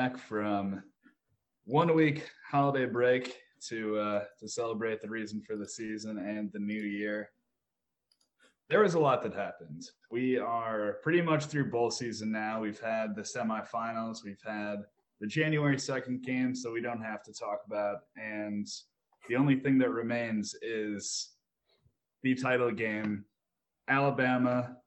[0.00, 0.82] back from
[1.66, 6.58] one week holiday break to uh, to celebrate the reason for the season and the
[6.58, 7.28] new year.
[8.70, 9.82] There was a lot that happened.
[10.10, 12.62] We are pretty much through bowl season now.
[12.62, 14.24] We've had the semifinals.
[14.24, 14.84] We've had
[15.20, 17.98] the January 2nd game, so we don't have to talk about.
[18.16, 18.66] And
[19.28, 21.34] the only thing that remains is
[22.22, 23.26] the title game.
[23.86, 24.78] Alabama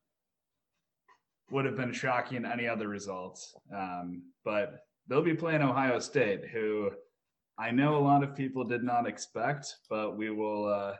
[1.52, 3.54] would have been shocking any other results.
[3.71, 6.91] Um, but they'll be playing Ohio State, who
[7.57, 10.93] I know a lot of people did not expect, but we will uh,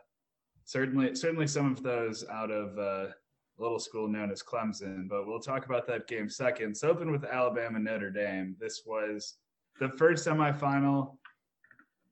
[0.66, 5.08] certainly certainly some of those out of uh, a little school known as Clemson.
[5.08, 6.76] But we'll talk about that game second.
[6.76, 8.56] So open with Alabama Notre Dame.
[8.60, 9.36] This was
[9.80, 11.18] the first semifinal.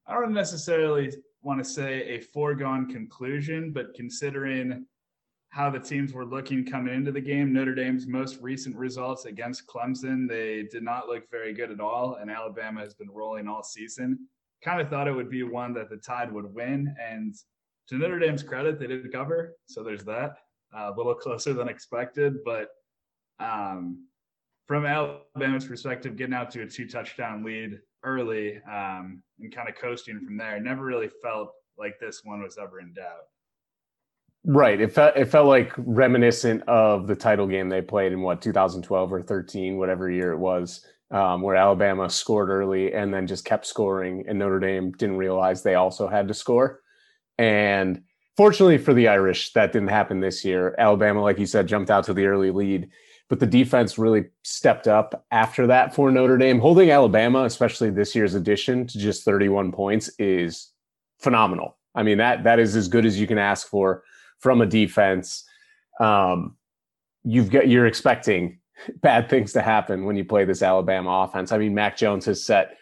[0.08, 4.86] I don't necessarily want to say a foregone conclusion, but considering
[5.52, 7.52] how the teams were looking coming into the game.
[7.52, 12.16] Notre Dame's most recent results against Clemson, they did not look very good at all,
[12.16, 14.28] and Alabama has been rolling all season.
[14.64, 17.36] Kind of thought it would be one that the Tide would win, and
[17.90, 20.38] to Notre Dame's credit, they did cover, so there's that.
[20.74, 22.70] Uh, a little closer than expected, but
[23.42, 24.08] um,
[24.68, 29.76] from Alabama's perspective, getting out to a two touchdown lead early um, and kind of
[29.76, 33.26] coasting from there, never really felt like this one was ever in doubt.
[34.44, 34.82] Right.
[34.82, 39.14] It felt it felt like reminiscent of the title game they played in what 2012
[39.14, 43.68] or 13, whatever year it was, um, where Alabama scored early and then just kept
[43.68, 46.82] scoring, and Notre Dame didn't realize they also had to score.
[47.38, 48.02] And
[48.36, 50.74] fortunately for the Irish, that didn't happen this year.
[50.80, 52.90] Alabama, like you said, jumped out to the early lead,
[53.30, 56.60] but the defense really stepped up after that for Notre Dame.
[56.60, 60.72] Holding Alabama, especially this year's edition, to just 31 points is
[61.20, 61.78] phenomenal.
[61.94, 64.04] I mean that that is as good as you can ask for
[64.42, 65.46] from a defense,
[66.00, 66.58] um,
[67.24, 68.60] you've got you're expecting
[69.02, 71.52] bad things to happen when you play this Alabama offense.
[71.52, 72.78] I mean, Mac Jones has set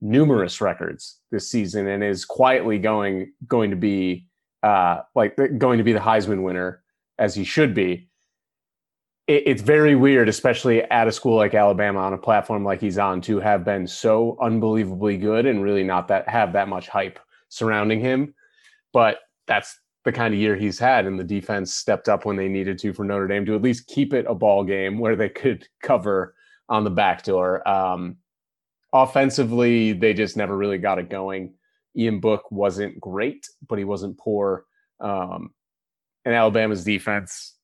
[0.00, 4.26] numerous records this season and is quietly going going to be
[4.62, 6.82] uh, like going to be the Heisman winner
[7.18, 8.08] as he should be.
[9.26, 12.98] It, it's very weird, especially at a school like Alabama on a platform like he's
[12.98, 17.18] on, to have been so unbelievably good and really not that have that much hype
[17.48, 18.34] surrounding him.
[18.92, 22.48] But that's the kind of year he's had, and the defense stepped up when they
[22.48, 25.28] needed to for Notre Dame to at least keep it a ball game where they
[25.28, 26.34] could cover
[26.68, 27.66] on the back door.
[27.68, 28.16] Um,
[28.92, 31.54] offensively, they just never really got it going.
[31.96, 34.64] Ian Book wasn't great, but he wasn't poor.
[34.98, 35.50] Um,
[36.24, 37.54] and Alabama's defense,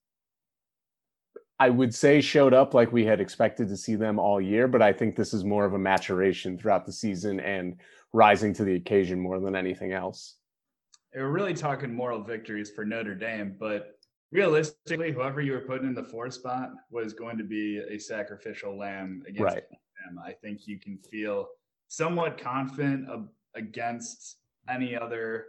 [1.59, 4.69] I would say, showed up like we had expected to see them all year.
[4.69, 7.81] But I think this is more of a maturation throughout the season and
[8.13, 10.37] rising to the occasion more than anything else
[11.19, 13.99] we're really talking moral victories for Notre Dame, but
[14.31, 18.77] realistically, whoever you were putting in the four spot was going to be a sacrificial
[18.79, 19.65] lamb against right.
[19.71, 20.19] them.
[20.25, 21.49] I think you can feel
[21.89, 24.37] somewhat confident of, against
[24.69, 25.47] any other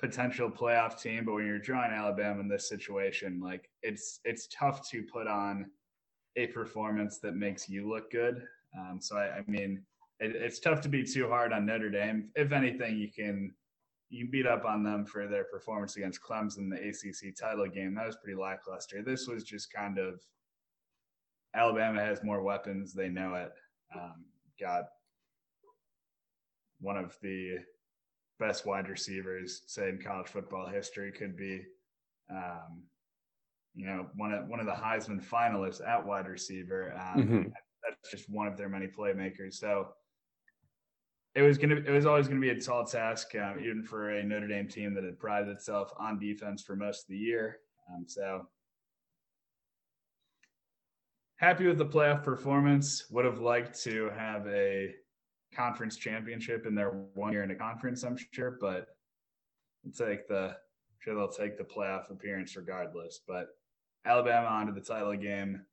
[0.00, 4.88] potential playoff team, but when you're drawing Alabama in this situation, like it's it's tough
[4.90, 5.70] to put on
[6.36, 8.42] a performance that makes you look good.
[8.76, 9.82] Um, so I, I mean,
[10.18, 12.30] it, it's tough to be too hard on Notre Dame.
[12.34, 13.54] If anything, you can
[14.12, 17.94] you beat up on them for their performance against Clemson, in the ACC title game.
[17.94, 19.02] That was pretty lackluster.
[19.02, 20.20] This was just kind of
[21.54, 22.92] Alabama has more weapons.
[22.92, 23.52] They know it.
[23.94, 24.24] Um,
[24.60, 24.84] got
[26.80, 27.56] one of the
[28.38, 31.62] best wide receivers, say in college football history, could be,
[32.30, 32.82] um,
[33.74, 36.92] you know, one of one of the Heisman finalists at wide receiver.
[36.94, 37.42] Um, mm-hmm.
[37.82, 39.54] That's just one of their many playmakers.
[39.54, 39.88] So
[41.34, 44.22] it was gonna it was always gonna be a tall task, um, even for a
[44.22, 47.58] Notre Dame team that had prided itself on defense for most of the year.
[47.90, 48.46] Um, so
[51.36, 53.04] happy with the playoff performance.
[53.10, 54.94] Would have liked to have a
[55.54, 58.88] conference championship in their one year in a conference, I'm sure, but
[59.84, 60.56] will take the
[60.98, 63.20] sure they'll take the playoff appearance regardless.
[63.26, 63.48] But
[64.04, 65.64] Alabama onto the title game.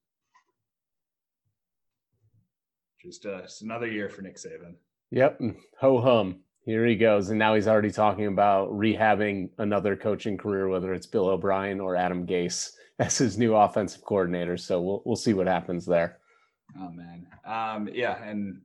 [3.01, 4.75] Just, uh, just another year for Nick Saban.
[5.11, 5.41] Yep.
[5.79, 6.39] Ho hum.
[6.65, 7.29] Here he goes.
[7.29, 11.95] And now he's already talking about rehabbing another coaching career, whether it's Bill O'Brien or
[11.95, 14.57] Adam Gase as his new offensive coordinator.
[14.57, 16.19] So we'll we'll see what happens there.
[16.77, 17.27] Oh man.
[17.45, 18.61] Um, yeah, and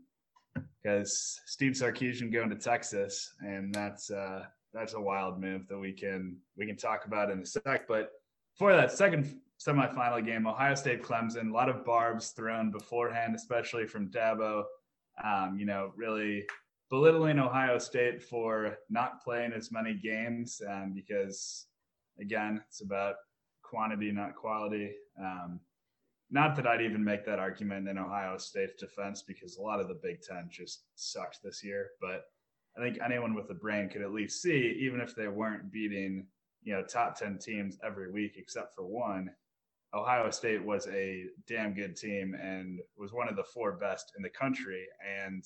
[0.83, 4.45] because Steve Sarkisian going to Texas, and that's uh
[4.75, 7.89] that's a wild move that we can we can talk about in a sec.
[7.89, 8.11] But
[8.59, 13.87] for that second semifinal game, Ohio State Clemson, a lot of barbs thrown beforehand, especially
[13.87, 14.65] from Dabo
[15.23, 16.45] um, you know, really
[16.91, 21.67] belittling Ohio State for not playing as many games um, because,
[22.21, 23.17] again, it's about
[23.63, 24.93] quantity, not quality.
[25.19, 25.61] Um,
[26.31, 29.89] not that I'd even make that argument in Ohio State's defense because a lot of
[29.89, 31.91] the Big Ten just sucked this year.
[32.01, 32.25] But
[32.77, 36.27] I think anyone with a brain could at least see, even if they weren't beating,
[36.63, 39.31] you know, top 10 teams every week except for one,
[39.95, 44.23] Ohio State was a damn good team and was one of the four best in
[44.23, 44.87] the country.
[45.23, 45.45] And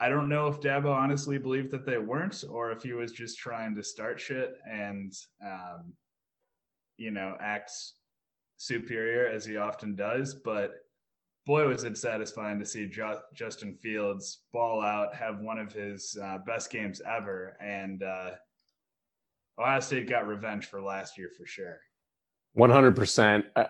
[0.00, 3.38] I don't know if Dabo honestly believed that they weren't, or if he was just
[3.38, 5.12] trying to start shit and,
[5.44, 5.94] um,
[6.96, 7.70] you know, act
[8.56, 10.34] superior as he often does.
[10.34, 10.72] But
[11.46, 16.16] boy, was it satisfying to see Ju- Justin Fields ball out, have one of his
[16.22, 18.30] uh, best games ever, and uh,
[19.58, 21.78] Ohio State got revenge for last year for sure.
[22.54, 23.44] One hundred percent.
[23.54, 23.66] Uh,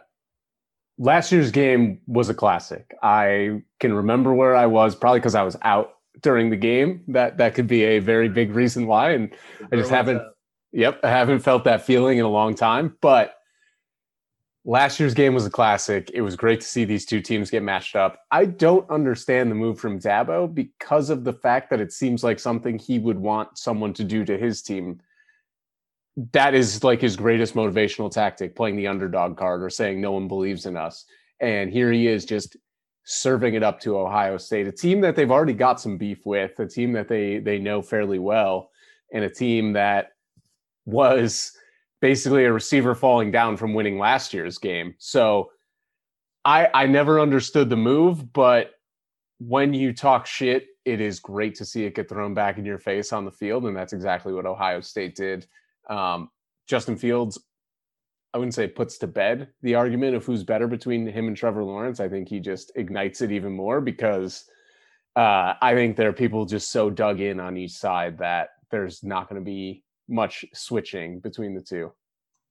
[0.98, 2.94] last year's game was a classic.
[3.02, 7.02] I can remember where I was, probably because I was out during the game.
[7.08, 9.34] That that could be a very big reason why, and
[9.72, 10.22] I just haven't.
[10.72, 12.96] Yep, I haven't felt that feeling in a long time.
[13.00, 13.34] But
[14.64, 16.10] last year's game was a classic.
[16.12, 18.20] It was great to see these two teams get matched up.
[18.30, 22.38] I don't understand the move from Dabo because of the fact that it seems like
[22.38, 25.00] something he would want someone to do to his team.
[26.32, 30.28] That is like his greatest motivational tactic, playing the underdog card or saying no one
[30.28, 31.04] believes in us.
[31.40, 32.56] And here he is just
[33.04, 36.58] serving it up to Ohio State, a team that they've already got some beef with,
[36.58, 38.70] a team that they they know fairly well,
[39.12, 40.12] and a team that
[40.86, 41.52] was
[42.00, 44.94] basically a receiver falling down from winning last year's game.
[44.98, 45.50] So
[46.44, 48.72] I I never understood the move, but
[49.38, 52.78] when you talk shit, it is great to see it get thrown back in your
[52.78, 55.46] face on the field, and that's exactly what Ohio State did.
[55.88, 56.30] Um,
[56.66, 57.42] Justin Fields,
[58.32, 61.62] I wouldn't say puts to bed the argument of who's better between him and Trevor
[61.62, 62.00] Lawrence.
[62.00, 64.44] I think he just ignites it even more because
[65.14, 69.04] uh, I think there are people just so dug in on each side that there's
[69.04, 71.92] not going to be much switching between the two.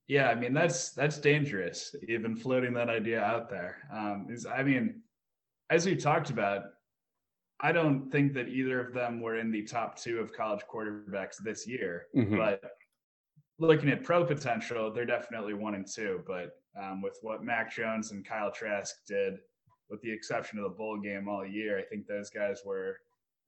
[0.08, 1.96] Yeah, I mean that's that's dangerous.
[2.08, 5.02] Even floating that idea out there um, is, I mean,
[5.70, 6.64] as we talked about,
[7.60, 11.38] I don't think that either of them were in the top two of college quarterbacks
[11.44, 12.08] this year.
[12.16, 12.38] Mm-hmm.
[12.38, 12.62] But
[13.60, 16.22] looking at pro potential, they're definitely one and two.
[16.26, 19.36] But um, with what Mac Jones and Kyle Trask did,
[19.90, 22.98] with the exception of the bowl game all year, I think those guys were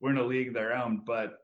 [0.00, 1.02] were in a league of their own.
[1.06, 1.38] But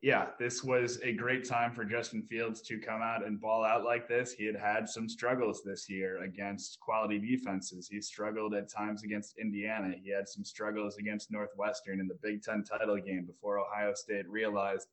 [0.00, 3.84] yeah, this was a great time for Justin Fields to come out and ball out
[3.84, 4.32] like this.
[4.32, 7.88] He had had some struggles this year against quality defenses.
[7.88, 9.94] He struggled at times against Indiana.
[10.02, 14.28] He had some struggles against Northwestern in the Big Ten title game before Ohio State
[14.28, 14.88] realized,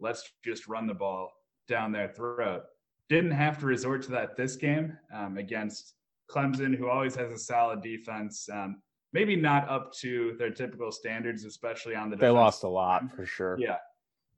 [0.00, 1.32] let's just run the ball
[1.68, 2.64] down their throat.
[3.08, 5.94] Didn't have to resort to that this game um, against
[6.30, 8.48] Clemson, who always has a solid defense.
[8.50, 8.80] Um,
[9.12, 12.16] maybe not up to their typical standards, especially on the.
[12.16, 13.56] They lost a lot for sure.
[13.58, 13.76] Yeah,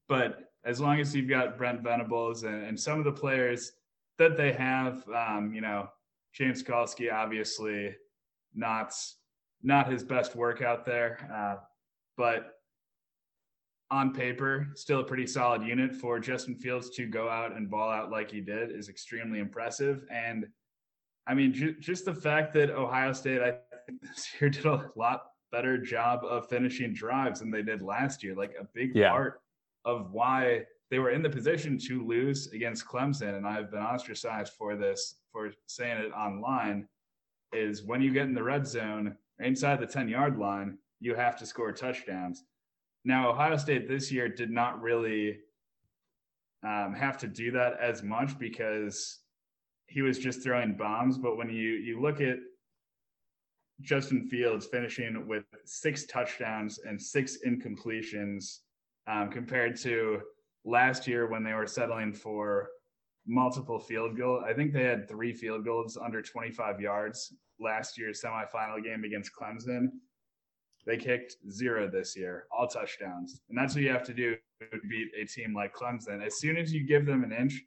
[0.09, 3.73] but as long as you've got Brent Venables and, and some of the players
[4.19, 5.89] that they have, um, you know,
[6.33, 7.95] James Skalski obviously
[8.55, 8.93] not
[9.63, 11.63] not his best work out there, uh,
[12.17, 12.56] but
[13.91, 17.91] on paper, still a pretty solid unit for Justin Fields to go out and ball
[17.91, 20.05] out like he did is extremely impressive.
[20.11, 20.47] And
[21.27, 23.55] I mean, ju- just the fact that Ohio State, I
[23.87, 28.23] think this year did a lot better job of finishing drives than they did last
[28.23, 28.35] year.
[28.35, 29.11] Like a big yeah.
[29.11, 29.41] part
[29.85, 34.53] of why they were in the position to lose against Clemson, and I've been ostracized
[34.53, 36.89] for this for saying it online,
[37.53, 41.37] is when you get in the red zone inside the 10 yard line, you have
[41.39, 42.45] to score touchdowns.
[43.07, 45.39] Now, Ohio State this year did not really
[46.65, 49.21] um, have to do that as much because
[49.87, 51.17] he was just throwing bombs.
[51.17, 52.39] But when you you look at
[53.81, 58.59] Justin Fields finishing with six touchdowns and six incompletions
[59.07, 60.23] um, compared to
[60.65, 62.71] last year when they were settling for
[63.25, 64.43] multiple field goal.
[64.45, 69.31] I think they had three field goals under 25 yards last year's semifinal game against
[69.33, 69.91] Clemson.
[70.87, 73.41] They kicked zero this year, all touchdowns.
[73.49, 76.25] And that's what you have to do to beat a team like Clemson.
[76.25, 77.61] As soon as you give them an inch,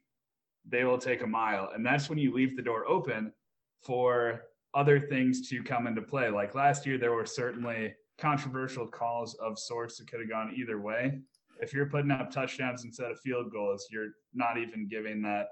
[0.66, 1.70] they will take a mile.
[1.76, 3.34] And that's when you leave the door open
[3.82, 6.30] for other things to come into play.
[6.30, 10.80] Like last year, there were certainly controversial calls of sorts that could have gone either
[10.80, 11.20] way.
[11.62, 15.48] If you're putting up touchdowns instead of field goals, you're not even giving that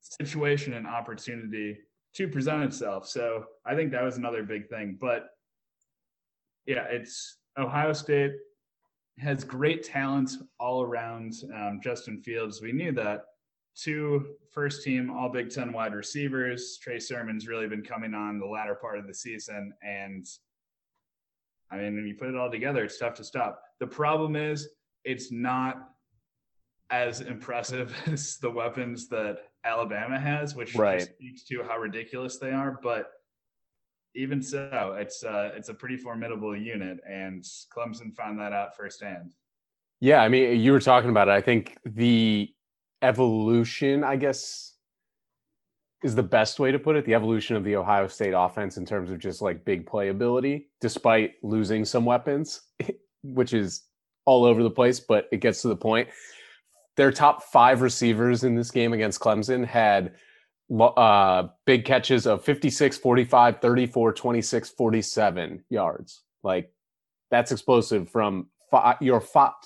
[0.00, 1.78] situation an opportunity
[2.14, 3.08] to present itself.
[3.08, 4.98] So I think that was another big thing.
[5.00, 5.30] But
[6.66, 8.32] yeah, it's Ohio State
[9.18, 11.34] has great talent all around.
[11.54, 13.24] Um, Justin Fields, we knew that.
[13.74, 16.78] Two first team All Big Ten wide receivers.
[16.82, 20.26] Trey Sermon's really been coming on the latter part of the season, and
[21.70, 23.62] I mean, when you put it all together, it's tough to stop.
[23.80, 24.68] The problem is
[25.04, 25.88] it's not
[26.90, 31.00] as impressive as the weapons that Alabama has, which right.
[31.00, 32.78] speaks to how ridiculous they are.
[32.82, 33.10] But
[34.14, 39.30] even so, it's uh, it's a pretty formidable unit, and Clemson found that out firsthand.
[40.00, 41.32] Yeah, I mean, you were talking about it.
[41.32, 42.52] I think the
[43.02, 44.74] evolution, I guess,
[46.02, 47.04] is the best way to put it.
[47.04, 51.34] The evolution of the Ohio State offense in terms of just like big playability, despite
[51.42, 52.62] losing some weapons,
[53.22, 53.84] which is
[54.24, 56.08] all over the place, but it gets to the point.
[56.96, 60.14] Their top five receivers in this game against Clemson had
[60.80, 66.22] uh, big catches of 56, 45, 34, 26, 47 yards.
[66.42, 66.72] Like
[67.30, 69.22] that's explosive from five, your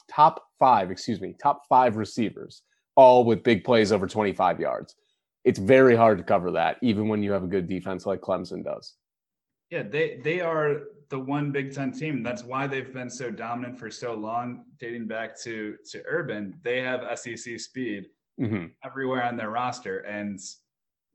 [0.09, 2.63] top five, excuse me, top five receivers,
[2.97, 4.95] all with big plays over 25 yards.
[5.45, 8.65] It's very hard to cover that, even when you have a good defense like Clemson
[8.65, 8.95] does.
[9.71, 12.23] Yeah, they they are the one Big Ten team.
[12.23, 16.59] That's why they've been so dominant for so long, dating back to to Urban.
[16.63, 18.07] They have SEC speed
[18.41, 18.67] mm-hmm.
[18.85, 20.41] everywhere on their roster, and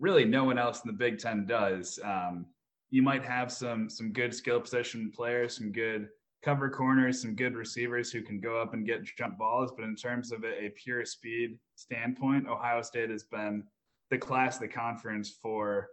[0.02, 2.00] really no one else in the Big Ten does.
[2.04, 2.48] Um,
[2.90, 6.10] you might have some some good skill position players, some good
[6.44, 9.72] cover corners, some good receivers who can go up and get jump balls.
[9.78, 13.64] But in terms of a, a pure speed standpoint, Ohio State has been
[14.10, 15.88] the class of the conference for,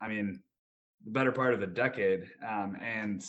[0.00, 0.40] I mean,
[1.04, 2.30] the better part of a decade.
[2.48, 3.22] Um, and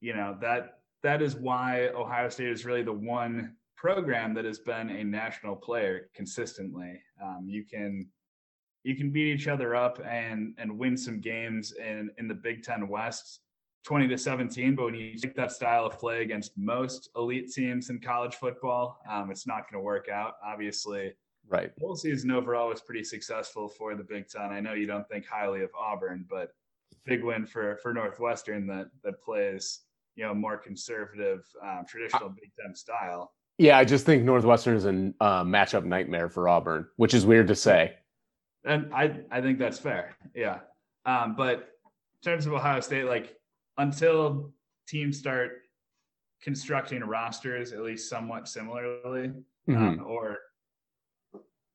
[0.00, 4.58] you know that that is why Ohio State is really the one program that has
[4.58, 7.00] been a national player consistently.
[7.22, 8.08] Um, you can
[8.84, 12.62] you can beat each other up and and win some games in in the Big
[12.62, 13.40] Ten West,
[13.84, 14.74] twenty to seventeen.
[14.74, 19.00] But when you take that style of play against most elite teams in college football,
[19.10, 20.34] um, it's not going to work out.
[20.44, 21.12] Obviously,
[21.48, 21.74] right.
[21.76, 24.52] The whole season overall was pretty successful for the Big Ten.
[24.52, 26.52] I know you don't think highly of Auburn, but
[27.04, 29.80] big win for for Northwestern that that plays
[30.14, 33.32] you know more conservative um, traditional Big Ten style.
[33.58, 37.48] Yeah, I just think Northwestern is a uh, matchup nightmare for Auburn, which is weird
[37.48, 37.94] to say.
[38.64, 40.16] And I, I think that's fair.
[40.34, 40.60] Yeah.
[41.04, 41.54] Um, but
[42.22, 43.36] in terms of Ohio State, like
[43.76, 44.52] until
[44.86, 45.62] teams start
[46.40, 49.76] constructing rosters at least somewhat similarly, um, mm-hmm.
[49.76, 50.38] um, or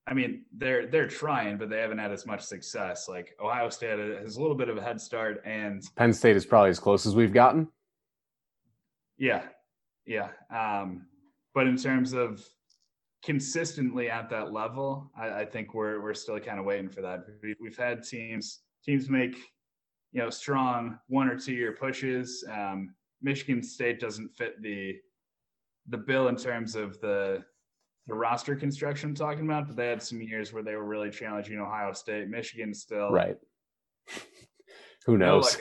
[0.05, 3.07] I mean, they're they're trying, but they haven't had as much success.
[3.07, 6.45] Like Ohio State has a little bit of a head start, and Penn State is
[6.45, 7.67] probably as close as we've gotten.
[9.17, 9.43] Yeah,
[10.05, 10.29] yeah.
[10.53, 11.07] Um,
[11.53, 12.43] but in terms of
[13.23, 17.25] consistently at that level, I, I think we're we're still kind of waiting for that.
[17.41, 19.37] We, we've had teams teams make
[20.11, 22.43] you know strong one or two year pushes.
[22.51, 24.95] Um, Michigan State doesn't fit the
[25.89, 27.43] the bill in terms of the
[28.07, 31.09] the roster construction I'm talking about, but they had some years where they were really
[31.09, 33.09] challenging Ohio State, Michigan still.
[33.09, 33.37] Right.
[35.05, 35.57] who knows?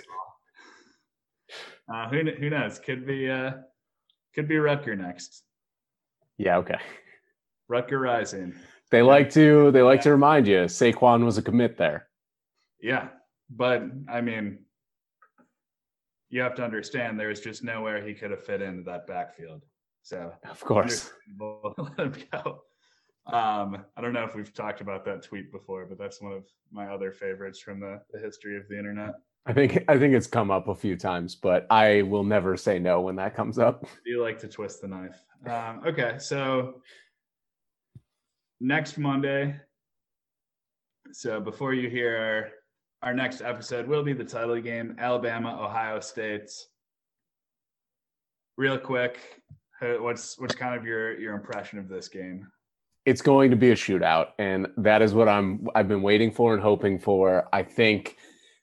[1.88, 2.78] No uh, who who knows?
[2.78, 3.52] Could be uh
[4.34, 5.44] could be Rutger next.
[6.38, 6.78] Yeah, okay.
[7.70, 8.54] Rutger Rising.
[8.90, 9.04] They yeah.
[9.04, 10.04] like to they like yeah.
[10.04, 12.08] to remind you Saquon was a commit there.
[12.80, 13.08] Yeah,
[13.48, 14.58] but I mean,
[16.28, 19.62] you have to understand there's just nowhere he could have fit into that backfield.
[20.02, 22.62] So of course, let him go.
[23.26, 26.44] Um, I don't know if we've talked about that tweet before, but that's one of
[26.72, 29.14] my other favorites from the, the history of the internet.
[29.46, 32.78] I think I think it's come up a few times, but I will never say
[32.78, 33.84] no when that comes up.
[34.06, 35.20] You like to twist the knife.
[35.46, 36.82] Um, okay, so
[38.60, 39.56] next Monday.
[41.12, 42.16] So before you hear
[43.02, 46.50] our, our next episode, will be the title game: Alabama, Ohio State.
[48.56, 49.18] Real quick,
[49.80, 52.46] what's what's kind of your your impression of this game?
[53.04, 56.54] It's going to be a shootout, and that is what I'm I've been waiting for
[56.54, 57.48] and hoping for.
[57.52, 58.16] I think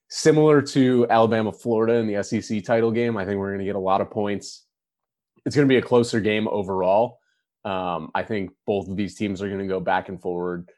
[0.09, 3.75] similar to Alabama Florida in the SEC title game, I think we're going to get
[3.75, 4.65] a lot of points.
[5.45, 7.19] It's going to be a closer game overall.
[7.63, 10.69] Um, I think both of these teams are going to go back and forward.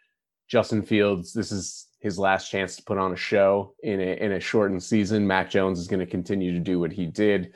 [0.48, 4.34] Justin Fields, this is his last chance to put on a show in a in
[4.34, 5.26] a shortened season.
[5.26, 7.54] Mac Jones is going to continue to do what he did.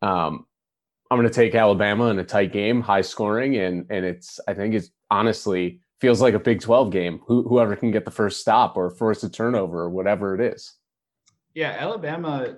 [0.00, 0.46] Um,
[1.10, 4.54] I'm going to take Alabama in a tight game, high scoring, and and it's I
[4.54, 7.20] think it's honestly feels like a Big 12 game.
[7.26, 10.79] Who, whoever can get the first stop or force a turnover or whatever it is.
[11.54, 12.56] Yeah, Alabama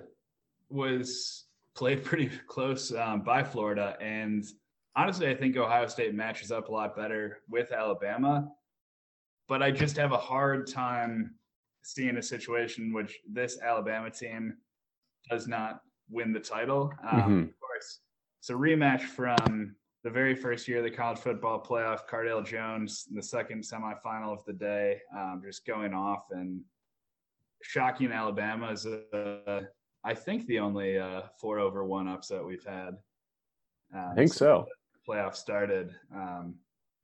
[0.69, 1.45] was
[1.75, 4.45] played pretty close um, by Florida, and
[4.95, 8.49] honestly, I think Ohio State matches up a lot better with Alabama.
[9.47, 11.35] But I just have a hard time
[11.83, 14.55] seeing a situation which this Alabama team
[15.29, 16.93] does not win the title.
[17.03, 17.39] Um, mm-hmm.
[17.41, 17.99] Of course,
[18.39, 22.07] it's a rematch from the very first year of the college football playoff.
[22.09, 26.61] Cardale Jones, in the second semifinal of the day, um, just going off and
[27.63, 29.61] shocking Alabama is, uh,
[30.03, 32.97] I think, the only uh, four over one upset we've had.
[33.95, 34.67] Uh, I think so.
[35.07, 35.95] Playoff started.
[36.13, 36.55] Um,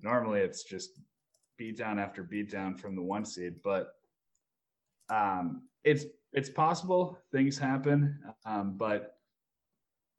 [0.01, 0.91] normally, it's just
[1.57, 3.93] beat down after beat down from the one seed, but
[5.09, 9.15] um, it's it's possible things happen, um, but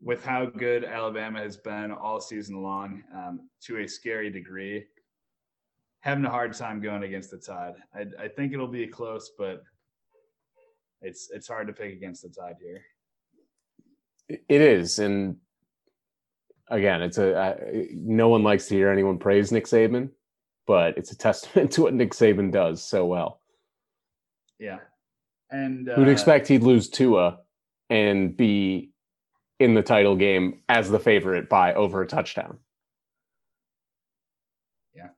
[0.03, 4.87] with how good Alabama has been all season long, um, to a scary degree,
[6.01, 7.75] having a hard time going against the Tide.
[7.95, 9.63] I, I think it'll be close, but
[11.03, 12.83] it's it's hard to pick against the Tide here.
[14.29, 15.37] It is, and
[16.69, 17.57] again, it's a uh,
[17.93, 20.11] no one likes to hear anyone praise Nick Saban,
[20.67, 23.41] but it's a testament to what Nick Saban does so well.
[24.59, 24.79] Yeah,
[25.51, 27.39] and uh, who'd expect he'd lose Tua
[27.89, 28.93] and be
[29.59, 32.59] in the title game as the favorite by over a touchdown?
[34.95, 35.09] Yeah,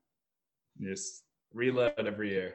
[0.80, 1.22] just
[1.52, 2.54] reload every year.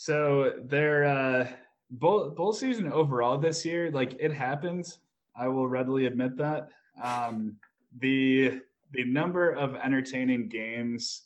[0.00, 1.48] So their uh,
[1.90, 5.00] bowl bowl season overall this year, like it happens.
[5.34, 6.68] I will readily admit that.
[7.02, 7.56] Um,
[7.98, 8.60] the
[8.92, 11.22] the number of entertaining games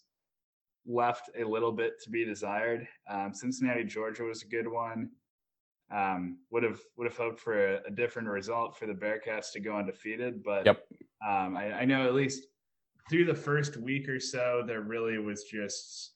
[0.87, 2.89] left a little bit to be desired.
[3.11, 5.11] Um, Cincinnati, Georgia was a good one.
[5.91, 9.61] Um, would have would have hoped for a, a, different result for the Bearcats to
[9.61, 10.87] go undefeated, but yep.
[11.23, 12.45] um, I, I, know at least
[13.11, 16.13] through the first week or so, there really was just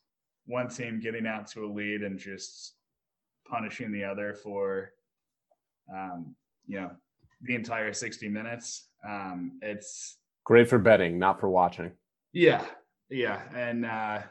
[0.46, 2.74] one team getting out to a lead and just
[3.48, 4.92] punishing the other for,
[5.92, 6.34] um,
[6.66, 6.90] you know,
[7.42, 8.88] the entire sixty minutes.
[9.06, 11.92] Um, it's great for betting, not for watching.
[12.32, 12.64] Yeah,
[13.10, 14.22] yeah, and uh,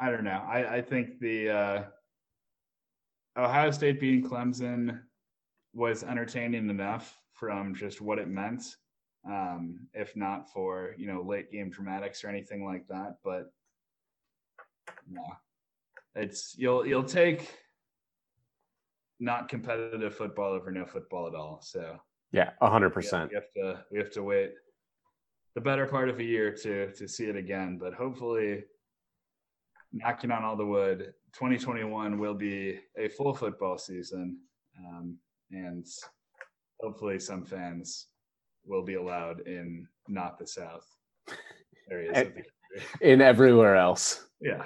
[0.00, 0.42] I don't know.
[0.48, 1.82] I, I think the uh,
[3.36, 5.00] Ohio State beating Clemson
[5.74, 8.76] was entertaining enough from just what it meant,
[9.26, 13.16] um, if not for you know late game dramatics or anything like that.
[13.24, 13.52] But
[15.10, 15.24] no,
[16.14, 17.54] it's you'll you'll take
[19.20, 21.60] not competitive football over no football at all.
[21.62, 21.96] So
[22.32, 23.30] yeah, hundred percent.
[23.30, 24.52] We have to we have to wait
[25.54, 28.64] the better part of a year to to see it again, but hopefully
[29.92, 34.38] knocking on all the wood, 2021 will be a full football season,
[34.78, 35.16] um,
[35.50, 35.86] and
[36.80, 38.06] hopefully some fans
[38.64, 40.86] will be allowed in not the South
[41.90, 42.46] areas of the country.
[43.02, 44.24] In everywhere else.
[44.42, 44.64] Yeah.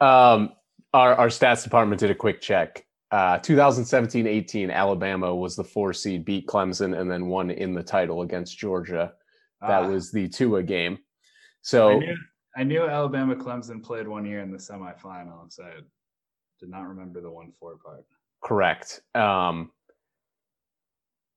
[0.00, 0.52] Um,
[0.94, 2.84] our, our stats department did a quick check.
[3.10, 8.22] Uh, 2017-18, Alabama was the four seed, beat Clemson, and then won in the title
[8.22, 9.12] against Georgia.
[9.60, 9.88] That ah.
[9.88, 10.98] was the Tua game.
[11.60, 12.16] So I knew,
[12.56, 15.80] I knew Alabama Clemson played one year in the semifinal, so I
[16.58, 18.04] did not remember the one four part.
[18.42, 19.00] Correct.
[19.14, 19.70] Um,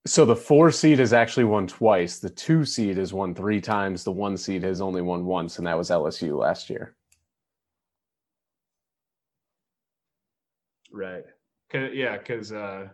[0.08, 2.19] so the four seed has actually won twice.
[2.19, 4.04] The two seed has won three times.
[4.04, 6.95] The one seed has only won once, and that was LSU last year.
[10.95, 11.25] Right.
[11.69, 12.88] Cause, yeah, because uh,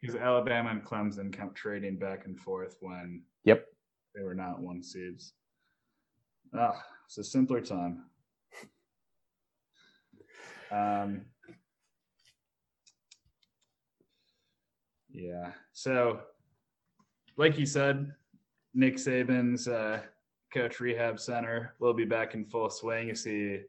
[0.00, 3.66] because Alabama and Clemson kept trading back and forth when yep
[4.14, 5.32] they were not one seeds.
[6.54, 8.04] Ah, it's a simpler time.
[10.70, 11.22] Um,
[15.10, 15.50] yeah.
[15.72, 16.20] So,
[17.36, 18.12] like you said,
[18.72, 20.02] Nick Saban's uh,
[20.54, 23.62] coach rehab center will be back in full swing as he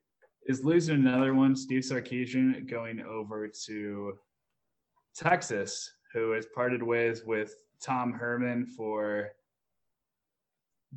[0.47, 1.56] is losing another one.
[1.56, 4.13] Steve Sarkisian going over to
[5.15, 9.32] Texas, who has parted ways with Tom Herman for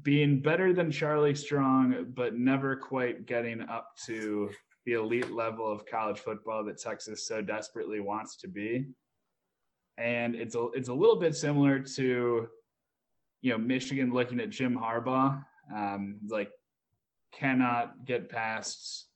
[0.02, 4.50] being better than Charlie Strong, but never quite getting up to
[4.86, 8.86] the elite level of college football that Texas so desperately wants to be.
[9.96, 12.48] And it's a it's a little bit similar to,
[13.40, 16.50] you know, Michigan looking at Jim Harbaugh, um, like
[17.32, 19.06] cannot get past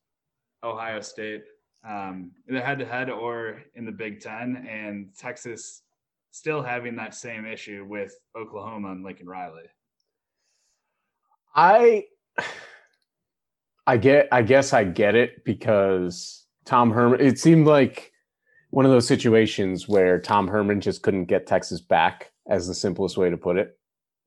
[0.62, 1.44] Ohio State,
[1.88, 5.82] um, the head to head or in the Big Ten, and Texas
[6.30, 9.64] still having that same issue with Oklahoma and Lincoln Riley.
[11.54, 12.04] I
[13.86, 18.12] I get I guess I get it because Tom Herman it seemed like
[18.70, 23.16] one of those situations where Tom Herman just couldn't get Texas back as the simplest
[23.16, 23.78] way to put it.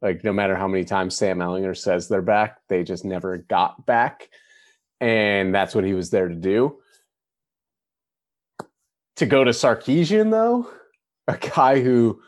[0.02, 3.86] Like no matter how many times Sam Ehlinger says they're back, they just never got
[3.86, 4.30] back.
[5.02, 6.78] And that's what he was there to do.
[9.18, 10.70] To go to Sarkisian though,
[11.28, 12.22] a guy who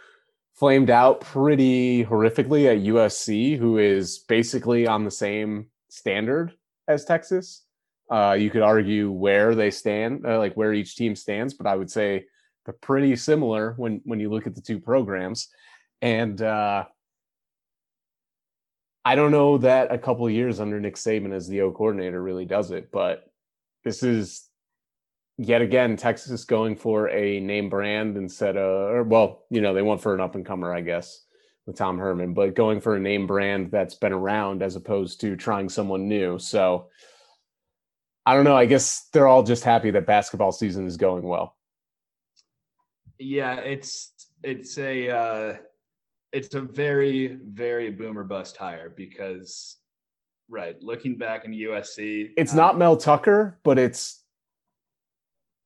[0.54, 6.54] flamed out pretty horrifically at USC, who is basically on the same standard
[6.88, 7.64] as Texas.
[8.12, 11.76] Uh, you could argue where they stand, uh, like where each team stands, but I
[11.76, 12.26] would say
[12.66, 15.50] they're pretty similar when when you look at the two programs.
[16.02, 16.86] And uh,
[19.06, 22.46] I don't know that a couple years under Nick Saban as the O coordinator really
[22.46, 23.26] does it, but
[23.84, 24.48] this is
[25.38, 29.82] yet again, Texas going for a name brand instead of, or well, you know, they
[29.82, 31.26] went for an up and comer, I guess,
[31.66, 35.36] with Tom Herman, but going for a name brand that's been around as opposed to
[35.36, 36.40] trying someone new.
[36.40, 36.88] So
[38.26, 38.56] I don't know.
[38.56, 41.58] I guess they're all just happy that basketball season is going well.
[43.20, 44.14] Yeah, it's
[44.44, 45.56] it's a uh,
[46.34, 49.78] it's a very very boomer bust hire because
[50.50, 54.24] right looking back in USC, it's um, not Mel Tucker, but it's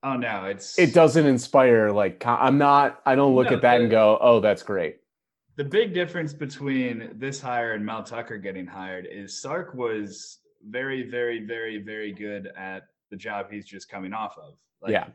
[0.04, 3.02] oh no, it's it doesn't inspire like I'm not.
[3.06, 4.98] I don't look no, at that the, and go, oh, that's great.
[5.56, 11.10] The big difference between this hire and Mel Tucker getting hired is Sark was very
[11.10, 14.56] very very very good at the job he's just coming off of.
[14.82, 15.08] Like, yeah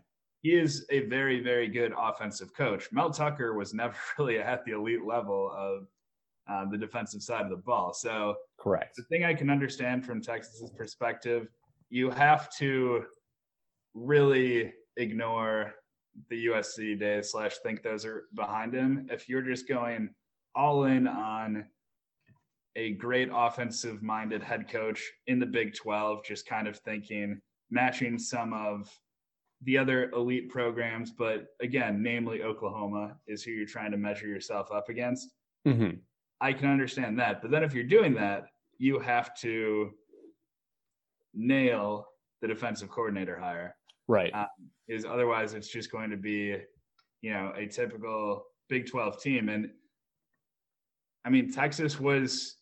[0.42, 2.90] he is a very, very good offensive coach.
[2.92, 5.86] Mel Tucker was never really at the elite level of
[6.50, 7.94] uh, the defensive side of the ball.
[7.94, 8.96] So, correct.
[8.96, 11.48] The thing I can understand from Texas's perspective,
[11.90, 13.04] you have to
[13.94, 15.74] really ignore
[16.28, 19.06] the USC days slash think those are behind him.
[19.10, 20.10] If you're just going
[20.54, 21.64] all in on
[22.74, 28.18] a great offensive minded head coach in the Big 12, just kind of thinking matching
[28.18, 28.90] some of
[29.64, 34.70] the other elite programs, but again, namely Oklahoma is who you're trying to measure yourself
[34.72, 35.30] up against.
[35.66, 35.98] Mm-hmm.
[36.40, 37.40] I can understand that.
[37.40, 38.46] But then if you're doing that,
[38.78, 39.90] you have to
[41.34, 42.08] nail
[42.40, 43.76] the defensive coordinator hire.
[44.08, 44.34] Right.
[44.34, 44.48] Um,
[44.88, 46.56] is otherwise it's just going to be,
[47.20, 49.48] you know, a typical Big 12 team.
[49.48, 49.70] And
[51.24, 52.56] I mean, Texas was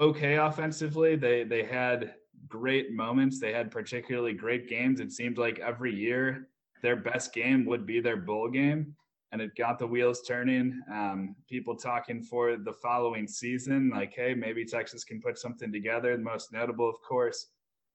[0.00, 1.14] okay offensively.
[1.14, 2.14] They they had
[2.48, 3.38] great moments.
[3.38, 5.00] They had particularly great games.
[5.00, 6.48] It seemed like every year
[6.82, 8.94] their best game would be their bowl game,
[9.32, 10.80] and it got the wheels turning.
[10.92, 16.16] Um, people talking for the following season, like, hey, maybe Texas can put something together.
[16.16, 17.48] The most notable, of course,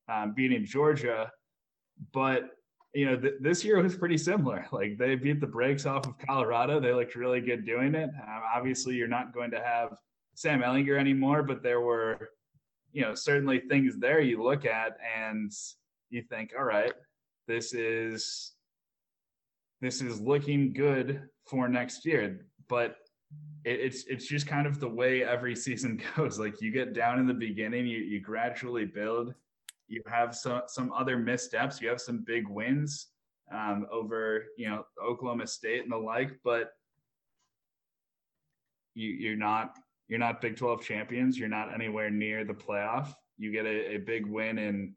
[0.08, 1.32] um, beating Georgia,
[2.14, 2.52] but
[2.94, 4.66] you know, th- this year was pretty similar.
[4.72, 6.80] Like they beat the brakes off of Colorado.
[6.80, 8.10] They looked really good doing it.
[8.10, 9.98] Um, obviously, you're not going to have
[10.34, 12.30] Sam Ehlinger anymore, but there were
[12.96, 15.52] you know certainly things there you look at and
[16.10, 16.94] you think all right
[17.48, 18.54] this is
[19.82, 22.48] this is looking good for next year.
[22.68, 22.96] But
[23.64, 26.40] it, it's it's just kind of the way every season goes.
[26.40, 29.34] Like you get down in the beginning you, you gradually build.
[29.88, 31.82] You have some some other missteps.
[31.82, 33.08] You have some big wins
[33.54, 36.72] um, over you know oklahoma state and the like but
[38.96, 39.78] you you're not
[40.08, 41.38] you're not Big 12 champions.
[41.38, 43.14] You're not anywhere near the playoff.
[43.38, 44.94] You get a, a big win, and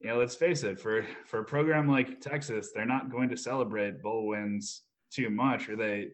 [0.00, 3.36] you know, let's face it, for for a program like Texas, they're not going to
[3.36, 4.82] celebrate bowl wins
[5.12, 6.08] too much, or they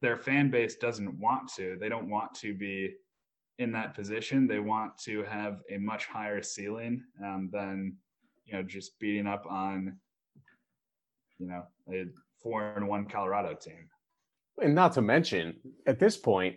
[0.00, 1.76] their fan base doesn't want to.
[1.80, 2.94] They don't want to be
[3.58, 4.46] in that position.
[4.46, 7.96] They want to have a much higher ceiling um, than
[8.44, 9.96] you know just beating up on
[11.38, 12.04] you know a
[12.42, 13.88] four and one Colorado team.
[14.60, 16.56] And not to mention, at this point,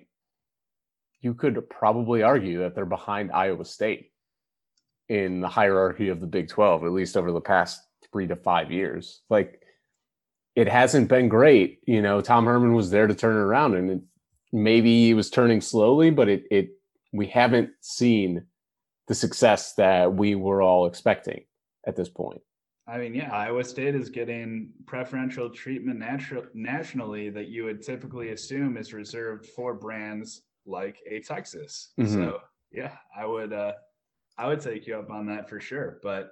[1.22, 4.12] you could probably argue that they're behind Iowa State
[5.08, 7.82] in the hierarchy of the Big 12, at least over the past
[8.12, 9.22] three to five years.
[9.30, 9.62] Like
[10.56, 11.80] it hasn't been great.
[11.86, 14.02] You know, Tom Herman was there to turn it around and it,
[14.52, 16.70] maybe he was turning slowly, but it, it,
[17.14, 18.46] we haven't seen
[19.08, 21.44] the success that we were all expecting
[21.86, 22.42] at this point.
[22.88, 28.32] I mean, yeah, Iowa State is getting preferential treatment natu- nationally that you would typically
[28.32, 31.94] assume is reserved for brands like a Texas.
[32.00, 32.14] Mm-hmm.
[32.14, 32.40] So
[32.72, 33.74] yeah, I would uh
[34.38, 36.00] I would take you up on that for sure.
[36.02, 36.32] But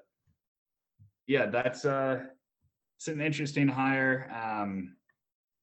[1.28, 2.22] yeah, that's uh
[2.98, 4.30] it's an interesting hire.
[4.32, 4.96] Um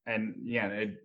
[0.07, 1.03] and yeah, it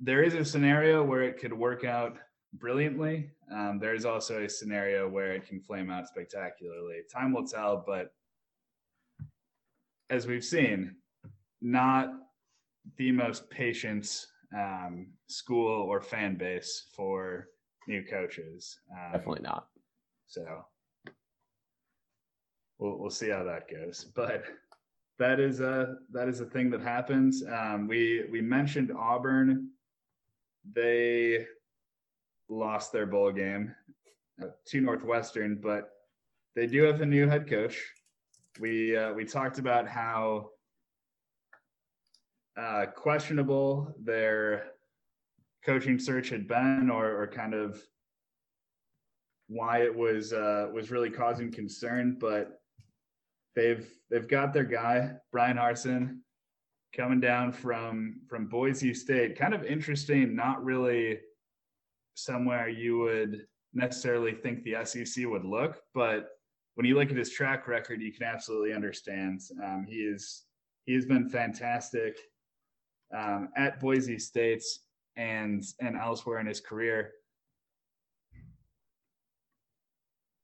[0.00, 2.18] there is a scenario where it could work out
[2.52, 3.30] brilliantly.
[3.50, 7.00] Um, there's also a scenario where it can flame out spectacularly.
[7.10, 8.12] Time will tell, but
[10.10, 10.96] as we've seen,
[11.60, 12.12] not
[12.96, 17.48] the most patient um, school or fan base for
[17.86, 18.78] new coaches.
[18.90, 19.68] Um, Definitely not.
[20.26, 20.64] So
[22.78, 24.04] we'll we'll see how that goes.
[24.14, 24.44] But
[25.18, 27.42] that is a that is a thing that happens.
[27.46, 29.70] Um, we we mentioned Auburn.
[30.72, 31.46] They
[32.48, 33.74] lost their bowl game
[34.42, 35.90] uh, to Northwestern, but
[36.54, 37.80] they do have a new head coach.
[38.58, 40.50] We uh, we talked about how
[42.56, 44.72] uh, questionable their
[45.64, 47.80] coaching search had been, or, or kind of
[49.48, 52.16] why it was uh, was really causing concern.
[52.18, 52.60] But
[53.54, 56.18] they've they've got their guy Bryan Harsin
[56.94, 59.38] coming down from from Boise State.
[59.38, 61.20] Kind of interesting, not really
[62.14, 66.30] somewhere you would necessarily think the SEC would look, but
[66.74, 69.40] when you look at his track record, you can absolutely understand.
[69.62, 70.44] Um, he is
[70.84, 72.18] he has been fantastic
[73.14, 74.64] um, at Boise State
[75.16, 77.12] and and elsewhere in his career.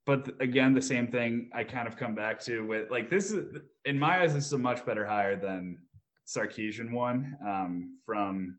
[0.04, 3.58] but again, the same thing I kind of come back to with like this is
[3.84, 5.78] in my eyes, this is a much better hire than
[6.26, 8.58] Sarkisian one um, from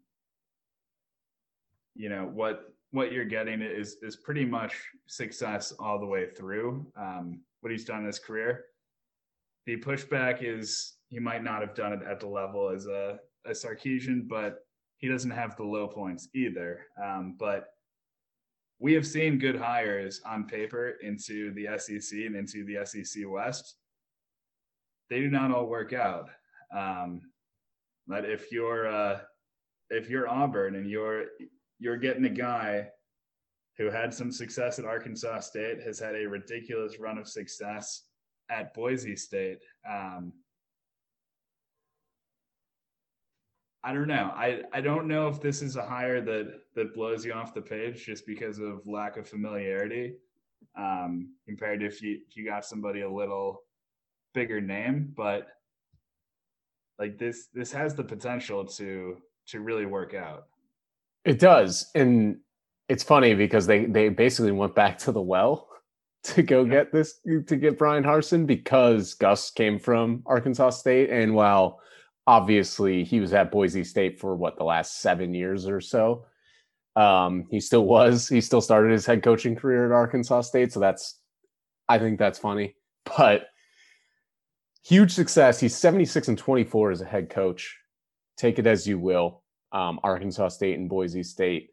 [1.96, 4.74] you know what what you're getting is is pretty much
[5.08, 8.66] success all the way through um, what he's done in his career.
[9.66, 13.52] The pushback is he might not have done it at the level as a, a
[13.52, 14.60] Sarkisian, but
[14.98, 16.86] he doesn't have the low points either.
[17.02, 17.68] Um, but
[18.80, 23.76] we have seen good hires on paper into the SEC and into the SEC West.
[25.10, 26.30] They do not all work out.
[26.76, 27.22] Um,
[28.08, 29.20] but if you're uh,
[29.90, 31.26] if you're Auburn and you're
[31.80, 32.90] you're getting a guy
[33.78, 38.04] who had some success at Arkansas State, has had a ridiculous run of success
[38.50, 39.60] at Boise State.
[39.90, 40.34] Um,
[43.84, 44.32] I don't know.
[44.36, 47.62] I, I don't know if this is a hire that that blows you off the
[47.62, 50.14] page just because of lack of familiarity.
[50.78, 53.64] Um, compared to if you if you got somebody a little
[54.34, 55.48] bigger name, but
[56.98, 59.18] like this this has the potential to
[59.48, 60.46] to really work out.
[61.26, 61.90] It does.
[61.96, 62.38] And
[62.90, 65.68] it's funny because they they basically went back to the well
[66.24, 71.34] to go get this to get Bryan Harsin because Gus came from Arkansas State and
[71.36, 71.80] while
[72.28, 76.26] obviously he was at Boise State for what the last seven years or so.
[76.96, 78.28] Um, he still was.
[78.28, 81.20] He still started his head coaching career at Arkansas State, so that's
[81.88, 82.76] I think that's funny.
[83.18, 83.48] But
[84.82, 85.60] huge success.
[85.60, 87.78] He's 76 and 24 as a head coach.
[88.38, 89.44] Take it as you will.
[89.74, 91.72] Um, Arkansas State and Boise State.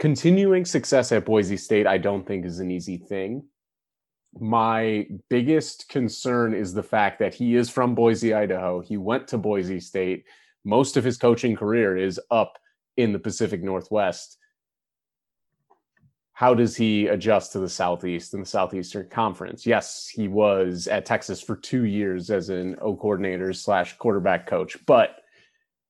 [0.00, 3.44] Continuing success at Boise State, I don't think is an easy thing
[4.40, 8.80] my biggest concern is the fact that he is from Boise, Idaho.
[8.80, 10.24] He went to Boise State.
[10.64, 12.58] Most of his coaching career is up
[12.96, 14.38] in the Pacific Northwest.
[16.32, 19.64] How does he adjust to the Southeast and the Southeastern Conference?
[19.64, 24.76] Yes, he was at Texas for two years as an O coordinator slash quarterback coach,
[24.84, 25.16] but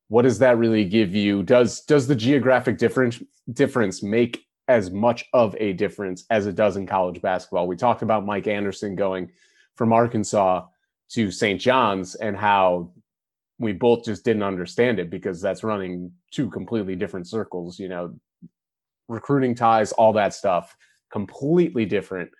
[0.08, 1.42] what does that really give you?
[1.42, 6.76] Does does the geographic difference difference make as much of a difference as it does
[6.76, 7.66] in college basketball.
[7.66, 9.30] We talked about Mike Anderson going
[9.74, 10.66] from Arkansas
[11.10, 11.60] to St.
[11.60, 12.92] John's and how
[13.58, 18.14] we both just didn't understand it because that's running two completely different circles, you know,
[19.08, 20.76] recruiting ties, all that stuff,
[21.12, 22.30] completely different.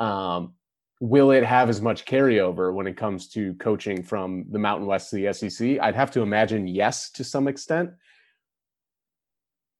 [0.00, 0.54] Um,
[1.00, 5.10] will it have as much carryover when it comes to coaching from the Mountain West
[5.10, 5.78] to the SEC?
[5.80, 7.90] I'd have to imagine yes to some extent.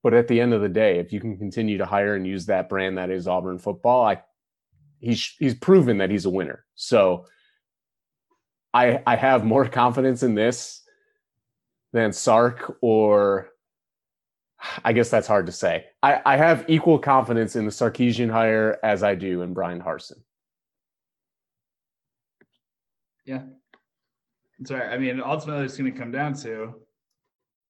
[0.08, 2.46] But at the end of the day, if you can continue to hire and use
[2.46, 4.22] that brand that is Auburn football, I
[5.00, 6.64] he's he's proven that he's a winner.
[6.76, 7.26] So
[8.72, 10.80] I I have more confidence in this
[11.92, 13.50] than Sark or
[14.82, 15.84] I guess that's hard to say.
[16.02, 20.22] I, I have equal confidence in the Sarkisian hire as I do in Bryan Harsin.
[23.26, 23.42] Yeah.
[24.64, 24.88] Sorry.
[24.88, 26.76] I mean, ultimately, it's going to come down to,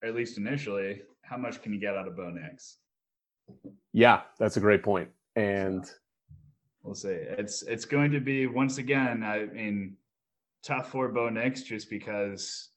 [0.04, 2.78] at least initially, how much can you get out of Bo Nix?
[3.92, 5.08] Yeah, that's a great point.
[5.36, 5.84] And
[6.82, 7.08] we'll see.
[7.08, 9.22] It's it's going to be once again.
[9.22, 9.96] I mean,
[10.62, 12.70] tough for Bo Nix just because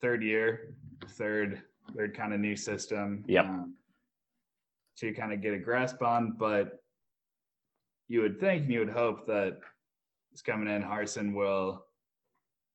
[0.00, 0.74] third year,
[1.10, 1.62] third
[1.96, 3.24] third kind of new system.
[3.26, 3.42] Yeah.
[3.42, 3.74] Um,
[4.98, 6.82] to kind of get a grasp on, but
[8.08, 9.58] you would think and you would hope that
[10.32, 10.82] it's coming in.
[10.82, 11.84] Harsin will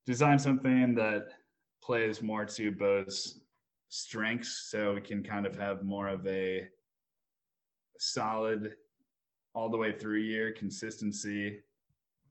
[0.06, 1.26] design something that
[1.84, 3.42] plays more to Bo's
[3.94, 6.68] strengths so we can kind of have more of a
[8.00, 8.74] solid
[9.54, 11.60] all the way through year consistency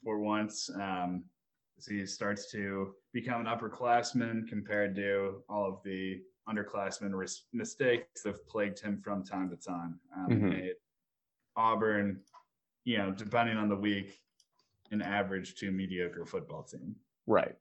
[0.03, 1.23] for once um,
[1.79, 8.23] as he starts to become an upperclassman compared to all of the underclassmen ris- mistakes
[8.23, 10.01] that have plagued him from time to time.
[10.17, 10.67] Um, mm-hmm.
[11.55, 12.19] Auburn,
[12.83, 14.19] you know, depending on the week,
[14.91, 16.97] an average to mediocre football team.
[17.29, 17.55] Right.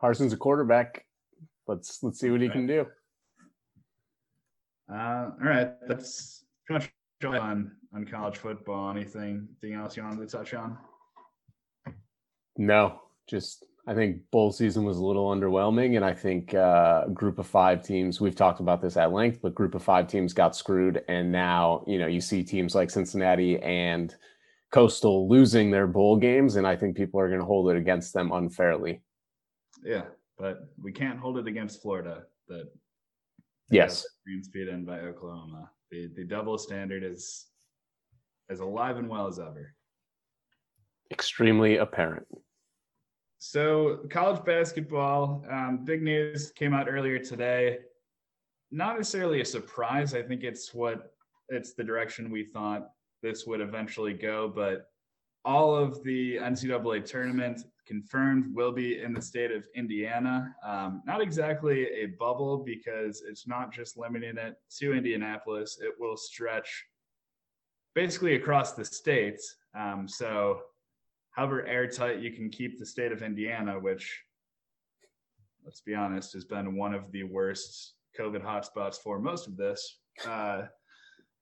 [0.00, 1.03] Harsin's a quarterback
[1.66, 2.86] let's let's see what he can do.
[4.92, 6.92] Uh, all right, that's pretty much
[7.24, 8.90] on on college football.
[8.90, 10.76] Anything anything else you wanted to touch on?
[12.56, 17.38] No, just I think bowl season was a little underwhelming, and I think uh, group
[17.38, 18.20] of five teams.
[18.20, 21.84] We've talked about this at length, but group of five teams got screwed, and now
[21.86, 24.14] you know you see teams like Cincinnati and
[24.70, 28.12] Coastal losing their bowl games, and I think people are going to hold it against
[28.12, 29.02] them unfairly.
[29.84, 30.04] Yeah,
[30.38, 32.24] but we can't hold it against Florida.
[32.48, 32.68] That
[33.70, 35.70] yes, green speed in by Oklahoma.
[35.90, 37.46] The the double standard is
[38.50, 39.74] as alive and well as ever.
[41.10, 42.26] Extremely apparent.
[43.38, 47.78] So college basketball, um, big news came out earlier today.
[48.70, 50.14] Not necessarily a surprise.
[50.14, 51.12] I think it's what
[51.50, 52.90] it's the direction we thought
[53.22, 54.90] this would eventually go, but
[55.44, 60.54] all of the NCAA tournament confirmed will be in the state of Indiana.
[60.66, 66.16] Um, not exactly a bubble because it's not just limiting it to Indianapolis, it will
[66.16, 66.84] stretch
[67.94, 69.56] basically across the states.
[69.78, 70.60] Um, so,
[71.30, 74.22] however airtight you can keep the state of Indiana, which,
[75.64, 79.98] let's be honest, has been one of the worst COVID hotspots for most of this.
[80.26, 80.62] Uh,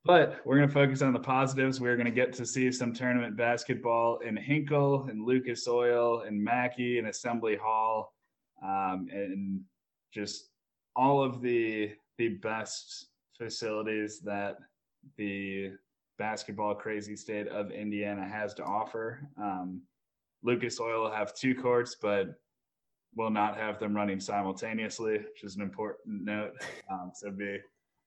[0.04, 1.80] but we're going to focus on the positives.
[1.80, 6.42] We're going to get to see some tournament basketball in Hinkle and Lucas Oil and
[6.42, 8.12] Mackey and Assembly Hall,
[8.62, 9.60] um, and
[10.12, 10.50] just
[10.96, 13.06] all of the the best
[13.38, 14.56] facilities that
[15.16, 15.72] the
[16.18, 19.28] basketball crazy state of Indiana has to offer.
[19.36, 19.82] Um,
[20.42, 22.34] Lucas Oil will have two courts, but
[23.16, 26.52] will not have them running simultaneously, which is an important note.
[26.90, 27.58] Um, so be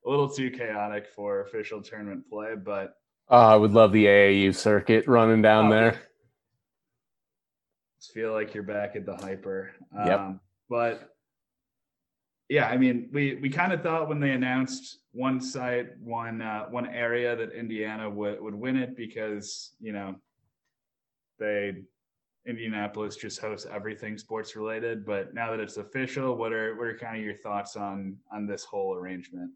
[0.05, 2.95] a little too chaotic for official tournament play, but
[3.29, 6.01] uh, I would love the AAU circuit running down oh, there.
[8.13, 9.71] feel like you're back at the hyper.
[9.93, 10.19] Yep.
[10.19, 10.39] Um,
[10.69, 11.15] but
[12.49, 16.65] yeah, I mean, we we kind of thought when they announced one site, one uh,
[16.65, 20.15] one area that Indiana would would win it because you know
[21.39, 21.83] they
[22.45, 25.05] Indianapolis just hosts everything sports related.
[25.05, 28.45] But now that it's official, what are what are kind of your thoughts on on
[28.45, 29.51] this whole arrangement?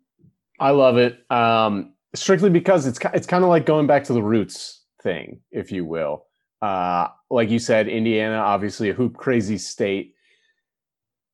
[0.59, 1.19] I love it.
[1.31, 5.71] Um, strictly because it's it's kind of like going back to the roots thing, if
[5.71, 6.25] you will.
[6.61, 10.15] Uh, like you said, Indiana, obviously a hoop crazy state.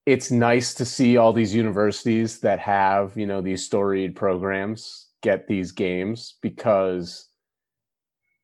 [0.06, 5.48] It's nice to see all these universities that have you know these storied programs get
[5.48, 7.30] these games because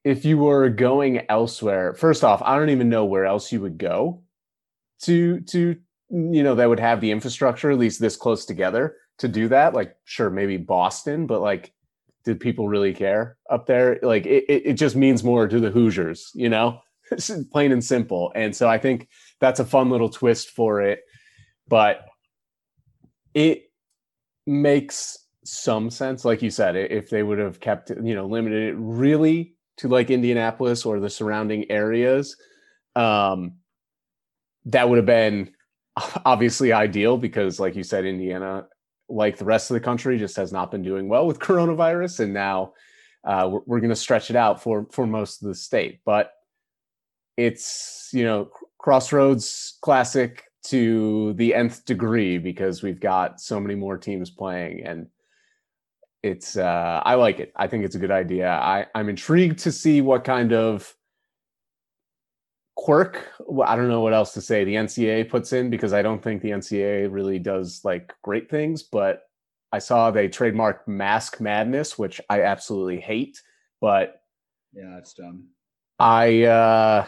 [0.04, 3.78] if you were going elsewhere, first off, I don't even know where else you would
[3.78, 4.24] go
[5.04, 5.76] to to
[6.10, 9.74] you know that would have the infrastructure at least this close together to do that.
[9.74, 11.72] Like, sure, maybe Boston, but like,
[12.26, 14.00] did people really care up there?
[14.02, 16.82] Like, it, it just means more to the Hoosiers, you know,
[17.52, 18.32] plain and simple.
[18.36, 19.08] And so I think
[19.40, 21.02] that's a fun little twist for it.
[21.68, 22.06] But
[23.34, 23.72] it
[24.46, 28.76] makes some sense, like you said, if they would have kept, you know, limited it
[28.78, 32.36] really to like Indianapolis or the surrounding areas.
[32.96, 33.54] Um,
[34.66, 35.52] that would have been
[36.26, 38.68] obviously ideal because, like you said, Indiana
[39.12, 42.34] like the rest of the country, just has not been doing well with coronavirus, and
[42.34, 42.74] now
[43.24, 46.00] uh, we're, we're going to stretch it out for for most of the state.
[46.06, 46.32] But
[47.38, 53.98] it's you know crossroads classic to the nth degree because we've got so many more
[53.98, 54.84] teams playing.
[54.86, 55.08] And
[56.24, 57.52] it's uh i like it.
[57.56, 58.50] I think it's a good idea.
[58.50, 60.96] I i'm intrigued to see what kind of
[62.76, 63.28] quirk.
[63.66, 64.64] I don't know what else to say.
[64.64, 68.84] The NCAA puts in because I don't think the NCAA really does like great things.
[68.84, 69.24] But
[69.72, 73.42] I saw they trademarked Mask Madness, which I absolutely hate.
[73.80, 74.22] But
[74.74, 75.48] yeah, it's dumb.
[76.00, 77.06] I uh,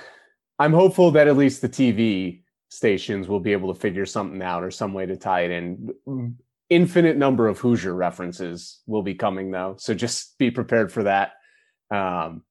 [0.60, 4.64] I'm hopeful that at least the TV stations will be able to figure something out
[4.64, 6.36] or some way to tie it in.
[6.70, 11.34] Infinite number of Hoosier references will be coming though, so just be prepared for that.
[11.92, 12.44] Um,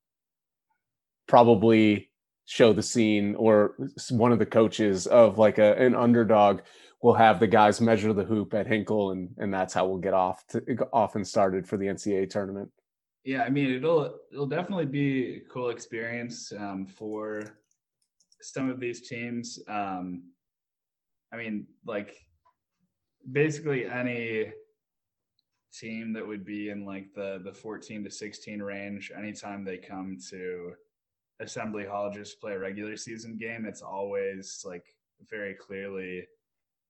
[1.26, 2.11] probably
[2.46, 3.74] show the scene or
[4.10, 6.60] one of the coaches of like a, an underdog
[7.02, 10.14] will have the guys measure the hoop at Hinkle and and that's how we'll get
[10.14, 10.60] off to
[10.92, 12.70] off and started for the NCAA tournament.
[13.24, 17.42] Yeah, I mean it'll it'll definitely be a cool experience um, for
[18.40, 19.58] some of these teams.
[19.68, 20.24] Um,
[21.32, 22.16] I mean, like
[23.30, 24.52] basically any
[25.72, 30.18] team that would be in like the the 14 to 16 range anytime they come
[30.30, 30.72] to
[31.40, 34.84] assembly hall just play a regular season game, it's always like
[35.30, 36.26] very clearly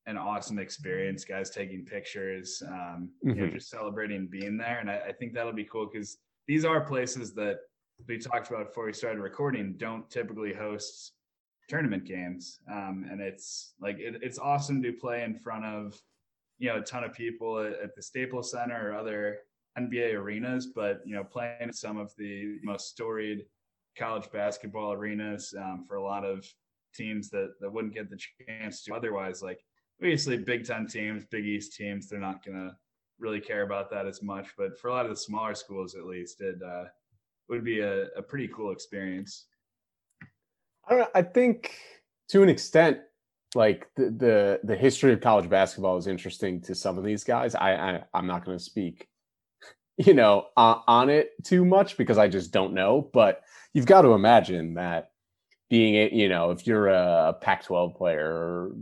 [0.06, 1.24] an awesome experience.
[1.24, 3.28] Guys taking pictures, um, mm-hmm.
[3.30, 3.56] you know, mm-hmm.
[3.56, 7.34] just celebrating being there, and I, I think that'll be cool because these are places
[7.34, 7.58] that
[8.08, 11.12] we talked about before we started recording don't typically host
[11.68, 16.00] tournament games, um, and it's like it, it's awesome to play in front of
[16.58, 19.38] you know a ton of people at, at the Staples Center or other
[19.78, 23.44] NBA arenas, but you know playing some of the most storied
[23.96, 26.46] college basketball arenas um, for a lot of
[26.94, 29.42] teams that, that wouldn't get the chance to otherwise.
[29.42, 29.60] Like
[30.00, 32.76] obviously Big Ten teams, Big East teams, they're not going to
[33.18, 34.48] really care about that as much.
[34.56, 36.84] But for a lot of the smaller schools, at least, it uh,
[37.48, 39.46] would be a, a pretty cool experience.
[40.86, 41.08] I don't know.
[41.14, 41.74] I think
[42.28, 42.98] to an extent,
[43.54, 47.54] like the, the the history of college basketball is interesting to some of these guys.
[47.54, 49.08] I, I I'm not going to speak,
[49.96, 53.10] you know, uh, on it too much because I just don't know.
[53.12, 55.10] But you've got to imagine that
[55.68, 58.76] being a, you know, if you're a Pac-12 player or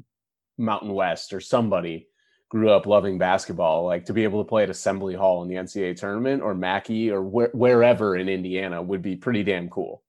[0.58, 2.08] Mountain West or somebody
[2.48, 5.54] grew up loving basketball, like to be able to play at Assembly Hall in the
[5.54, 10.02] NCAA tournament or Mackey or wh- wherever in Indiana would be pretty damn cool.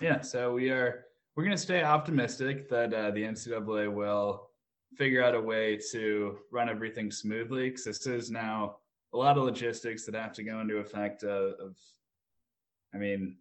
[0.00, 1.04] Yeah, so we are
[1.36, 4.50] we're going to stay optimistic that uh, the NCAA will
[4.96, 8.76] figure out a way to run everything smoothly because this is now
[9.12, 11.76] a lot of logistics that have to go into effect uh, of
[12.94, 13.36] i mean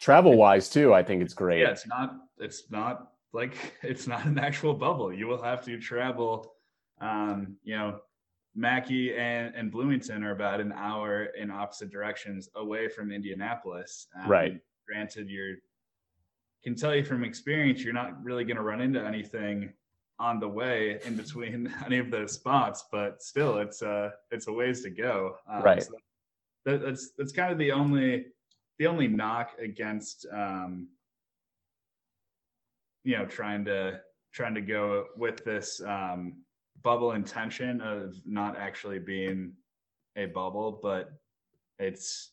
[0.00, 1.60] travel wise too i think it's great.
[1.60, 5.12] Yeah it's not it's not like it's not an actual bubble.
[5.12, 6.54] You will have to travel
[7.00, 8.00] um you know
[8.54, 14.08] mackey and, and bloomington are about an hour in opposite directions away from indianapolis.
[14.20, 14.60] Um, right.
[14.86, 15.56] Granted you're
[16.62, 19.72] can tell you from experience you're not really going to run into anything
[20.22, 24.52] on the way in between any of those spots, but still, it's uh it's a
[24.52, 25.36] ways to go.
[25.50, 25.82] Um, right.
[25.82, 25.94] So
[26.64, 28.26] that, that's that's kind of the only
[28.78, 30.88] the only knock against um
[33.04, 34.00] you know trying to
[34.32, 36.36] trying to go with this um
[36.82, 39.52] bubble intention of not actually being
[40.16, 41.10] a bubble, but
[41.78, 42.30] it's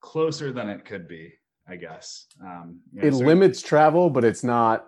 [0.00, 1.32] closer than it could be,
[1.66, 2.26] I guess.
[2.42, 4.86] Um, you know, it limits travel, but it's not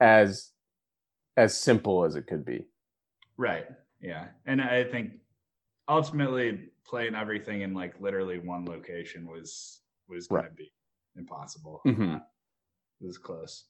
[0.00, 0.51] as
[1.36, 2.66] as simple as it could be.
[3.36, 3.66] Right.
[4.00, 4.26] Yeah.
[4.46, 5.12] And I think
[5.88, 10.50] ultimately playing everything in like literally one location was was going right.
[10.50, 10.72] to be
[11.16, 11.80] impossible.
[11.86, 12.14] Mm-hmm.
[12.14, 12.18] Uh,
[13.00, 13.64] it was close.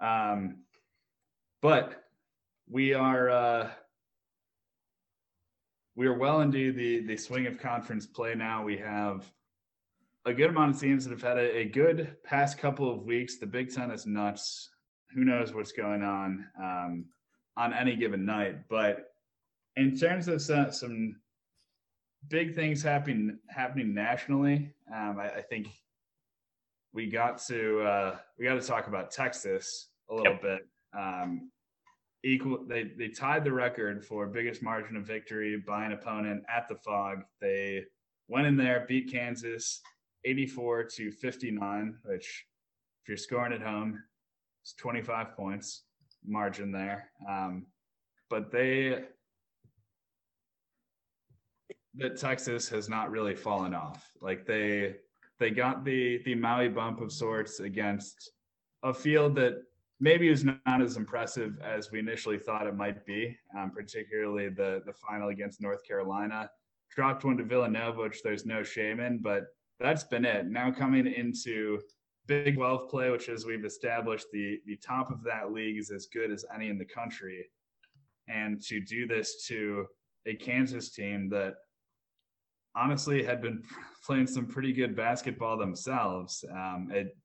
[0.00, 0.58] Um,
[1.62, 2.04] but
[2.68, 3.70] we are uh,
[5.94, 8.64] we are well into the the swing of conference play now.
[8.64, 9.24] We have
[10.24, 13.38] a good amount of teams that have had a, a good past couple of weeks.
[13.38, 14.70] The Big Ten is nuts
[15.14, 17.06] who knows what's going on um,
[17.56, 18.68] on any given night.
[18.68, 19.12] But
[19.76, 21.16] in terms of some, some
[22.28, 25.68] big things happening happening nationally, um, I, I, think
[26.92, 30.42] we got to uh, we got to talk about Texas a little yep.
[30.42, 30.68] bit.
[30.96, 31.50] Um,
[32.24, 36.68] equal, they they tied the record for biggest margin of victory by an opponent at
[36.68, 37.22] the Phog.
[37.40, 37.84] They
[38.28, 39.80] went in there, beat Kansas,
[40.24, 42.46] 84 to 59, which
[43.02, 44.02] if you're scoring at home,
[44.66, 45.82] it's 25 points
[46.26, 47.08] margin there.
[47.30, 47.66] Um,
[48.28, 49.04] but they,
[51.94, 54.10] that Texas has not really fallen off.
[54.20, 54.96] Like they,
[55.38, 58.32] they got the the Maui bump of sorts against
[58.82, 59.62] a field that
[60.00, 64.82] maybe is not as impressive as we initially thought it might be, um, particularly the
[64.84, 66.50] the final against North Carolina.
[66.90, 69.44] Dropped one to Villanova, which there's no shame in, but
[69.78, 70.46] that's been it.
[70.46, 71.78] Now coming into
[72.26, 76.06] Big 12 play, which is we've established, the the top of that league is as
[76.06, 77.46] good as any in the country.
[78.28, 79.86] And to do this to
[80.26, 81.54] a Kansas team that
[82.74, 83.62] honestly had been
[84.04, 87.16] playing some pretty good basketball themselves, um, it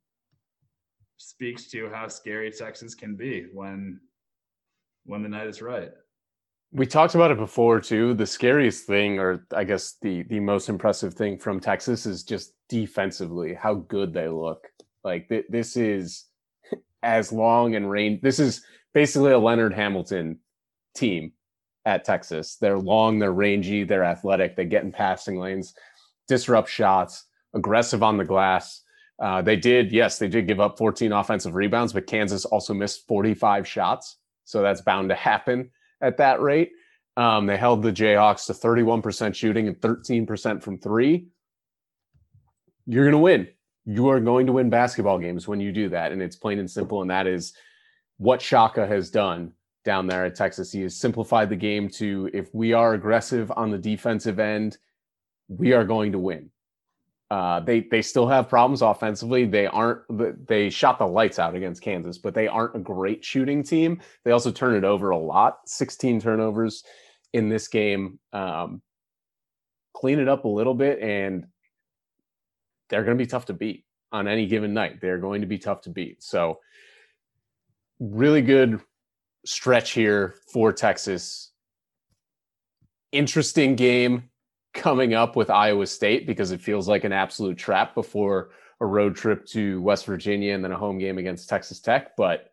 [1.18, 4.00] speaks to how scary Texas can be when
[5.06, 5.92] when the night is right.
[6.74, 8.14] We talked about it before too.
[8.14, 12.54] The scariest thing, or I guess the the most impressive thing from Texas, is just
[12.70, 14.68] defensively how good they look.
[15.04, 16.26] Like th- this is
[17.04, 18.22] as long and range.
[18.22, 18.62] This is
[18.94, 20.40] basically a Leonard Hamilton
[20.96, 21.34] team
[21.86, 22.58] at Texas.
[22.60, 25.74] They're long, they're rangy, they're athletic, they get in passing lanes,
[26.28, 28.84] disrupt shots, aggressive on the glass.
[29.20, 33.08] Uh, they did, yes, they did give up 14 offensive rebounds, but Kansas also missed
[33.08, 34.18] 45 shots.
[34.46, 35.70] So that's bound to happen
[36.02, 36.72] at that rate.
[37.18, 41.28] Um, they held the Jayhawks to 31% shooting and 13% from three.
[42.88, 43.48] You're going to win
[43.86, 46.12] you are going to win basketball games when you do that.
[46.12, 47.02] And it's plain and simple.
[47.02, 47.54] And that is
[48.18, 49.54] what Shaka has done
[49.84, 50.72] down there at Texas.
[50.72, 54.78] He has simplified the game to if we are aggressive on the defensive end,
[55.48, 56.52] we are going to win.
[57.32, 59.46] Uh, they they still have problems offensively.
[59.46, 60.02] They aren't.
[60.48, 64.02] They shot the lights out against Kansas, but they aren't a great shooting team.
[64.26, 65.60] They also turn it over a lot.
[65.66, 66.84] Sixteen turnovers
[67.32, 68.20] in this game.
[68.34, 68.82] Um,
[69.94, 71.48] clean it up a little bit, and
[72.92, 75.02] they're going to be tough to beat on any given night.
[75.02, 76.22] They're going to be tough to beat.
[76.22, 76.60] So,
[78.00, 78.82] really good
[79.46, 81.52] stretch here for Texas.
[83.12, 84.30] Interesting game
[84.74, 89.16] coming up with Iowa State because it feels like an absolute trap before a road
[89.16, 92.16] trip to West Virginia and then a home game against Texas Tech.
[92.18, 92.52] But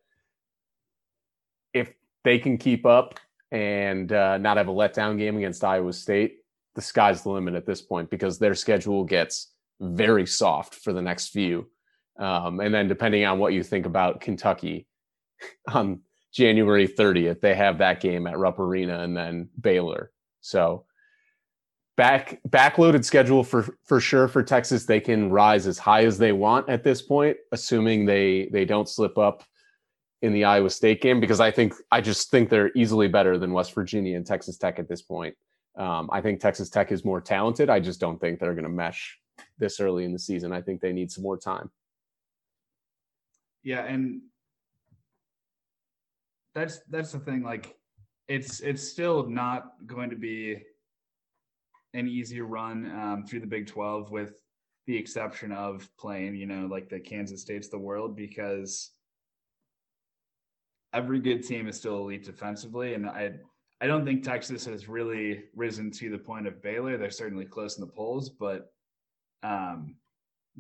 [1.75, 1.93] if
[2.25, 3.19] they can keep up
[3.51, 6.39] and uh, not have a letdown game against Iowa State,
[6.75, 9.49] the sky's the limit at this point because their schedule gets
[9.81, 11.69] very soft for the next few.
[12.19, 14.87] Um, and then depending on what you think about Kentucky
[15.73, 16.01] on
[16.33, 20.11] January 30th, they have that game at Rupp Arena and then Baylor.
[20.41, 20.85] So
[21.97, 24.87] back backloaded schedule for for sure for Texas.
[24.87, 28.89] They can rise as high as they want at this point, assuming they they don't
[28.89, 29.45] slip up
[30.23, 33.53] in the Iowa State game because I think I just think they're easily better than
[33.53, 35.35] West Virginia and Texas Tech at this point.
[35.77, 37.71] Um, I think Texas Tech is more talented.
[37.71, 39.19] I just don't think they're going to mesh
[39.59, 40.53] this early in the season.
[40.53, 41.71] I think they need some more time.
[43.63, 44.23] Yeah, and
[46.55, 47.43] that's that's the thing.
[47.43, 47.77] Like,
[48.29, 50.63] it's it's still not going to be
[51.95, 54.41] an easy run um, through the Big Twelve, with
[54.87, 58.93] the exception of playing, you know, like the Kansas States the world, because
[60.95, 63.33] every good team is still elite defensively, and I
[63.81, 66.97] I don't think Texas has really risen to the point of Baylor.
[66.97, 68.73] They're certainly close in the polls, but
[69.43, 69.97] um,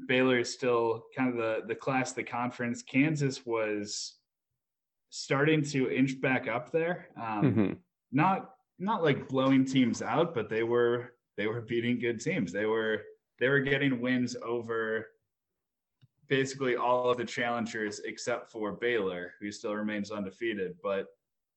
[0.06, 2.82] Baylor is still kind of the the class, the conference.
[2.82, 4.16] Kansas was
[5.10, 7.08] starting to inch back up there.
[7.16, 7.72] Um, mm-hmm.
[8.12, 12.52] Not not like blowing teams out, but they were they were beating good teams.
[12.52, 13.02] They were
[13.38, 15.06] they were getting wins over
[16.28, 20.76] basically all of the challengers except for Baylor, who still remains undefeated.
[20.82, 21.06] But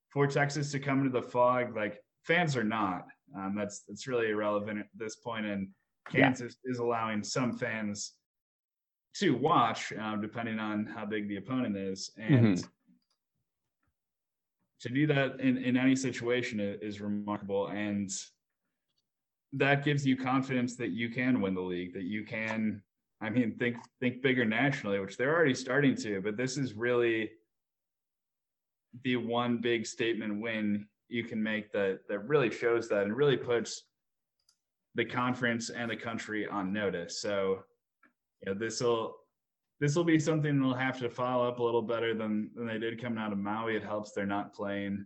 [0.09, 3.05] for Texas to come into the Phog, like fans are not.
[3.37, 5.45] Um, that's that's really irrelevant at this point.
[5.45, 5.69] And
[6.09, 6.71] Kansas yeah.
[6.71, 8.13] is allowing some fans
[9.15, 12.67] to watch, um, depending on how big the opponent is, and mm-hmm.
[14.81, 17.67] to do that in, in any situation is remarkable.
[17.67, 18.09] And
[19.53, 22.81] that gives you confidence that you can win the league, that you can.
[23.23, 27.31] I mean, think think bigger nationally, which they're already starting to, but this is really
[29.03, 33.37] the one big statement win you can make that that really shows that and really
[33.37, 33.83] puts
[34.95, 37.21] the conference and the country on notice.
[37.21, 37.63] So,
[38.45, 39.15] you know, this will
[39.79, 42.77] this will be something they'll have to follow up a little better than than they
[42.77, 43.75] did coming out of Maui.
[43.75, 45.05] It helps they're not playing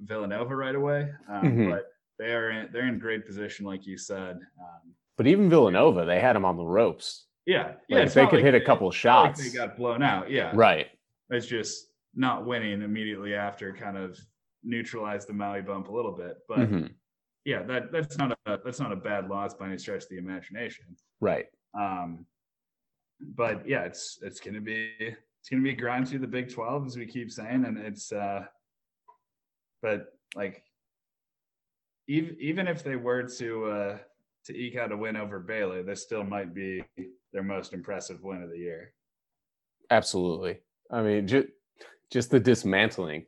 [0.00, 1.70] Villanova right away, um, mm-hmm.
[1.70, 1.86] but
[2.18, 4.36] they are in, they're in great position, like you said.
[4.36, 7.26] Um, but even Villanova, they had them on the ropes.
[7.46, 8.00] Yeah, yeah.
[8.00, 9.40] Like they could like hit they, a couple shots.
[9.40, 10.30] Like they got blown out.
[10.30, 10.88] Yeah, right.
[11.30, 14.18] It's just not winning immediately after kind of
[14.62, 16.38] neutralized the Maui bump a little bit.
[16.48, 16.86] But mm-hmm.
[17.44, 20.18] Yeah, that that's not a that's not a bad loss by any stretch of the
[20.18, 20.84] imagination.
[21.20, 21.46] Right.
[21.78, 22.26] Um,
[23.20, 26.86] but yeah, it's it's gonna be it's gonna be a grind through the Big Twelve
[26.86, 28.44] as we keep saying, and it's uh,
[29.82, 30.62] but like
[32.08, 33.98] even even if they were to uh
[34.46, 36.82] to eke out a win over Baylor, this still might be
[37.32, 38.92] their most impressive win of the year.
[39.90, 40.60] Absolutely.
[40.90, 41.48] I mean, just
[42.10, 43.26] just the dismantling.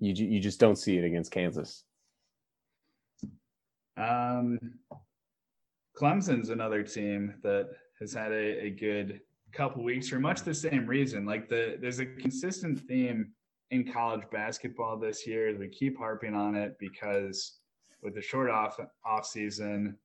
[0.00, 1.84] You you just don't see it against Kansas.
[3.96, 4.58] Um,
[5.96, 7.68] Clemson's another team that
[8.00, 9.20] has had a, a good
[9.52, 11.26] couple weeks for much the same reason.
[11.26, 13.32] Like the there's a consistent theme
[13.70, 15.54] in college basketball this year.
[15.58, 17.58] We keep harping on it because
[18.02, 19.96] with the short off off season,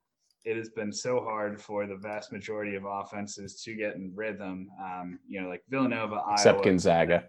[0.44, 4.70] it has been so hard for the vast majority of offenses to get in rhythm.
[4.82, 7.24] Um, you know, like Villanova, except Iowa, Gonzaga,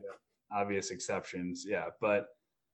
[0.52, 1.86] obvious exceptions, yeah.
[2.00, 2.26] But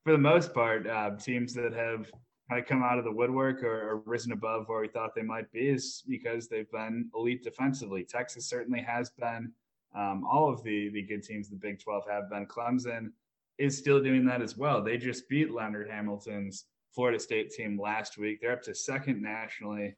[0.04, 2.10] for the most part, uh, teams that have
[2.48, 5.22] kind of come out of the woodwork or, or, risen above where we thought they
[5.22, 8.04] might be is because they've been elite defensively.
[8.04, 9.52] Texas certainly has been.
[9.94, 12.46] Um, all of the the good teams, the Big 12 have been.
[12.46, 13.12] Clemson
[13.58, 14.82] is still doing that as well.
[14.82, 18.40] They just beat Leonard Hamilton's Florida State team last week.
[18.40, 19.96] They're up to second nationally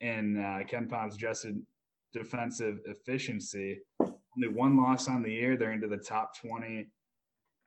[0.00, 1.60] in uh, KenPom's adjusted
[2.12, 3.80] defensive efficiency.
[4.00, 5.56] Only one loss on the year.
[5.56, 6.86] They're into the top 20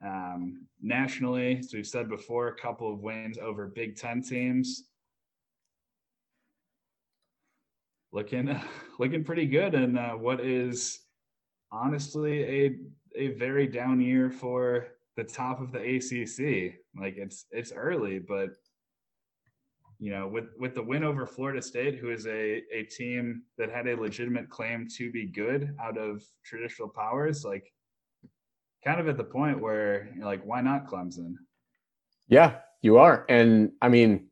[0.04, 4.84] um, nationally, as we've said before, a couple of wins over Big Ten teams.
[8.12, 8.60] Looking,
[9.00, 11.00] looking pretty good, and uh, what is
[11.72, 12.76] honestly a
[13.16, 16.76] a very down year for the top of the ACC.
[17.00, 18.50] Like it's it's early, but
[20.00, 23.72] you know, with with the win over Florida State, who is a a team that
[23.72, 27.72] had a legitimate claim to be good out of traditional powers, like
[28.84, 31.36] kind of at the point where you're like, why not Clemson?
[32.28, 33.26] Yeah, you are.
[33.30, 34.28] And I mean,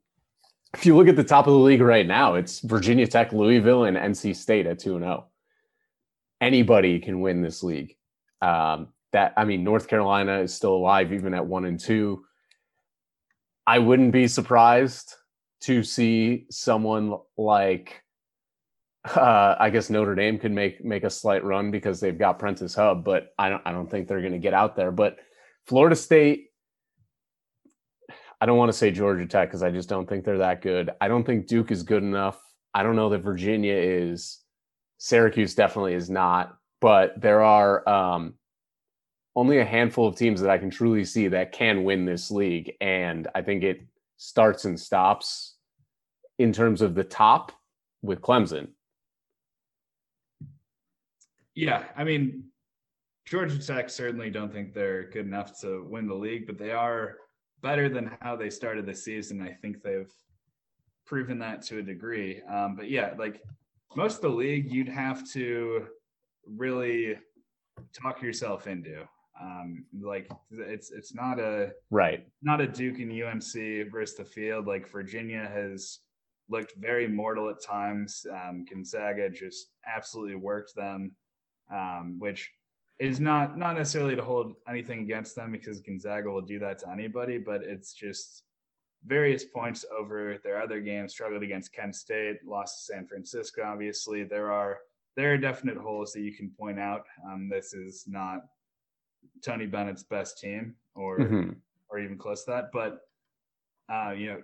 [0.74, 3.86] if you look at the top of the league right now, it's Virginia Tech, Louisville,
[3.86, 5.28] and NC State at 2 0.
[6.40, 7.96] Anybody can win this league.
[8.42, 12.24] Um, that I mean, North Carolina is still alive even at one and two.
[13.68, 15.14] I wouldn't be surprised
[15.62, 18.01] to see someone like
[19.06, 22.76] uh, I guess Notre Dame could make make a slight run because they've got Prentiss
[22.76, 24.92] Hubb, but I don't I don't think they're going to get out there.
[24.92, 25.18] But
[25.66, 26.50] Florida State,
[28.40, 30.92] I don't want to say Georgia Tech because I just don't think they're that good.
[31.02, 32.40] I don't think Duke is good enough.
[32.74, 34.40] I don't know that Virginia is.
[35.00, 36.56] Syracuse definitely is not.
[36.80, 38.36] But there are um,
[39.36, 42.74] only a handful of teams that I can truly see that can win this league,
[42.82, 43.82] and I think it
[44.18, 45.56] starts and stops
[46.38, 47.52] in terms of the top
[48.04, 48.70] with Clemson
[51.56, 52.46] yeah, I mean,
[53.26, 57.18] Georgia Tech certainly don't think they're good enough to win the league, but they are
[57.62, 59.42] better than how they started the season.
[59.42, 60.12] I think they've
[61.06, 62.42] proven that to a degree.
[62.50, 63.42] Um, but yeah, like
[63.96, 65.88] most of the league, you'd have to
[66.46, 67.18] really
[67.94, 69.08] talk yourself into.
[69.40, 74.68] Um, like it's it's not a right, not a Duke and UNC versus the field.
[74.68, 76.00] Like Virginia has
[76.50, 78.26] looked very mortal at times.
[78.30, 81.16] Um, Gonzaga just absolutely worked them,
[81.72, 82.52] um, which
[83.00, 86.90] is not not necessarily to hold anything against them because Gonzaga will do that to
[86.90, 88.44] anybody, but it's just
[89.06, 91.14] various points over their other games.
[91.14, 93.64] Struggled against Kent State, lost to San Francisco.
[93.64, 94.80] Obviously, there are
[95.16, 97.06] there are definite holes that you can point out.
[97.26, 98.46] Um, this is not
[99.44, 101.52] Tony Bennett's best team, or mm-hmm.
[101.90, 102.72] or even close to that.
[102.72, 103.00] But
[103.92, 104.42] uh, you know,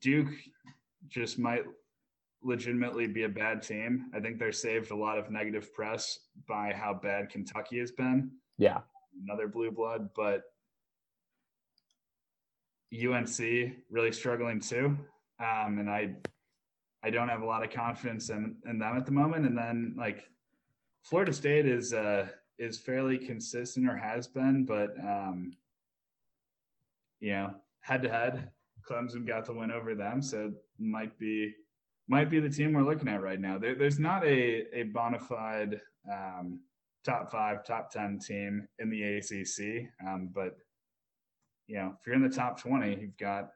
[0.00, 0.32] Duke
[1.08, 1.64] just might
[2.42, 4.06] legitimately be a bad team.
[4.14, 6.18] I think they're saved a lot of negative press
[6.48, 8.30] by how bad Kentucky has been.
[8.58, 8.80] Yeah.
[9.24, 10.44] Another blue blood, but
[12.92, 13.38] UNC
[13.90, 14.96] really struggling too.
[15.38, 16.16] Um, and I
[17.02, 19.46] I don't have a lot of confidence in, in them at the moment.
[19.46, 20.28] And then like
[21.02, 22.28] Florida State is uh
[22.58, 25.52] is fairly consistent or has been, but um
[27.20, 28.50] you know, head to head,
[28.88, 31.54] Clemson got the win over them, so might be
[32.10, 33.56] might be the team we're looking at right now.
[33.56, 35.80] There, there's not a a bona fide
[36.12, 36.60] um,
[37.04, 40.56] top five, top ten team in the ACC, um, but
[41.68, 43.50] you know if you're in the top twenty, you've got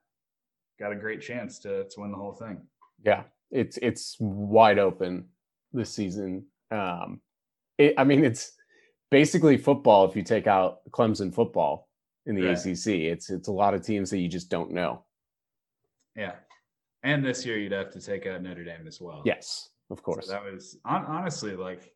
[0.78, 2.62] got a great chance to to win the whole thing.
[3.05, 5.26] Yeah, it's it's wide open
[5.72, 6.46] this season.
[6.70, 7.20] Um,
[7.76, 8.52] it, I mean, it's
[9.11, 11.88] basically football if you take out Clemson football
[12.26, 12.57] in the right.
[12.57, 12.86] ACC.
[12.86, 15.05] It's it's a lot of teams that you just don't know.
[16.16, 16.34] Yeah,
[17.05, 19.22] and this year, you'd have to take out Notre Dame as well.
[19.24, 20.26] Yes, of course.
[20.26, 21.92] So that was honestly like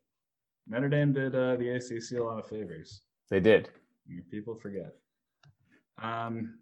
[0.67, 3.01] Notre Dame did uh, the ACC a lot of favors.
[3.29, 3.69] They did.
[4.29, 4.93] People forget.
[6.01, 6.59] Um,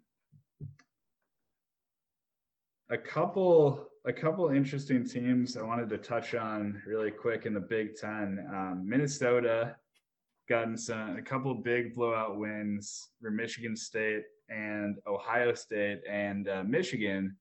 [2.90, 7.60] a couple, a couple interesting teams I wanted to touch on really quick in the
[7.60, 8.46] Big Ten.
[8.50, 9.76] Um, Minnesota
[10.48, 16.64] gotten some a couple big blowout wins for Michigan State and Ohio State and uh,
[16.66, 17.36] Michigan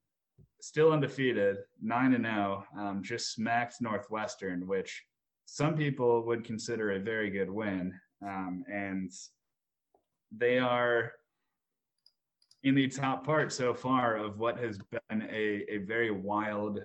[0.62, 5.04] still undefeated, nine and zero, um, just smacked Northwestern, which
[5.46, 9.12] some people would consider a very good win, um, and
[10.36, 11.14] they are
[12.64, 16.82] in the top part so far of what has been a, a very wild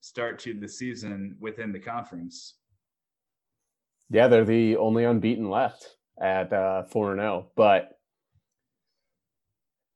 [0.00, 2.54] start to the season within the conference.
[4.08, 7.98] Yeah, they're the only unbeaten left at uh, four and zero, but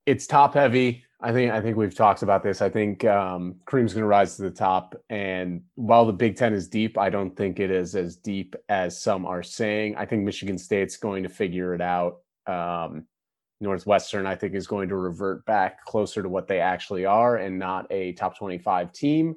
[0.04, 1.04] it's top heavy.
[1.22, 2.62] I think I think we've talked about this.
[2.62, 6.66] I think um, going to rise to the top, and while the Big Ten is
[6.66, 9.96] deep, I don't think it is as deep as some are saying.
[9.96, 12.20] I think Michigan State's going to figure it out.
[12.46, 13.04] Um,
[13.60, 17.58] Northwestern, I think, is going to revert back closer to what they actually are, and
[17.58, 19.34] not a top twenty-five team.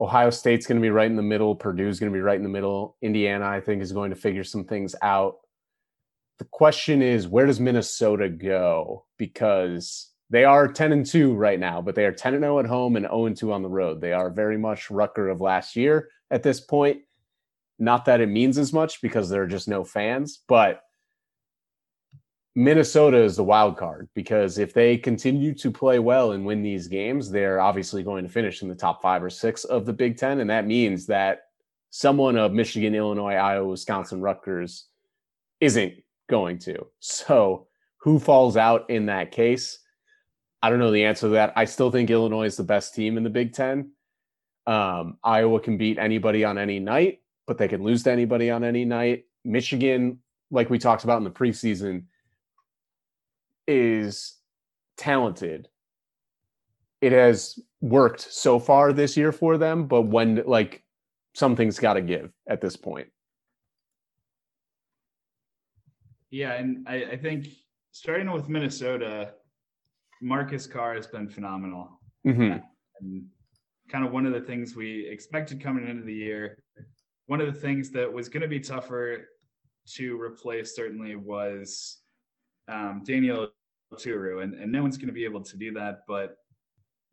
[0.00, 1.56] Ohio State's going to be right in the middle.
[1.56, 2.96] Purdue's going to be right in the middle.
[3.02, 5.38] Indiana, I think, is going to figure some things out.
[6.38, 9.06] The question is, where does Minnesota go?
[9.18, 12.66] Because they are 10 and 2 right now, but they are 10 and 0 at
[12.66, 14.00] home and 0 and 2 on the road.
[14.00, 17.02] They are very much Rutgers of last year at this point.
[17.78, 20.82] Not that it means as much because there are just no fans, but
[22.56, 26.86] Minnesota is the wild card because if they continue to play well and win these
[26.86, 30.16] games, they're obviously going to finish in the top five or six of the Big
[30.16, 30.38] Ten.
[30.38, 31.46] And that means that
[31.90, 34.86] someone of Michigan, Illinois, Iowa, Wisconsin, Rutgers
[35.60, 35.94] isn't
[36.28, 36.86] going to.
[37.00, 37.66] So
[37.98, 39.80] who falls out in that case?
[40.64, 41.52] I don't know the answer to that.
[41.56, 43.90] I still think Illinois is the best team in the Big Ten.
[44.66, 48.64] Um, Iowa can beat anybody on any night, but they can lose to anybody on
[48.64, 49.26] any night.
[49.44, 52.04] Michigan, like we talked about in the preseason,
[53.68, 54.38] is
[54.96, 55.68] talented.
[57.02, 60.82] It has worked so far this year for them, but when like
[61.34, 63.08] something's got to give at this point.
[66.30, 67.48] Yeah, and I, I think
[67.92, 69.34] starting with Minnesota,
[70.22, 72.00] Marcus Carr has been phenomenal.
[72.26, 72.58] Mm-hmm.
[73.00, 73.26] And
[73.88, 76.58] kind of one of the things we expected coming into the year.
[77.26, 79.28] One of the things that was going to be tougher
[79.96, 81.98] to replace certainly was
[82.68, 83.48] um, Daniel
[83.92, 86.00] Oturu, and, and no one's going to be able to do that.
[86.08, 86.36] But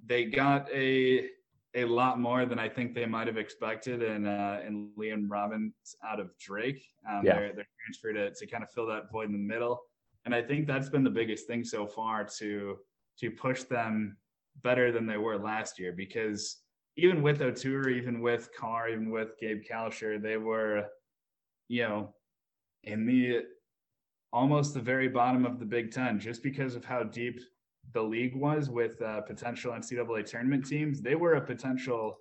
[0.05, 1.29] they got a
[1.73, 5.73] a lot more than I think they might have expected, and uh, and Liam Robbins
[6.05, 6.83] out of Drake.
[7.09, 7.35] Um, yeah.
[7.35, 9.81] they're, they're transferred to, to kind of fill that void in the middle,
[10.25, 12.77] and I think that's been the biggest thing so far to
[13.21, 14.17] to push them
[14.63, 16.57] better than they were last year because
[16.97, 20.85] even with Oturu, even with Carr, even with Gabe Kalscheur, they were,
[21.69, 22.13] you know,
[22.83, 23.43] in the
[24.33, 27.39] almost the very bottom of the Big Ten, just because of how deep
[27.93, 31.01] the league was with uh, potential NCAA tournament teams.
[31.01, 32.17] They were a potential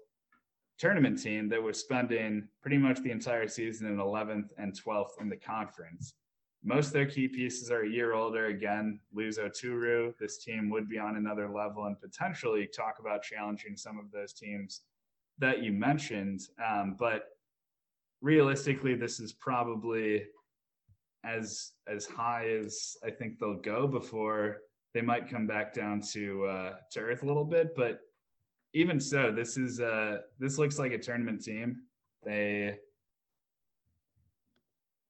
[0.79, 5.29] tournament team that was spending pretty much the entire season in 11th and 12th in
[5.29, 6.15] the conference.
[6.63, 8.47] Most of their key pieces are a year older.
[8.47, 10.13] Again, lose Oturu.
[10.19, 14.35] This team would be on another level and potentially talk about challenging some of those
[14.35, 14.83] teams
[15.39, 16.43] that you mentioned.
[16.65, 17.29] Um, but
[18.21, 20.25] realistically, this is probably
[21.25, 24.59] as as high as I think they'll go before
[24.95, 27.75] they might come back down to uh, to earth a little bit.
[27.75, 28.01] But
[28.75, 31.83] even so, this is uh this looks like a tournament team.
[32.25, 32.79] They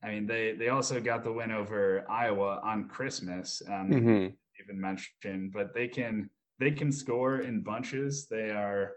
[0.03, 3.63] I mean they they also got the win over Iowa on Christmas.
[3.69, 4.27] Um mm-hmm.
[4.63, 8.27] even mentioned, but they can they can score in bunches.
[8.27, 8.93] They are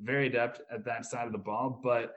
[0.00, 2.16] very adept at that side of the ball, but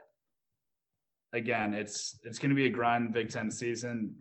[1.32, 4.14] again, it's it's going to be a grind Big Ten season.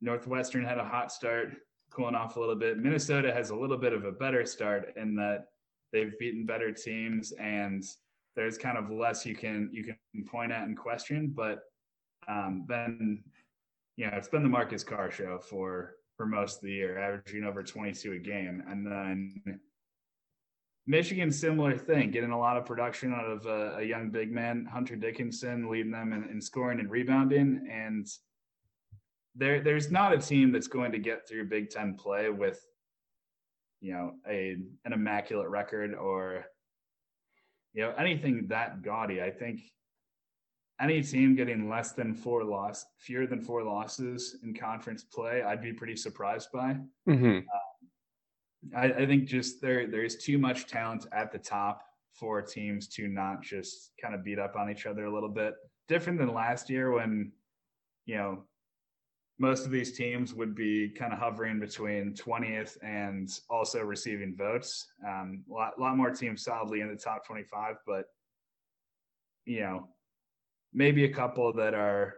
[0.00, 1.54] Northwestern had a hot start,
[1.90, 2.78] cooling off a little bit.
[2.78, 5.46] Minnesota has a little bit of a better start in that
[5.92, 7.84] they've beaten better teams, and
[8.34, 11.32] there's kind of less you can you can point at and question.
[11.34, 11.60] But
[12.28, 13.22] um, then,
[13.96, 17.42] you know, it's been the Marcus Carr show for for most of the year, averaging
[17.42, 19.60] over 22 a game, and then
[20.86, 24.68] Michigan, similar thing, getting a lot of production out of a, a young big man,
[24.70, 27.66] Hunter Dickinson, leading them in, in, scoring and rebounding.
[27.72, 28.06] And
[29.34, 32.60] there, there's not a team that's going to get through Big Ten play with,
[33.80, 36.44] you know, a an immaculate record or,
[37.72, 39.22] you know, anything that gaudy.
[39.22, 39.62] I think
[40.84, 45.62] any team getting less than four loss, fewer than four losses in conference play, I'd
[45.62, 46.76] be pretty surprised by.
[47.08, 47.38] Mm-hmm.
[47.38, 51.82] Uh, I, I think just there there's too much talent at the top
[52.12, 55.54] for teams to not just kind of beat up on each other a little bit.
[55.88, 57.32] Different than last year when,
[58.06, 58.44] you know,
[59.38, 64.86] most of these teams would be kind of hovering between 20th and also receiving votes.
[65.06, 68.04] Um, a lot, lot more teams solidly in the top 25, but
[69.44, 69.88] you know,
[70.74, 72.16] maybe a couple that are,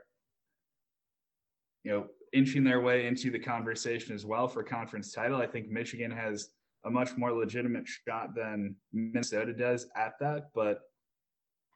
[1.85, 5.41] you know, inching their way into the conversation as well for conference title.
[5.41, 6.49] I think Michigan has
[6.85, 10.49] a much more legitimate shot than Minnesota does at that.
[10.55, 10.81] But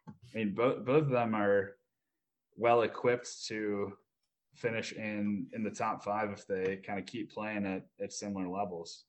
[0.09, 1.77] I mean, both both of them are
[2.57, 3.93] well equipped to
[4.57, 8.49] finish in in the top five if they kind of keep playing at at similar
[8.49, 9.05] levels.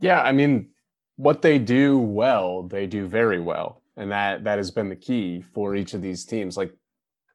[0.00, 0.70] Yeah, I mean,
[1.16, 5.44] what they do well, they do very well, and that that has been the key
[5.52, 6.56] for each of these teams.
[6.56, 6.72] Like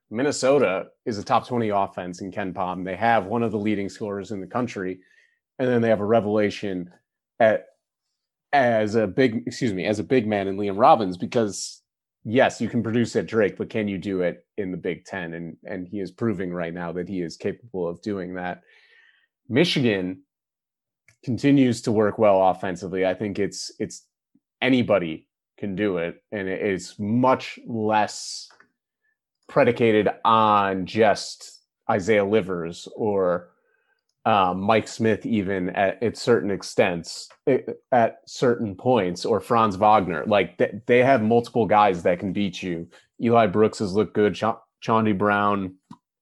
[0.10, 2.84] Minnesota is a top 20 offense in KenPom.
[2.84, 5.00] They have one of the leading scorers in the country.
[5.60, 6.90] And then they have a revelation
[7.40, 7.68] at
[8.52, 11.84] as a big, excuse me, as a big man in Liam Robbins, because
[12.24, 15.36] yes, you can produce at Drake, but can you do it in the Big Ten?
[15.36, 18.62] And and he is proving right now that he is capable of doing that.
[19.48, 20.24] Michigan
[21.24, 23.06] continues to work well offensively.
[23.06, 24.08] I think it's it's
[24.64, 25.28] anybody
[25.58, 28.50] can do it, and it's much less
[29.48, 33.50] predicated on just Isaiah Livers or
[34.26, 37.30] um, Mike Smith, even at, at certain extents,
[37.92, 40.26] at certain points, or Franz Wagner.
[40.26, 42.88] Like th- they have multiple guys that can beat you.
[43.22, 44.34] Eli Brooks has looked good.
[44.34, 44.44] Ch-
[44.84, 45.76] Chaundee Brown.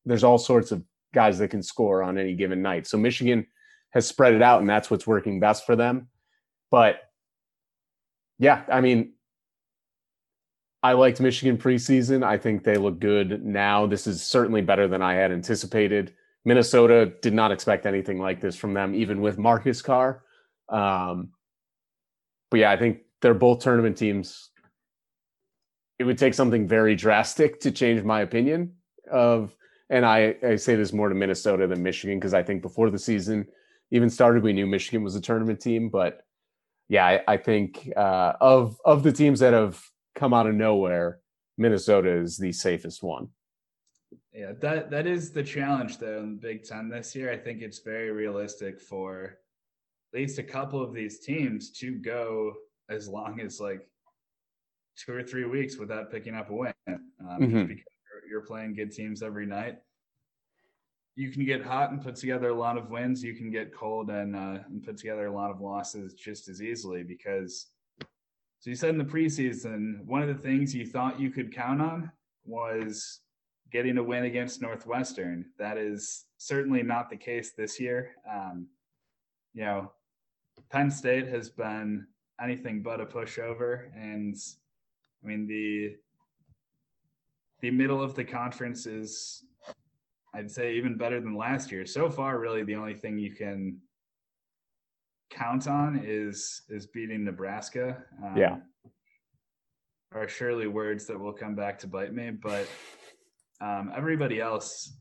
[0.05, 2.87] There's all sorts of guys that can score on any given night.
[2.87, 3.47] So Michigan
[3.91, 6.09] has spread it out, and that's what's working best for them.
[6.71, 6.97] But
[8.37, 9.13] yeah, I mean,
[10.83, 12.23] I liked Michigan preseason.
[12.23, 13.87] I think they look good now.
[13.87, 16.13] This is certainly better than I had anticipated.
[16.43, 20.23] Minnesota did not expect anything like this from them, even with Marcus Carr.
[20.67, 21.29] Um,
[22.51, 24.49] but yeah, I think they're both tournament teams.
[25.99, 28.73] It would take something very drastic to change my opinion
[29.09, 29.55] of,
[29.89, 32.99] and I, I say this more to Minnesota than Michigan because I think before the
[32.99, 33.47] season
[33.91, 35.87] even started, we knew Michigan was a tournament team.
[35.87, 36.25] But
[36.89, 39.81] yeah, I, I think uh, of of the teams that have
[40.15, 41.19] come out of nowhere,
[41.57, 43.29] Minnesota is the safest one.
[44.33, 47.31] Yeah, that that is the challenge though in the Big Ten this year.
[47.31, 49.37] I think it's very realistic for
[50.13, 52.53] at least a couple of these teams to go
[52.89, 53.87] as long as like
[54.97, 56.73] two or three weeks without picking up a win.
[56.87, 56.99] Um,
[57.39, 57.65] mm-hmm.
[57.65, 57.85] because
[58.29, 59.77] you're playing good teams every night.
[61.15, 63.23] You can get hot and put together a lot of wins.
[63.23, 66.61] You can get cold and uh, and put together a lot of losses just as
[66.61, 67.67] easily because
[68.63, 71.81] so you said in the preseason, one of the things you thought you could count
[71.81, 72.09] on
[72.45, 73.19] was
[73.73, 75.47] getting a win against Northwestern.
[75.59, 78.11] That is certainly not the case this year.
[78.25, 78.67] Um,
[79.53, 79.91] you know,
[80.71, 82.07] Penn State has been
[82.41, 84.33] anything but a pushover, and
[85.21, 85.97] I mean the
[87.59, 89.43] the middle of the conference is
[90.33, 91.85] I'd say even better than last year.
[91.85, 93.81] So far, really, the only thing you can
[95.33, 98.03] count on is is beating Nebraska.
[98.23, 98.57] Um, yeah,
[100.11, 102.67] are surely words that will come back to bite me, but
[103.61, 104.93] um, everybody else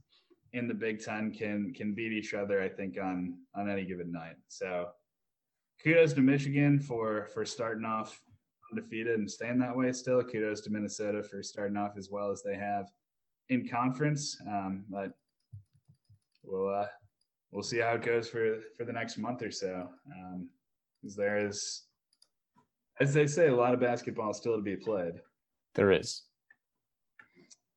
[0.53, 2.62] in the Big Ten can can beat each other.
[2.62, 4.37] I think on on any given night.
[4.49, 4.89] So
[5.83, 8.20] kudos to Michigan for for starting off
[8.70, 9.93] undefeated and staying that way.
[9.93, 12.87] Still, kudos to Minnesota for starting off as well as they have
[13.49, 14.37] in conference.
[14.47, 15.12] Um, but
[16.43, 16.87] we'll uh,
[17.53, 19.89] we'll see how it goes for for the next month or so.
[20.07, 20.49] Um,
[21.01, 21.83] because there is,
[23.01, 25.15] as they say, a lot of basketball still to be played.
[25.75, 26.23] There is.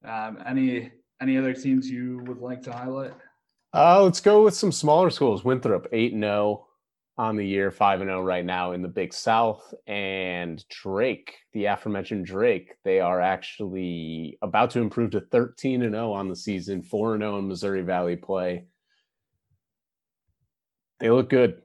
[0.04, 3.14] Um, any any other teams you would like to highlight?
[3.74, 5.44] Uh, let's go with some smaller schools.
[5.44, 6.68] Winthrop eight and zero oh
[7.18, 11.36] on the year, five and zero oh right now in the Big South, and Drake,
[11.54, 16.36] the aforementioned Drake, they are actually about to improve to thirteen and zero on the
[16.36, 18.66] season, four and zero in Missouri Valley play
[21.00, 21.62] they look good,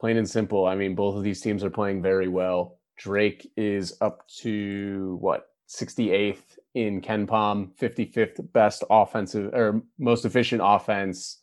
[0.00, 0.66] plain and simple.
[0.66, 2.78] I mean, both of these teams are playing very well.
[2.96, 11.38] Drake is up to what 68th in KenPom, 55th best offensive or most efficient offense.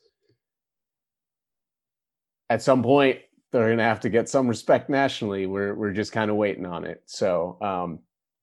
[2.49, 3.19] At some point,
[3.51, 5.45] they're going to have to get some respect nationally.
[5.45, 7.01] We're we're just kind of waiting on it.
[7.05, 7.99] So um,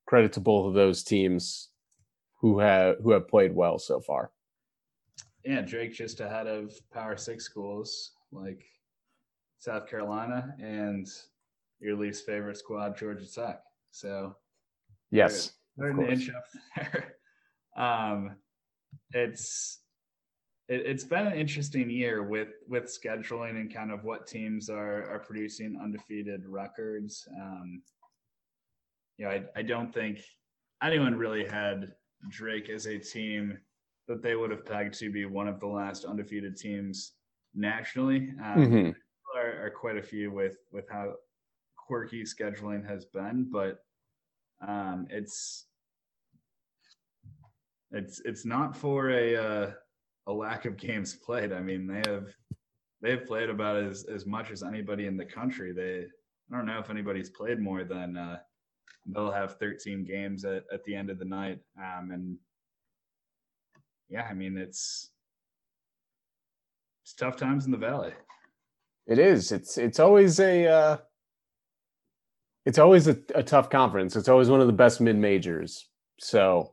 [0.06, 1.68] credit to both of those teams
[2.40, 4.30] who have who have played well so far.
[5.44, 8.64] Yeah, Drake just ahead of Power Six schools like
[9.64, 11.08] South Carolina, and
[11.80, 13.62] your least favorite squad, Georgia Tech.
[13.92, 14.36] So,
[15.10, 16.44] yes, they're an inch up
[16.76, 17.10] there.
[17.76, 18.36] Um,
[19.10, 19.80] it's
[20.68, 25.10] it, has been an interesting year with with scheduling and kind of what teams are
[25.10, 27.26] are producing undefeated records.
[27.36, 27.82] Um,
[29.18, 30.20] you know, I, I don't think
[30.84, 31.94] anyone really had
[32.28, 33.58] Drake as a team
[34.06, 37.14] that they would have pegged to be one of the last undefeated teams
[37.56, 38.28] nationally.
[38.40, 38.90] Um, mm-hmm
[39.44, 41.14] are, are quite a few with with how
[41.76, 43.84] quirky scheduling has been, but
[44.66, 45.66] um, it's
[47.90, 49.70] it's it's not for a uh,
[50.26, 51.52] a lack of games played.
[51.52, 52.34] I mean, they have
[53.02, 55.72] they have played about as as much as anybody in the country.
[55.72, 56.06] They
[56.52, 58.38] I don't know if anybody's played more than uh,
[59.06, 61.60] they'll have 13 games at, at the end of the night.
[61.78, 62.36] Um, and
[64.08, 65.10] yeah, I mean it's
[67.02, 68.12] it's tough times in the valley.
[69.06, 69.52] It is.
[69.52, 70.96] It's it's always a uh,
[72.64, 74.16] it's always a, a tough conference.
[74.16, 75.88] It's always one of the best mid majors.
[76.20, 76.72] So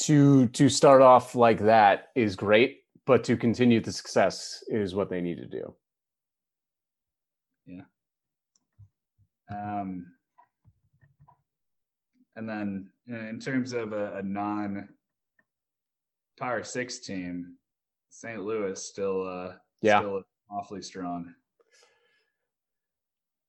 [0.00, 5.10] to to start off like that is great, but to continue the success is what
[5.10, 5.74] they need to do.
[7.66, 7.82] Yeah.
[9.50, 10.06] Um,
[12.34, 14.88] and then in terms of a, a non
[16.38, 17.56] Power Six team,
[18.08, 18.42] St.
[18.42, 20.00] Louis still uh, yeah.
[20.00, 21.34] still awfully strong.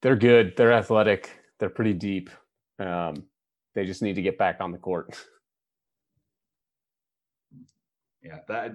[0.02, 0.54] They're good.
[0.58, 1.30] They're athletic.
[1.60, 2.30] They're pretty deep.
[2.80, 3.24] Um,
[3.76, 5.18] they just need to get back on the court.
[8.24, 8.72] yeah, that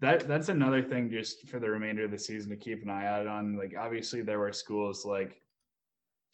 [0.00, 3.06] that that's another thing just for the remainder of the season to keep an eye
[3.06, 3.56] out on.
[3.56, 5.40] Like obviously there were schools like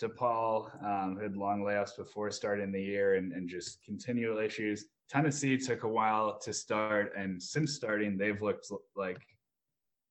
[0.01, 4.87] DePaul um, who had long layoffs before starting the year and, and just continual issues.
[5.09, 9.21] Tennessee took a while to start, and since starting, they've looked like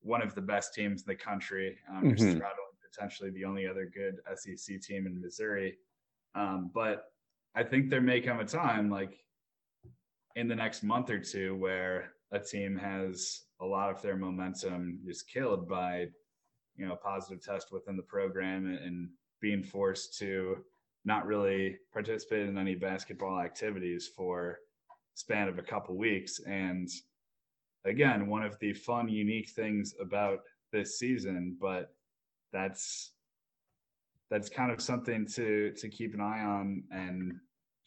[0.05, 2.15] one of the best teams in the country, um, mm-hmm.
[2.15, 5.77] straddling potentially the only other good SEC team in Missouri.
[6.35, 7.05] Um, but
[7.55, 9.19] I think there may come a time, like
[10.35, 14.99] in the next month or two, where a team has a lot of their momentum
[15.05, 16.07] just killed by,
[16.75, 19.09] you know, a positive test within the program and, and
[19.41, 20.57] being forced to
[21.05, 24.59] not really participate in any basketball activities for
[25.13, 26.89] span of a couple weeks and
[27.85, 30.39] again, one of the fun, unique things about
[30.71, 31.93] this season, but
[32.51, 33.11] that's
[34.29, 37.33] that's kind of something to to keep an eye on and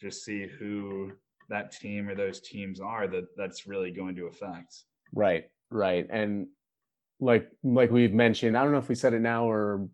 [0.00, 1.12] just see who
[1.48, 4.84] that team or those teams are that that's really going to affect.
[5.14, 6.06] Right, right.
[6.10, 6.48] And
[7.20, 9.88] like like we've mentioned, I don't know if we said it now or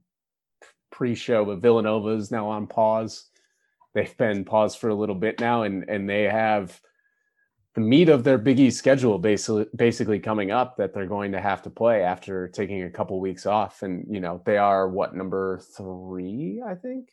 [0.92, 3.24] pre-show, but Villanova is now on pause.
[3.94, 6.78] They've been paused for a little bit now, and and they have
[7.74, 11.40] the meat of their Big East schedule basically basically coming up that they're going to
[11.40, 13.82] have to play after taking a couple weeks off.
[13.82, 17.10] And you know, they are what number three, I think.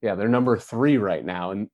[0.00, 1.50] Yeah, they're number three right now.
[1.50, 1.68] And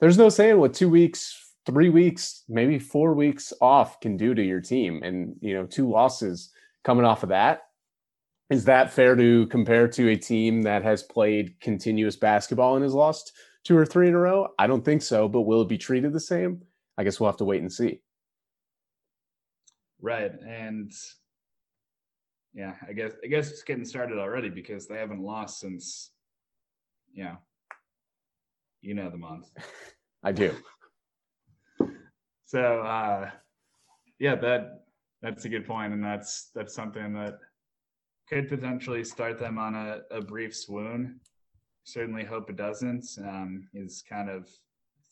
[0.00, 4.42] there's no saying what two weeks, three weeks, maybe four weeks off can do to
[4.42, 5.02] your team.
[5.04, 6.50] And you know, two losses
[6.82, 7.62] coming off of that.
[8.50, 12.94] Is that fair to compare to a team that has played continuous basketball and has
[12.94, 14.48] lost two or three in a row?
[14.58, 16.62] I don't think so, but will it be treated the same?
[16.98, 18.00] I guess we'll have to wait and see.
[20.00, 20.32] Right.
[20.46, 20.92] And
[22.52, 26.10] yeah, I guess I guess it's getting started already because they haven't lost since
[27.14, 27.36] yeah.
[28.80, 29.46] You know the month.
[30.24, 30.52] I do.
[32.46, 33.30] So uh
[34.18, 34.84] yeah, that
[35.22, 37.38] that's a good point, and that's that's something that
[38.28, 41.20] could potentially start them on a, a brief swoon.
[41.84, 43.06] Certainly hope it doesn't.
[43.24, 44.48] Um, is kind of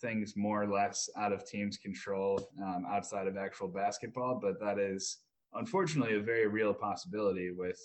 [0.01, 4.78] things more or less out of teams' control um, outside of actual basketball, but that
[4.78, 5.18] is
[5.55, 7.80] unfortunately a very real possibility with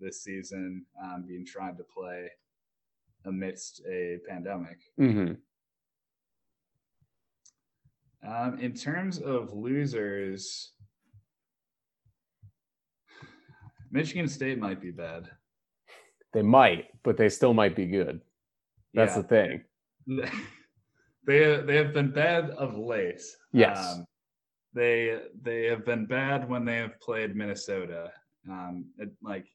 [0.00, 2.30] this season um, being tried to play
[3.24, 4.78] amidst a pandemic.
[5.00, 5.34] Mm-hmm.
[8.26, 10.72] Um, in terms of losers,
[13.90, 15.30] Michigan State might be bad.
[16.32, 18.20] They might, but they still might be good.
[18.94, 19.22] That's yeah.
[19.22, 19.64] the thing.
[21.26, 23.22] they they have been bad of late.
[23.52, 23.94] Yes.
[23.94, 24.06] Um,
[24.74, 28.12] they they have been bad when they have played Minnesota.
[28.48, 29.46] Um, it, like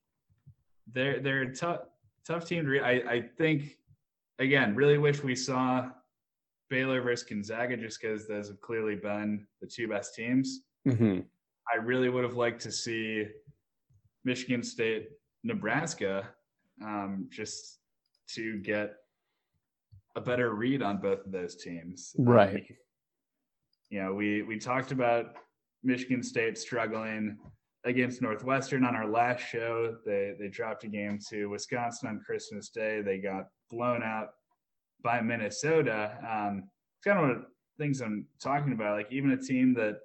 [0.92, 1.82] they're they're a tough
[2.26, 2.84] tough team to read.
[2.84, 3.78] I I think
[4.40, 5.90] again really wish we saw
[6.70, 10.62] Baylor versus Gonzaga just because those have clearly been the two best teams.
[10.88, 11.22] Mm-hmm.
[11.72, 13.28] I really would have liked to see
[14.24, 15.10] Michigan State,
[15.44, 16.30] Nebraska,
[16.84, 17.80] um, just
[18.36, 18.96] to get
[20.20, 22.14] a better read on both of those teams.
[22.18, 22.56] Right.
[22.56, 22.78] Um,
[23.90, 25.38] you know, we we talked about
[25.84, 27.38] Michigan State struggling
[27.86, 29.96] against Northwestern on our last show.
[30.06, 33.02] They they dropped a game to Wisconsin on Christmas Day.
[33.02, 34.30] They got blown out
[35.04, 36.18] by Minnesota.
[36.30, 37.48] Um, it's kind of what
[37.78, 38.98] things I'm talking about.
[38.98, 40.00] Like even a team that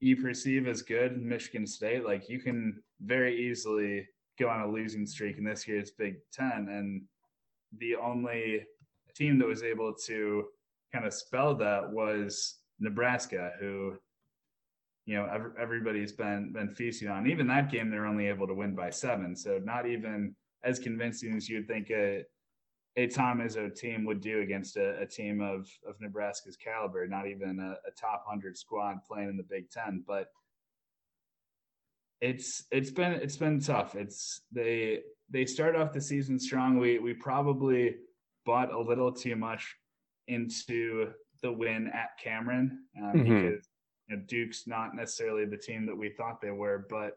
[0.00, 4.06] you perceive as good, Michigan State, like you can very easily
[4.38, 6.68] go on a losing streak in this year's Big Ten.
[6.70, 7.02] And
[7.78, 8.66] the only
[9.14, 10.44] team that was able to
[10.92, 13.94] kind of spell that was Nebraska, who
[15.06, 17.26] you know everybody's been been feasting on.
[17.26, 21.34] Even that game, they're only able to win by seven, so not even as convincing
[21.36, 22.24] as you'd think a
[22.96, 27.06] a Tom Izzo team would do against a, a, team of of Nebraska's caliber.
[27.06, 30.26] Not even a, a top hundred squad playing in the Big Ten, but
[32.20, 33.94] it's it's been it's been tough.
[33.94, 35.00] It's they
[35.30, 36.78] they start off the season strong.
[36.78, 37.94] We we probably
[38.44, 39.76] bought a little too much
[40.28, 41.10] into
[41.42, 43.22] the win at Cameron um, mm-hmm.
[43.22, 43.68] because
[44.08, 47.16] you know, Duke's not necessarily the team that we thought they were, but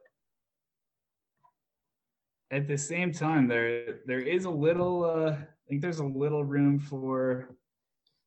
[2.52, 5.04] at the same time, there there is a little.
[5.04, 7.56] Uh, I think there's a little room for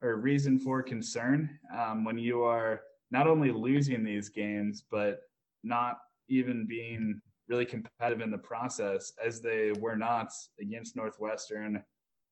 [0.03, 5.21] or reason for concern um, when you are not only losing these games, but
[5.63, 11.83] not even being really competitive in the process, as they were not against Northwestern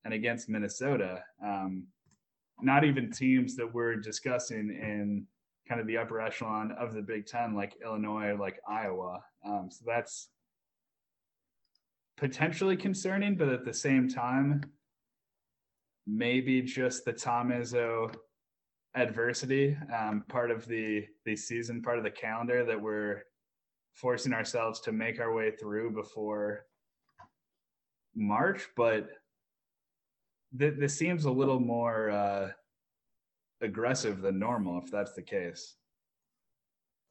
[0.04, 1.22] and against Minnesota.
[1.42, 1.86] Um,
[2.60, 5.26] not even teams that we're discussing in
[5.68, 9.20] kind of the upper echelon of the Big Ten, like Illinois, like Iowa.
[9.44, 10.28] Um, so that's
[12.16, 14.62] potentially concerning, but at the same time,
[16.06, 18.14] maybe just the Tom Izzo
[18.94, 23.22] adversity, um, part of the the season, part of the calendar that we're
[23.94, 26.66] forcing ourselves to make our way through before
[28.14, 28.68] March.
[28.76, 29.08] But
[30.58, 32.48] th- this seems a little more uh,
[33.60, 35.74] aggressive than normal, if that's the case.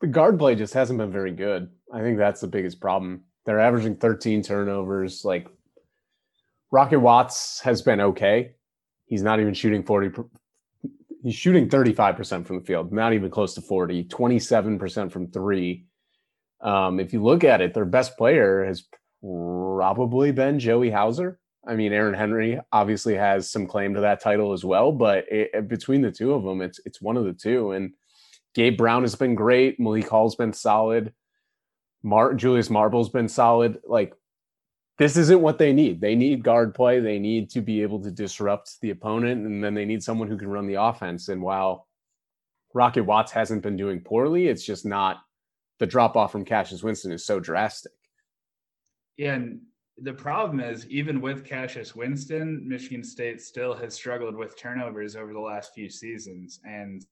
[0.01, 1.69] The guard play just hasn't been very good.
[1.93, 3.23] I think that's the biggest problem.
[3.45, 5.23] They're averaging 13 turnovers.
[5.23, 5.47] Like
[6.71, 8.55] Rocket Watts has been okay.
[9.05, 10.23] He's not even shooting 40.
[11.23, 15.85] He's shooting 35% from the field, not even close to 40, 27% from three.
[16.61, 18.83] Um, if you look at it, their best player has
[19.21, 21.39] probably been Joey Hauser.
[21.65, 25.67] I mean, Aaron Henry obviously has some claim to that title as well, but it,
[25.67, 27.71] between the two of them, it's it's one of the two.
[27.71, 27.93] And
[28.53, 29.79] Gabe Brown has been great.
[29.79, 31.13] Malik Hall's been solid.
[32.03, 33.79] Mar- Julius Marble's been solid.
[33.87, 34.13] Like
[34.97, 36.01] this isn't what they need.
[36.01, 36.99] They need guard play.
[36.99, 40.37] They need to be able to disrupt the opponent, and then they need someone who
[40.37, 41.29] can run the offense.
[41.29, 41.87] And while
[42.73, 45.21] Rocket Watts hasn't been doing poorly, it's just not
[45.79, 47.93] the drop off from Cassius Winston is so drastic.
[49.17, 49.61] Yeah, and
[49.97, 55.33] the problem is even with Cassius Winston, Michigan State still has struggled with turnovers over
[55.33, 56.59] the last few seasons.
[56.63, 57.05] And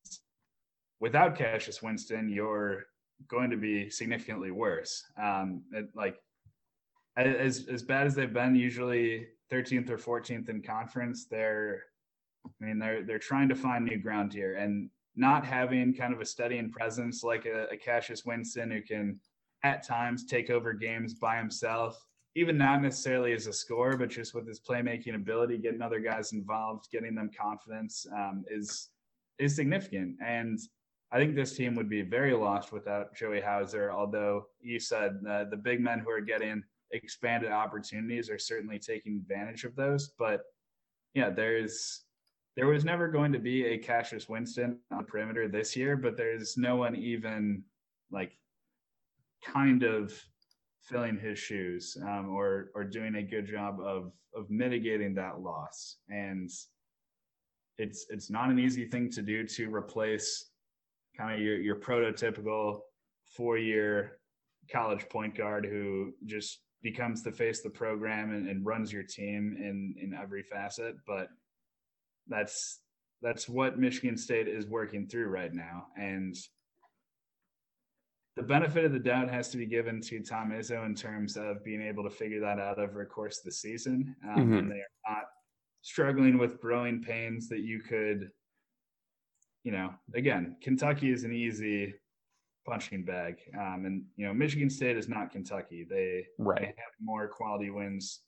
[1.00, 2.86] without Cassius Winston, you're
[3.28, 5.04] going to be significantly worse.
[5.22, 6.18] Um, it, like
[7.18, 11.84] as as bad as they've been, usually 13th or 14th in conference, they're
[12.46, 16.22] I mean they're they're trying to find new ground here, and not having kind of
[16.22, 19.20] a steadying presence like a, a Cassius Winston who can
[19.64, 22.04] at times take over games by himself,
[22.36, 26.32] even not necessarily as a scorer, but just with his playmaking ability, getting other guys
[26.32, 28.90] involved, getting them confidence um, is
[29.40, 30.16] is significant.
[30.24, 30.60] And
[31.12, 33.92] I think this team would be very lost without Joey Hauser.
[33.92, 39.18] Although you said uh, the big men who are getting expanded opportunities are certainly taking
[39.18, 40.12] advantage of those.
[40.18, 40.42] But
[41.14, 42.04] yeah, there's
[42.56, 46.58] there was never going to be a Cassius Winston on perimeter this year, but there's
[46.58, 47.64] no one even
[48.12, 48.38] like
[49.44, 50.14] kind of
[50.82, 55.98] filling his shoes um, or or doing a good job of of mitigating that loss.
[56.10, 56.50] And
[57.78, 60.52] it's it's not an easy thing to do to replace
[61.18, 62.80] kind of your your prototypical
[63.36, 64.18] four year
[64.72, 69.04] college point guard who just becomes the face of the program and, and runs your
[69.04, 70.96] team in in every facet.
[71.06, 71.28] But
[72.28, 72.80] that's
[73.22, 75.88] that's what Michigan State is working through right now.
[75.96, 76.36] And
[78.38, 81.64] the benefit of the doubt has to be given to Tom Izzo in terms of
[81.64, 84.16] being able to figure that out over the course of the season.
[84.24, 84.54] Um, mm-hmm.
[84.54, 85.24] And they are not
[85.82, 88.32] struggling with growing pains that you could,
[89.64, 91.94] you know, again, Kentucky is an easy
[92.66, 93.38] punching bag.
[93.60, 95.86] Um, and, you know, Michigan State is not Kentucky.
[95.90, 96.60] They, right.
[96.62, 98.22] they have more quality wins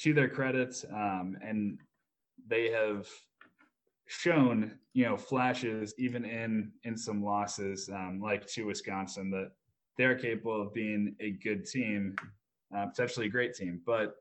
[0.00, 0.84] to their credit.
[0.92, 1.78] Um, and
[2.46, 3.08] they have
[4.10, 9.52] shown you know flashes even in in some losses um, like to Wisconsin that
[9.96, 12.16] they're capable of being a good team,
[12.76, 13.80] uh, potentially a great team.
[13.86, 14.14] But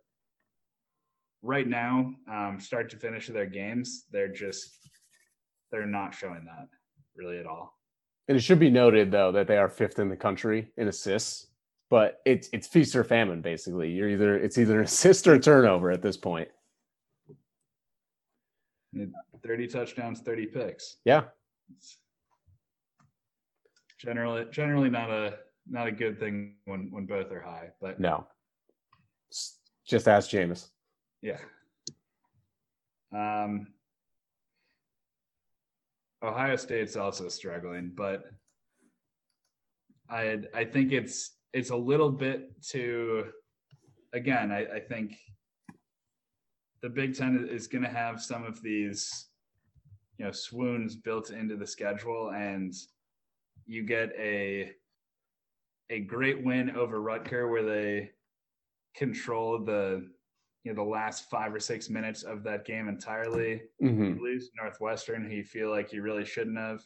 [1.42, 4.90] right now, um, start to finish of their games, they're just
[5.72, 6.68] they're not showing that
[7.16, 7.80] really at all.
[8.28, 11.48] And it should be noted though that they are fifth in the country in assists,
[11.90, 13.90] but it's it's feast or famine basically.
[13.90, 16.50] You're either it's either an assist or turnover at this point.
[19.44, 20.98] 30 touchdowns, 30 picks.
[21.06, 21.24] Yeah.
[21.76, 21.98] It's
[24.00, 25.38] generally generally not a
[25.68, 28.26] not a good thing when when both are high, but no.
[29.86, 30.70] Just ask Jameis.
[31.22, 31.38] Yeah.
[33.14, 33.68] Um
[36.24, 38.24] Ohio State's also struggling, but
[40.10, 43.26] I I think it's it's a little bit too
[44.14, 45.18] again, I, I think
[46.82, 49.28] the Big Ten is going to have some of these,
[50.18, 52.74] you know, swoons built into the schedule, and
[53.66, 54.72] you get a
[55.90, 58.12] a great win over Rutger where they
[58.96, 60.08] control the
[60.64, 63.62] you know the last five or six minutes of that game entirely.
[63.82, 64.22] Mm-hmm.
[64.22, 66.82] lose Northwestern, who you feel like you really shouldn't have.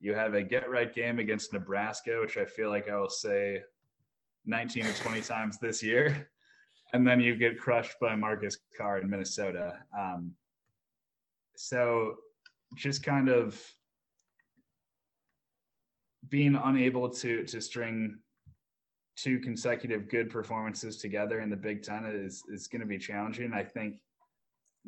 [0.00, 3.62] You have a get right game against Nebraska, which I feel like I will say
[4.44, 6.28] 19 or 20 times this year
[6.92, 9.78] and then you get crushed by Marcus Carr in Minnesota.
[9.96, 10.32] Um,
[11.56, 12.16] so
[12.76, 13.60] just kind of
[16.28, 18.18] being unable to to string
[19.16, 23.52] two consecutive good performances together in the Big Ten is is going to be challenging.
[23.52, 24.00] I think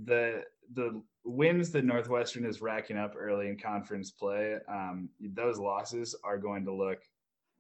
[0.05, 0.45] the
[0.75, 6.39] the wins that Northwestern is racking up early in conference play, um, those losses are
[6.39, 6.99] going to look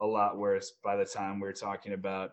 [0.01, 2.33] a lot worse by the time we're talking about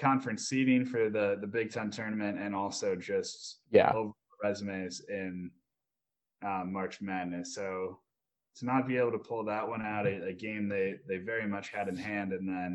[0.00, 3.92] conference seeding for the the Big Ten tournament and also just yeah
[4.42, 5.50] resumes in
[6.44, 7.54] um, March Madness.
[7.54, 7.98] So
[8.56, 11.46] to not be able to pull that one out, a, a game they they very
[11.46, 12.74] much had in hand, and then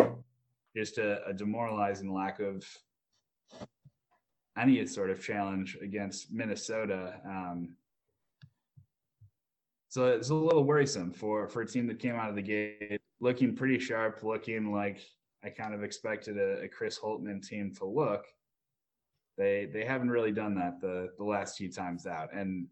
[0.76, 2.64] just a, a demoralizing lack of
[4.58, 7.20] any sort of challenge against Minnesota.
[7.26, 7.76] Um,
[9.90, 13.02] so it's a little worrisome for for a team that came out of the gate
[13.20, 15.00] looking pretty sharp, looking like
[15.46, 18.26] I kind of expected a, a Chris Holtmann team to look.
[19.38, 22.68] They they haven't really done that the the last few times out, and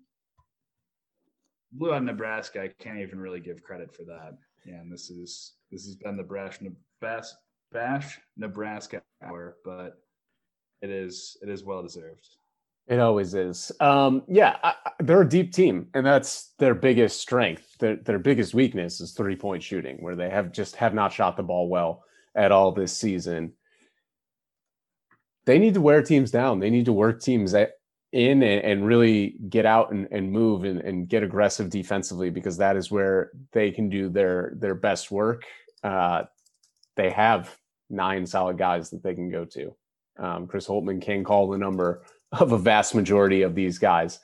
[1.72, 2.64] blew out Nebraska.
[2.64, 4.38] I can't even really give credit for that.
[4.66, 6.60] Yeah, and this is this has been the Brash
[7.00, 7.28] Bash,
[7.72, 10.00] Bash Nebraska hour, but
[10.82, 12.28] it is it is well deserved.
[12.88, 13.72] It always is.
[13.80, 17.78] Um, yeah, I, they're a deep team, and that's their biggest strength.
[17.78, 21.38] Their their biggest weakness is three point shooting, where they have just have not shot
[21.38, 22.04] the ball well
[22.36, 23.54] at all this season.
[25.46, 26.60] They need to wear teams down.
[26.60, 30.80] They need to work teams in and, and really get out and, and move and,
[30.82, 35.44] and, get aggressive defensively because that is where they can do their their best work.
[35.84, 36.24] Uh,
[36.96, 37.58] they have
[37.90, 39.76] nine solid guys that they can go to.
[40.18, 44.20] Um, Chris Holtmann can call the number of a vast majority of these guys.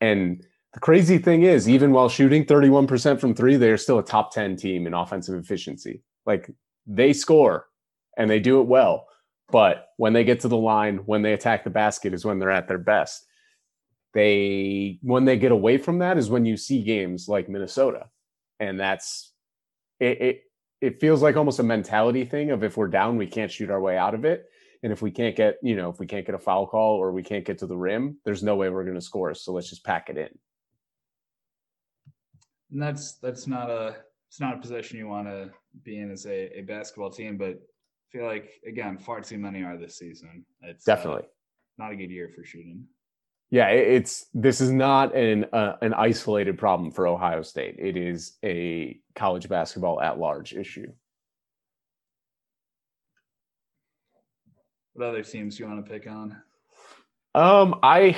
[0.00, 4.04] And the crazy thing is, even while shooting 31% from three, they are still a
[4.04, 6.02] top 10 team in offensive efficiency.
[6.24, 6.50] Like
[6.86, 7.66] they score
[8.16, 9.06] and they do it well.
[9.50, 12.50] But when they get to the line, when they attack the basket, is when they're
[12.50, 13.26] at their best.
[14.14, 18.06] They when they get away from that is when you see games like Minnesota,
[18.60, 19.32] and that's
[20.00, 20.20] it.
[20.20, 20.42] It,
[20.80, 23.80] it feels like almost a mentality thing of if we're down, we can't shoot our
[23.80, 24.46] way out of it.
[24.82, 27.12] And if we can't get, you know, if we can't get a foul call or
[27.12, 29.32] we can't get to the rim, there's no way we're going to score.
[29.32, 30.28] So let's just pack it in.
[32.72, 33.96] And that's that's not a
[34.32, 35.50] it's not a position you want to
[35.84, 39.62] be in as a, a basketball team, but I feel like again, far too many
[39.62, 40.46] are this season.
[40.62, 42.86] It's uh, definitely uh, not a good year for shooting.
[43.50, 47.76] Yeah, it's this is not an uh, an isolated problem for Ohio State.
[47.78, 50.90] It is a college basketball at large issue.
[54.94, 56.38] What other teams do you want to pick on?
[57.34, 58.16] Um, I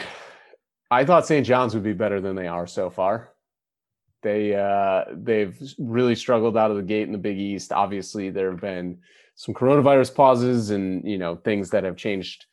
[0.92, 1.44] I thought St.
[1.44, 3.33] John's would be better than they are so far.
[4.24, 7.72] They uh, they've really struggled out of the gate in the Big East.
[7.72, 8.98] Obviously, there have been
[9.36, 12.46] some coronavirus pauses and you know things that have changed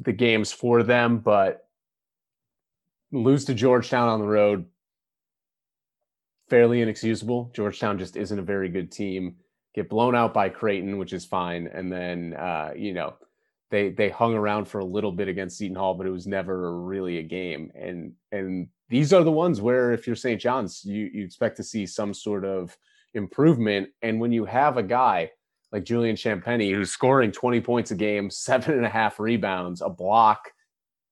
[0.00, 1.68] the games for them, but
[3.12, 4.64] lose to Georgetown on the road
[6.48, 7.50] fairly inexcusable.
[7.54, 9.36] Georgetown just isn't a very good team.
[9.74, 13.14] Get blown out by Creighton, which is fine, and then uh, you know
[13.70, 16.78] they they hung around for a little bit against Seton Hall, but it was never
[16.80, 17.70] really a game.
[17.74, 20.40] And and these are the ones where if you're St.
[20.40, 22.76] John's, you you expect to see some sort of
[23.14, 23.88] improvement.
[24.02, 25.30] And when you have a guy
[25.72, 29.88] like Julian Champagnie who's scoring 20 points a game, seven and a half rebounds, a
[29.88, 30.50] block,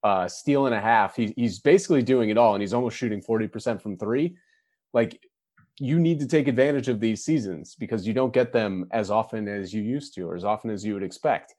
[0.05, 3.22] uh, steal and a half, he, he's basically doing it all, and he's almost shooting
[3.22, 4.36] 40% from three.
[4.93, 5.20] Like
[5.81, 9.48] you need to take advantage of these seasons because you don't get them as often
[9.48, 11.55] as you used to or as often as you would expect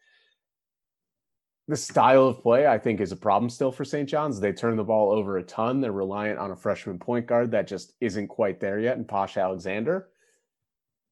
[1.68, 4.08] the style of play, I think, is a problem still for St.
[4.08, 4.40] John's.
[4.40, 5.82] They turn the ball over a ton.
[5.82, 9.38] They're reliant on a freshman point guard that just isn't quite there yet, and Posh
[9.38, 10.10] Alexander.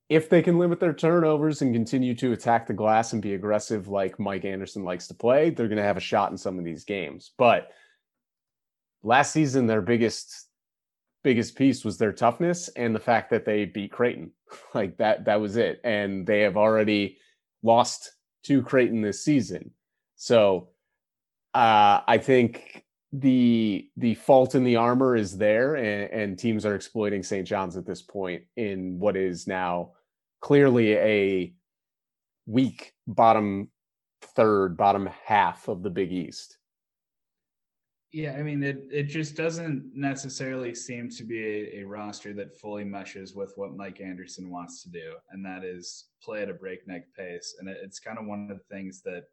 [0.10, 3.88] If they can limit their turnovers and continue to attack the glass and be aggressive
[3.88, 6.66] like Mike Anderson likes to play, they're going to have a shot in some of
[6.66, 7.32] these games.
[7.38, 7.72] But
[9.02, 10.50] last season, their biggest
[11.24, 14.32] biggest piece was their toughness and the fact that they beat Creighton.
[14.74, 15.80] like that, that was it.
[15.84, 17.18] And they have already
[17.64, 18.12] lost
[18.44, 19.72] to Creighton this season.
[20.24, 20.70] So
[21.54, 26.76] uh, I think the the fault in the armor is there, and, and teams are
[26.76, 27.46] exploiting St.
[27.46, 29.92] John's at this point in what is now
[30.40, 31.54] clearly a
[32.46, 33.70] weak bottom
[34.22, 36.58] third, bottom half of the Big East.
[38.14, 42.58] Yeah, I mean, it, it just doesn't necessarily seem to be a, a, roster that
[42.58, 46.54] fully meshes with what Mike Anderson wants to do, and that is play at a
[46.54, 47.56] breakneck pace.
[47.60, 49.24] And it, it's kind of one of the things that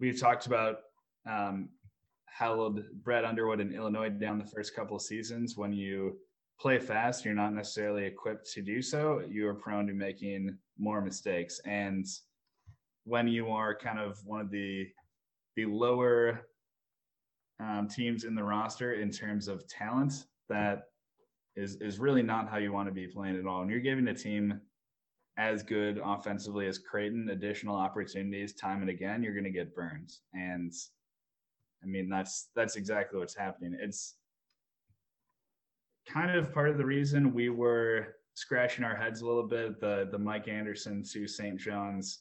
[0.00, 0.78] we've talked about
[1.28, 1.68] um,
[2.26, 5.56] held Brad Underwood in Illinois down the first couple of seasons.
[5.56, 6.16] When you
[6.58, 9.22] play fast, you're not necessarily equipped to do so.
[9.28, 11.60] You are prone to making more mistakes.
[11.64, 12.06] And
[13.04, 14.88] when you are kind of one of the
[15.56, 16.46] the lower
[17.58, 20.84] um, teams in the roster in terms of talent, that
[21.56, 23.62] is is really not how you want to be playing at all.
[23.62, 24.60] And you're giving a team
[25.40, 30.20] as good offensively as Creighton, additional opportunities time and again, you're going to get burns.
[30.34, 30.70] And
[31.82, 33.74] I mean, that's that's exactly what's happening.
[33.80, 34.16] It's
[36.06, 40.08] kind of part of the reason we were scratching our heads a little bit the
[40.12, 41.58] the Mike Anderson to St.
[41.58, 42.20] John's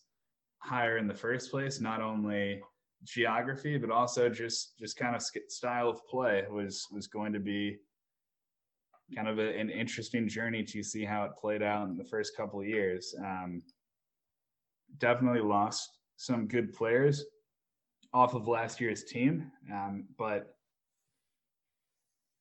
[0.60, 1.82] hire in the first place.
[1.82, 2.62] Not only
[3.04, 7.80] geography, but also just just kind of style of play was was going to be
[9.16, 12.36] kind of a, an interesting journey to see how it played out in the first
[12.36, 13.16] couple of years.
[13.20, 13.62] Um,
[14.98, 17.26] definitely lost some good players
[18.14, 20.56] off of last year's team, um, but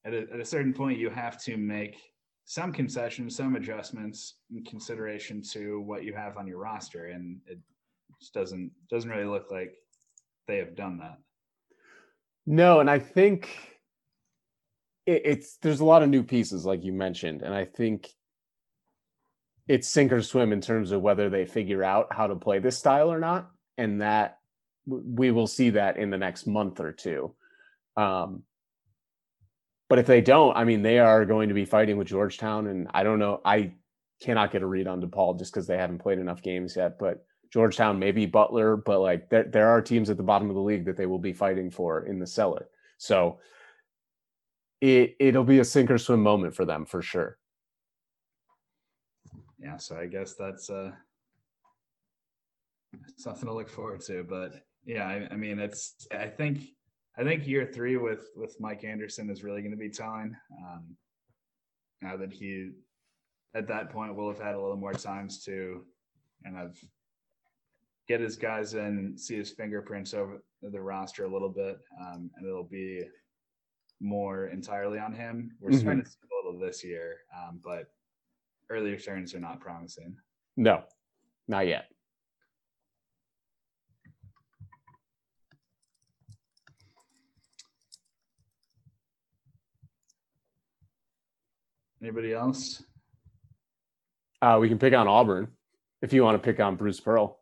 [0.04, 1.98] at a, at a certain point, you have to make
[2.44, 7.58] some concessions, some adjustments in consideration to what you have on your roster, and it
[8.18, 9.74] just doesn't doesn't really look like
[10.46, 11.18] they have done that.
[12.46, 13.77] No, and I think
[15.08, 18.08] it, it's there's a lot of new pieces like you mentioned, and I think
[19.66, 22.78] it's sink or swim in terms of whether they figure out how to play this
[22.78, 24.38] style or not, and that
[24.86, 27.34] we will see that in the next month or two.
[27.96, 28.42] Um,
[29.88, 32.88] but if they don't, I mean, they are going to be fighting with Georgetown, and
[32.92, 33.40] I don't know.
[33.44, 33.72] I
[34.20, 36.98] cannot get a read on DePaul just because they haven't played enough games yet.
[36.98, 40.60] But Georgetown, maybe Butler, but like there, there are teams at the bottom of the
[40.60, 42.68] league that they will be fighting for in the cellar.
[42.98, 43.38] So
[44.80, 47.38] it it'll be a sink or swim moment for them for sure.
[49.58, 50.92] Yeah, so I guess that's uh
[53.16, 54.24] something to look forward to.
[54.24, 56.60] But yeah, I, I mean, it's I think
[57.16, 60.34] I think year three with with Mike Anderson is really going to be telling.
[60.62, 60.96] Um,
[62.00, 62.70] now that he
[63.54, 65.84] at that point will have had a little more times to
[66.44, 66.78] kind of
[68.06, 72.46] get his guys in see his fingerprints over the roster a little bit, um, and
[72.46, 73.02] it'll be
[74.00, 75.52] more entirely on him.
[75.60, 75.80] We're mm-hmm.
[75.80, 77.86] starting to see a little this year, um, but
[78.70, 80.16] early returns are not promising.
[80.56, 80.82] No,
[81.46, 81.86] not yet.
[92.00, 92.82] Anybody else?
[94.40, 95.48] Uh, we can pick on Auburn
[96.00, 97.40] if you want to pick on Bruce Pearl.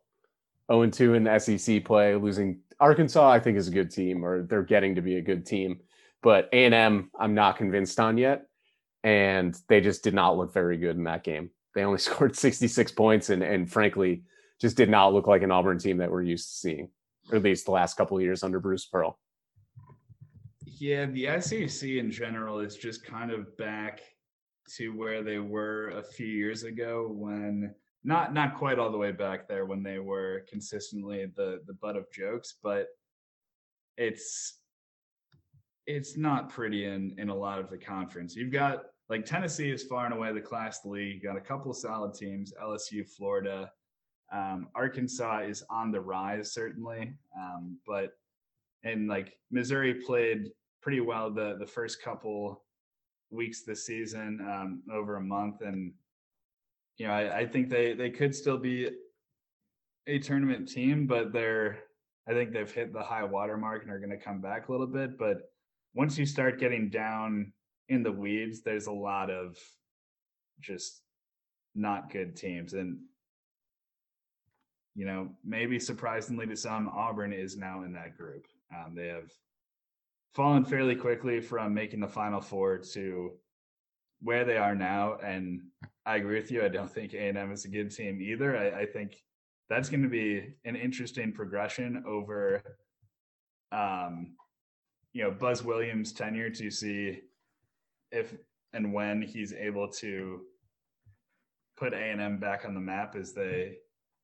[0.71, 4.63] 0 2 in SEC play, losing Arkansas, I think is a good team, or they're
[4.63, 5.79] getting to be a good team.
[6.27, 8.47] But A and M, I'm not convinced on yet,
[9.01, 11.51] and they just did not look very good in that game.
[11.73, 14.23] They only scored 66 points, and and frankly,
[14.59, 16.89] just did not look like an Auburn team that we're used to seeing,
[17.31, 19.17] or at least the last couple of years under Bruce Pearl.
[20.65, 24.01] Yeah, the SEC in general is just kind of back
[24.75, 27.73] to where they were a few years ago when
[28.03, 31.95] not not quite all the way back there when they were consistently the the butt
[31.95, 32.87] of jokes, but
[33.95, 34.59] it's
[35.87, 38.35] it's not pretty in in a lot of the conference.
[38.35, 41.23] You've got like Tennessee is far and away the class league.
[41.23, 43.71] got a couple of solid teams, LSU, Florida.
[44.31, 48.11] Um, Arkansas is on the rise certainly, um, but
[48.83, 50.51] and like Missouri played
[50.81, 52.65] pretty well the the first couple
[53.31, 55.93] weeks this season, um, over a month, and
[56.97, 58.89] you know I, I think they they could still be
[60.07, 61.79] a tournament team, but they're
[62.27, 64.71] I think they've hit the high water mark and are going to come back a
[64.71, 65.17] little bit.
[65.17, 65.49] But
[65.97, 67.51] once you start getting down
[67.89, 69.57] in the weeds, there's a lot of
[70.61, 71.01] just
[71.73, 72.73] not good teams.
[72.73, 72.99] And,
[74.93, 78.45] you know, maybe surprisingly to some, Auburn is now in that group.
[78.71, 79.31] Um, they have
[80.35, 83.31] fallen fairly quickly from making the Final Four to
[84.21, 85.17] where they are now.
[85.23, 85.61] And
[86.05, 86.63] I agree with you.
[86.63, 88.55] I don't think A&M is a good team either.
[88.55, 89.15] I, I think
[89.67, 92.61] that's going to be an interesting progression over
[93.71, 94.35] um,
[95.13, 97.21] you know Buzz Williams' tenure to see
[98.11, 98.33] if
[98.73, 100.41] and when he's able to
[101.77, 103.77] put A and M back on the map as they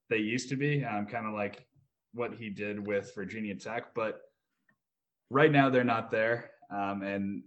[0.10, 0.84] they used to be.
[0.84, 1.66] Um, kind of like
[2.14, 4.22] what he did with Virginia Tech, but
[5.30, 7.44] right now they're not there, um, and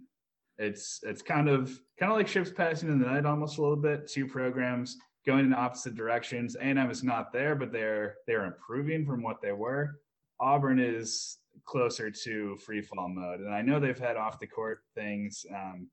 [0.57, 3.77] it's it's kind of kind of like ships passing in the night almost a little
[3.77, 4.09] bit.
[4.09, 6.55] Two programs going in opposite directions.
[6.55, 9.99] A and M is not there, but they're they're improving from what they were.
[10.39, 13.39] Auburn is closer to free fall mode.
[13.39, 15.87] And I know they've had off the court things um,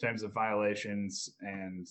[0.00, 1.86] in terms of violations and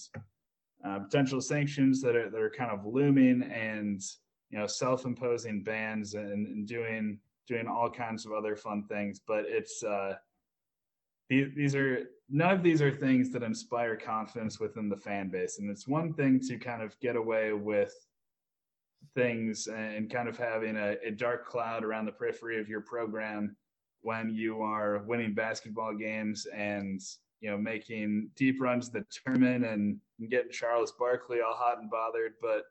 [0.85, 4.01] uh, potential sanctions that are that are kind of looming, and
[4.49, 9.19] you know self-imposing bans and, and doing doing all kinds of other fun things.
[9.25, 10.13] But it's uh,
[11.29, 15.69] these are none of these are things that inspire confidence within the fan base, and
[15.69, 18.06] it's one thing to kind of get away with
[19.15, 23.55] things and kind of having a, a, dark cloud around the periphery of your program
[24.01, 27.01] when you are winning basketball games and
[27.41, 31.79] you know making deep runs to the tournament and, and getting Charles Barkley all hot
[31.79, 32.63] and bothered, but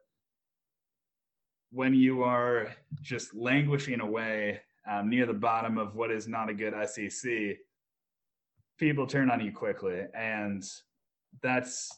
[1.72, 2.68] when you are
[3.02, 7.58] just languishing away um, near the bottom of what is not a good SEC,
[8.78, 10.64] people turn on you quickly, and
[11.42, 11.90] that's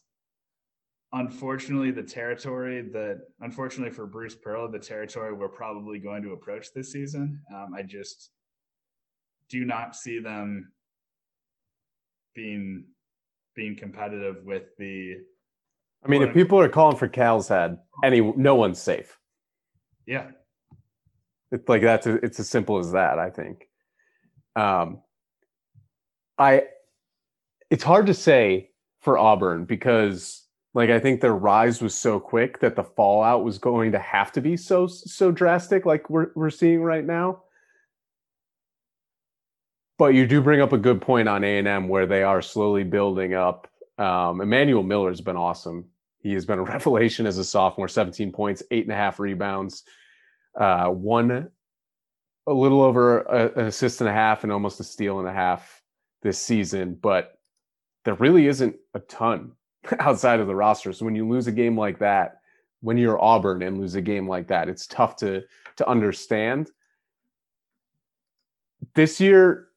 [1.12, 6.72] unfortunately the territory that unfortunately for Bruce Pearl, the territory we're probably going to approach
[6.74, 7.40] this season.
[7.54, 8.30] Um, I just
[9.48, 10.72] do not see them
[12.34, 12.84] being
[13.54, 15.16] being competitive with the
[16.04, 19.18] I mean, if people are calling for Cal's head, any no one's safe.
[20.06, 20.28] Yeah.
[21.50, 23.68] It's like that's a, it's as simple as that, I think.
[24.54, 25.00] Um
[26.38, 26.64] I
[27.70, 28.70] it's hard to say
[29.00, 30.44] for Auburn because
[30.74, 34.32] like I think their rise was so quick that the fallout was going to have
[34.32, 37.42] to be so so drastic, like we're we're seeing right now.
[39.98, 42.40] But you do bring up a good point on A and M, where they are
[42.42, 43.68] slowly building up.
[43.98, 45.86] Um, Emanuel Miller has been awesome.
[46.20, 47.88] He has been a revelation as a sophomore.
[47.88, 49.82] 17 points, eight and a half rebounds,
[50.58, 51.48] uh, one
[52.46, 55.32] a little over a, an assist and a half, and almost a steal and a
[55.32, 55.82] half
[56.22, 56.96] this season.
[57.00, 57.38] But
[58.04, 59.52] there really isn't a ton
[59.98, 60.92] outside of the roster.
[60.92, 62.40] So when you lose a game like that,
[62.80, 65.42] when you're Auburn and lose a game like that, it's tough to
[65.76, 66.70] to understand.
[68.94, 69.68] This year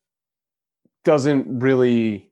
[1.04, 2.32] doesn't really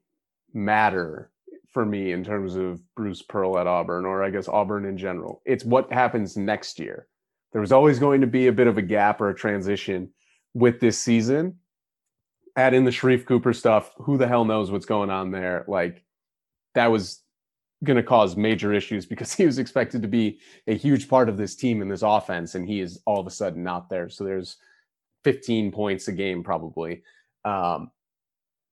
[0.52, 1.30] matter
[1.68, 5.40] for me in terms of Bruce Pearl at Auburn, or I guess Auburn in general.
[5.44, 7.06] It's what happens next year.
[7.52, 10.10] There was always going to be a bit of a gap or a transition
[10.54, 11.58] with this season.
[12.56, 13.92] Add in the Sharife Cooper stuff.
[13.98, 15.64] Who the hell knows what's going on there?
[15.68, 16.04] Like
[16.74, 17.22] that was
[17.84, 21.36] going to cause major issues because he was expected to be a huge part of
[21.36, 24.08] this team and this offense, and he is all of a sudden not there.
[24.08, 24.56] So there's
[25.24, 27.02] 15 points a game probably.
[27.44, 27.90] Um,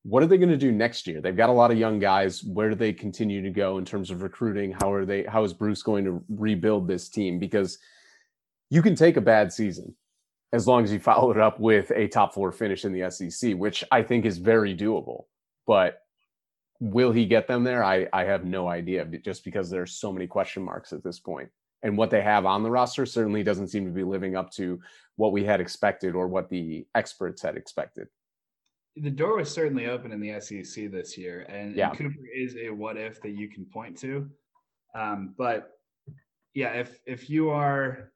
[0.05, 1.21] what are they going to do next year?
[1.21, 2.43] They've got a lot of young guys.
[2.43, 4.73] Where do they continue to go in terms of recruiting?
[4.73, 5.25] How are they?
[5.25, 7.39] How is Bruce going to rebuild this team?
[7.39, 7.79] Because
[8.71, 9.95] you can take a bad season
[10.53, 13.55] as long as you follow it up with a top four finish in the SEC,
[13.55, 15.25] which I think is very doable.
[15.67, 16.01] But
[16.81, 17.85] will he get them there?
[17.85, 21.51] I I have no idea, just because there's so many question marks at this point,
[21.83, 24.81] and what they have on the roster certainly doesn't seem to be living up to
[25.17, 28.09] what we had expected or what the experts had expected.
[28.97, 31.91] The door was certainly open in the SEC this year, and, yeah.
[31.91, 34.29] and Cooper is a what if that you can point to.
[34.95, 35.71] Um, but
[36.55, 38.13] yeah, if if you are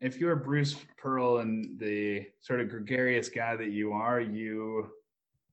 [0.00, 4.90] if you're Bruce Pearl and the sort of gregarious guy that you are, you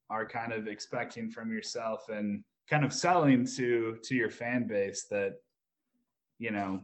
[0.10, 5.06] are kind of expecting from yourself and kind of selling to to your fan base
[5.10, 5.36] that
[6.38, 6.82] you know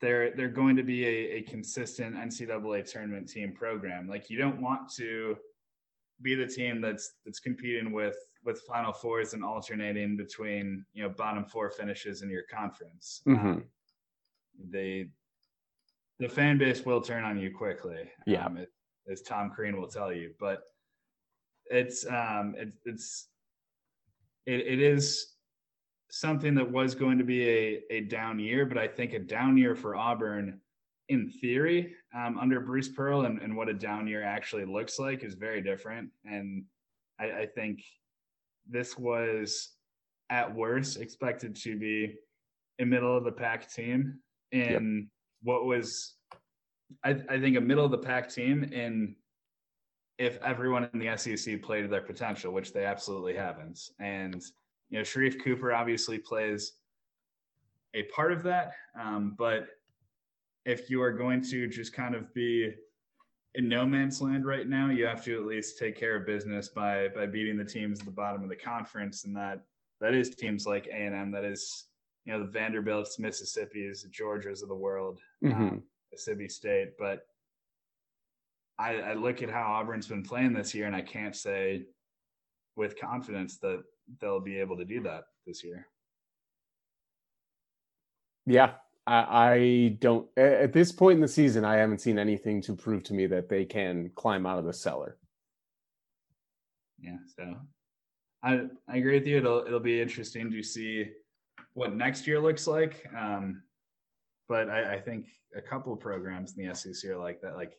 [0.00, 4.08] they're they're going to be a, a consistent NCAA tournament team program.
[4.08, 5.36] Like you don't want to
[6.22, 11.08] be the team that's that's competing with with Final Fours and alternating between you know
[11.08, 13.22] bottom four finishes in your conference.
[13.26, 13.46] Mm-hmm.
[13.46, 13.64] Um,
[14.70, 15.08] they
[16.18, 18.10] the fan base will turn on you quickly.
[18.26, 18.70] Yeah, um, it,
[19.10, 20.62] as Tom Crean will tell you, but
[21.70, 23.28] it's um it, it's
[24.46, 25.34] it, it is
[26.10, 29.58] something that was going to be a, a down year, but I think a down
[29.58, 30.60] year for Auburn
[31.08, 35.22] in theory um, under Bruce Pearl and, and what a down year actually looks like
[35.22, 36.10] is very different.
[36.24, 36.64] And
[37.20, 37.82] I, I think
[38.68, 39.70] this was
[40.30, 42.14] at worst expected to be
[42.78, 44.18] a middle of the pack team
[44.52, 45.08] in yep.
[45.42, 46.14] what was
[47.04, 49.14] I, I think a middle of the pack team in
[50.18, 53.90] if everyone in the SEC played to their potential, which they absolutely haven't.
[54.00, 54.42] And
[54.90, 56.72] you know, Sharife Cooper obviously plays
[57.94, 58.72] a part of that.
[59.00, 59.68] Um, but
[60.64, 62.72] if you are going to just kind of be
[63.54, 66.68] in no man's land right now, you have to at least take care of business
[66.68, 69.62] by by beating the teams at the bottom of the conference, and that
[70.00, 71.86] that is teams like A and M, that is
[72.24, 75.62] you know the Vanderbilts, Mississippi's, the Georgias of the world, mm-hmm.
[75.62, 75.82] um,
[76.12, 76.90] Mississippi State.
[76.98, 77.26] But
[78.78, 81.84] I, I look at how Auburn's been playing this year, and I can't say
[82.76, 83.82] with confidence that
[84.20, 85.86] they'll be able to do that this year.
[88.46, 88.74] Yeah,
[89.06, 90.28] I, I don't.
[90.36, 93.48] At this point in the season, I haven't seen anything to prove to me that
[93.48, 95.18] they can climb out of the cellar.
[97.00, 97.54] Yeah, so
[98.42, 99.38] I I agree with you.
[99.38, 101.10] It'll it'll be interesting to see
[101.74, 103.06] what next year looks like.
[103.16, 103.62] Um,
[104.48, 107.56] but I, I think a couple of programs in the SEC are like that.
[107.56, 107.78] Like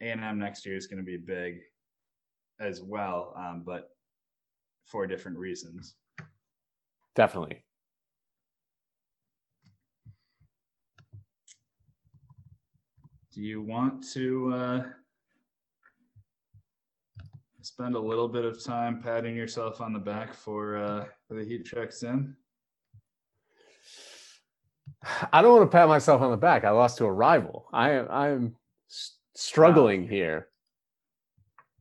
[0.00, 1.58] A and M next year is going to be big
[2.60, 3.34] as well.
[3.36, 3.90] Um, but
[4.84, 5.94] for different reasons.
[7.14, 7.64] Definitely.
[13.34, 14.82] Do you want to uh,
[17.62, 21.44] spend a little bit of time patting yourself on the back for uh, for the
[21.44, 22.34] heat checks in?
[25.32, 26.64] I don't want to pat myself on the back.
[26.64, 27.66] I lost to a rival.
[27.72, 28.56] I am I'm
[29.38, 30.08] struggling wow.
[30.08, 30.48] here.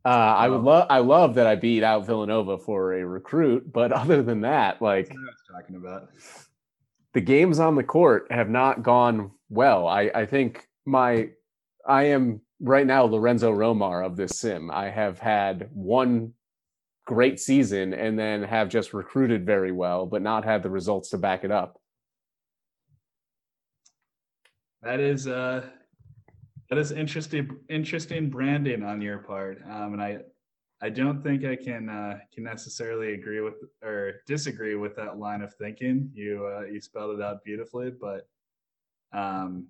[0.05, 3.91] Uh, I would love I love that I beat out Villanova for a recruit, but
[4.03, 5.13] other than that, like
[5.51, 6.09] talking about
[7.13, 9.87] the games on the court have not gone well.
[9.87, 11.29] I I think my
[11.85, 14.71] I am right now Lorenzo Romar of this sim.
[14.71, 16.33] I have had one
[17.05, 21.17] great season and then have just recruited very well, but not had the results to
[21.17, 21.81] back it up.
[24.83, 25.65] That is uh
[26.69, 30.17] that is interesting interesting branding on your part um, and i
[30.81, 35.41] i don't think i can uh, can necessarily agree with or disagree with that line
[35.41, 36.09] of thinking.
[36.13, 38.27] You uh, you spelled it out beautifully but
[39.13, 39.67] um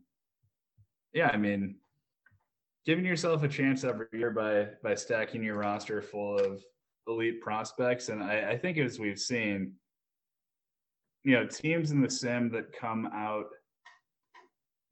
[1.13, 1.75] yeah i mean
[2.85, 6.63] giving yourself a chance every year by by stacking your roster full of
[7.07, 9.73] elite prospects and i, I think as we've seen
[11.23, 13.47] you know teams in the sim that come out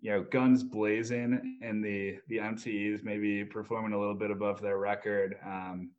[0.01, 4.77] you know, guns blazing and the the MTEs maybe performing a little bit above their
[4.77, 5.35] record.
[5.45, 5.91] Um,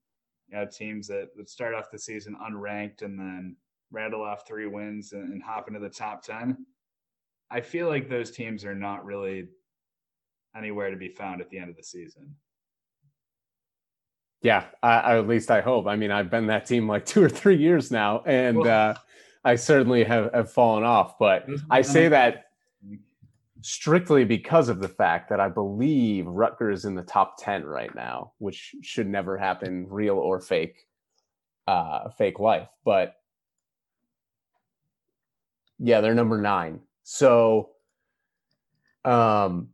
[0.49, 3.57] you know, teams that, that start off the season unranked and then
[3.91, 6.57] rattle off three wins and, and hop into the top 10.
[7.51, 9.49] I feel like those teams are not really
[10.57, 12.35] anywhere to be found at the end of the season.
[14.43, 15.87] Yeah, I, at least I hope.
[15.87, 18.95] I mean, I've been that team like two or three years now, and well, uh,
[19.45, 21.19] I certainly have, have fallen off.
[21.19, 22.46] But I say that
[23.67, 28.33] strictly because of the fact that I believe Rutgers in the top 10 right now,
[28.39, 30.87] which should never happen, real or fake,
[31.67, 32.69] uh, fake life.
[32.85, 33.17] But
[35.81, 36.81] yeah, they're number nine.
[37.03, 37.71] So
[39.05, 39.71] um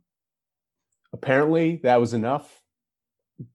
[1.11, 2.63] apparently that was enough.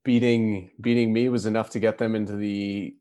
[0.04, 2.96] Beating beating me was enough to get them into the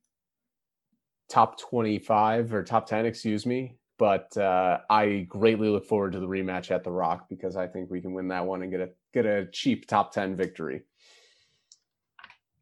[1.30, 6.28] top 25 or top 10, excuse me, but uh, I greatly look forward to the
[6.28, 8.90] rematch at the Rock because I think we can win that one and get a
[9.14, 10.84] get a cheap top ten victory.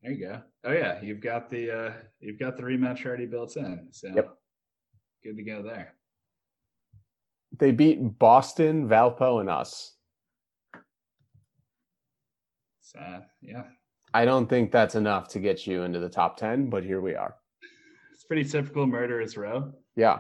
[0.02, 0.42] There you go.
[0.64, 3.88] Oh yeah, you've got the uh you've got the rematch already built in.
[3.92, 4.38] So Yep.
[5.24, 5.94] good to go there.
[7.58, 9.96] They beat Boston, Valpo, and us.
[12.82, 13.00] So
[13.42, 13.64] yeah,
[14.14, 17.16] I don't think that's enough to get you into the top 10, but here we
[17.16, 17.36] are.
[18.14, 19.74] it's pretty typical murderers row.
[19.96, 20.20] Yeah.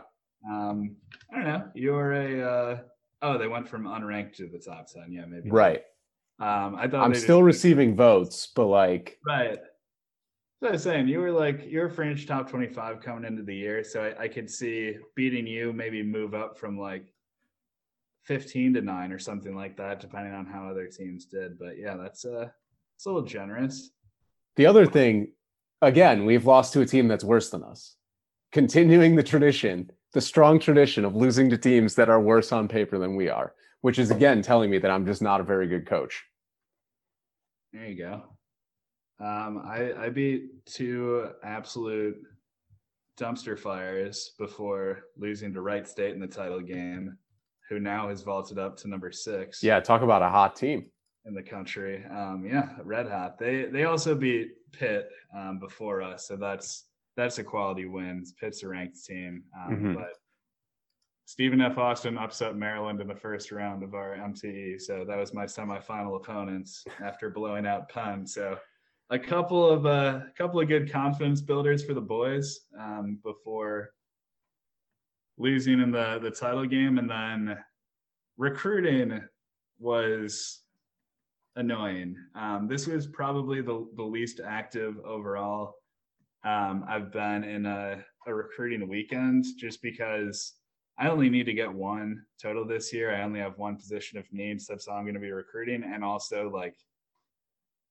[0.50, 0.96] Um,
[1.32, 1.64] I don't know.
[1.74, 2.80] You're a uh
[3.22, 5.12] oh, they went from unranked to the top ten.
[5.12, 5.50] Yeah, maybe.
[5.50, 5.82] Right.
[6.40, 9.58] Um, I thought I'm still receiving votes, but like, Right.
[10.60, 13.84] So I was saying you were like you're fringe top 25 coming into the year,
[13.84, 17.14] so I, I could see beating you maybe move up from like
[18.24, 21.60] 15 to nine or something like that, depending on how other teams did.
[21.60, 22.50] But yeah, that's uh
[22.96, 23.92] it's a little generous.
[24.56, 25.32] the other thing,
[25.82, 27.96] again, we've lost to a team that's worse than us.
[28.54, 32.98] Continuing the tradition, the strong tradition of losing to teams that are worse on paper
[32.98, 35.86] than we are, which is again telling me that I'm just not a very good
[35.86, 36.24] coach.
[37.74, 38.24] There you go.
[39.20, 42.18] Um, I I beat two absolute
[43.18, 47.18] dumpster fires before losing to Wright State in the title game,
[47.70, 49.64] who now has vaulted up to number six.
[49.64, 50.90] Yeah, talk about a hot team.
[51.26, 52.04] in the country.
[52.06, 53.38] Um, yeah, red hot.
[53.40, 58.24] They they also beat Pitt um, before us, so that's that's a quality win.
[58.40, 59.96] Pitt's a ranked team, um, Mhm.
[59.96, 60.14] but
[61.26, 61.78] Stephen F.
[61.78, 66.18] Austin upset Maryland in the first round of our MTE, so that was my semifinal
[66.18, 68.28] opponents after blowing out Penn.
[68.28, 68.60] So
[69.10, 73.94] a couple of a uh, couple of good confidence builders for the boys um, before
[75.38, 77.58] losing in the the title game, and then
[78.38, 79.22] recruiting
[79.80, 80.64] was
[81.56, 82.16] annoying.
[82.36, 85.76] Um, this was probably the, the least active overall.
[86.46, 87.98] Um, I've been in a,
[88.28, 90.54] a recruiting weekend just because
[90.98, 93.14] I only need to get one total this year.
[93.14, 94.68] I only have one position of needs.
[94.68, 95.84] That's all I'm going to be recruiting.
[95.84, 96.76] And also, like,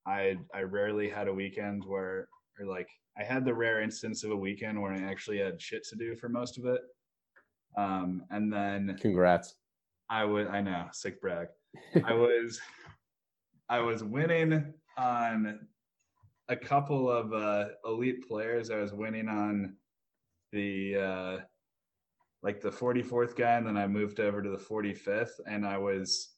[0.06, 2.28] I I rarely had a weekend where,
[2.59, 5.85] or like, I had the rare instance of a weekend where I actually had shit
[5.89, 6.81] to do for most of it.
[7.76, 9.55] Um, and then Congrats.
[10.09, 11.48] I would I know, sick brag.
[12.05, 12.60] I was
[13.68, 15.66] I was winning on
[16.48, 18.70] a couple of uh elite players.
[18.70, 19.76] I was winning on
[20.52, 21.38] the uh
[22.42, 26.34] like the 44th guy and then I moved over to the 45th and I was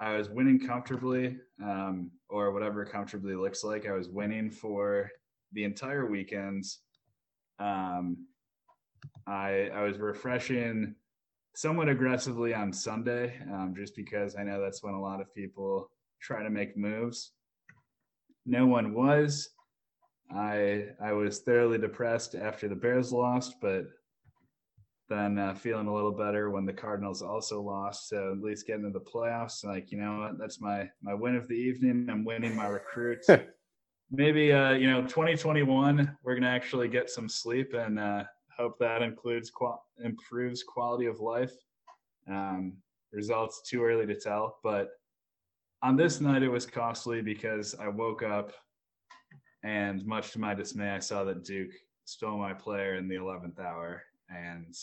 [0.00, 3.86] I was winning comfortably um or whatever comfortably looks like.
[3.86, 5.10] I was winning for
[5.52, 6.80] the entire weekends.
[7.58, 8.26] Um
[9.26, 10.94] I I was refreshing
[11.58, 15.90] somewhat aggressively on Sunday, um, just because I know that's when a lot of people
[16.20, 17.32] try to make moves.
[18.48, 19.50] No one was.
[20.34, 23.84] I I was thoroughly depressed after the Bears lost, but
[25.10, 28.08] then uh, feeling a little better when the Cardinals also lost.
[28.08, 31.36] So at least getting into the playoffs, like you know what, that's my my win
[31.36, 32.08] of the evening.
[32.10, 33.28] I'm winning my recruits.
[34.10, 38.24] Maybe uh, you know 2021, we're gonna actually get some sleep and uh,
[38.56, 41.52] hope that includes qual- improves quality of life.
[42.26, 42.78] Um,
[43.12, 44.88] results too early to tell, but
[45.82, 48.52] on this night it was costly because I woke up
[49.64, 51.72] and much to my dismay, I saw that Duke
[52.04, 54.02] stole my player in the 11th hour.
[54.30, 54.74] And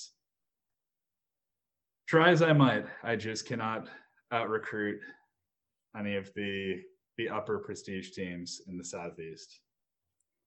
[2.08, 3.88] try as I might, I just cannot
[4.32, 5.00] out recruit
[5.98, 6.82] any of the
[7.18, 9.62] the upper prestige teams in the southeast.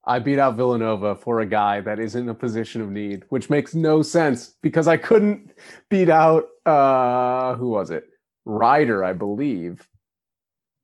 [0.04, 3.48] I beat out Villanova for a guy that is in a position of need, which
[3.48, 5.52] makes no sense because I couldn't
[5.88, 8.04] beat out uh who was it?
[8.44, 9.88] Rider, I believe.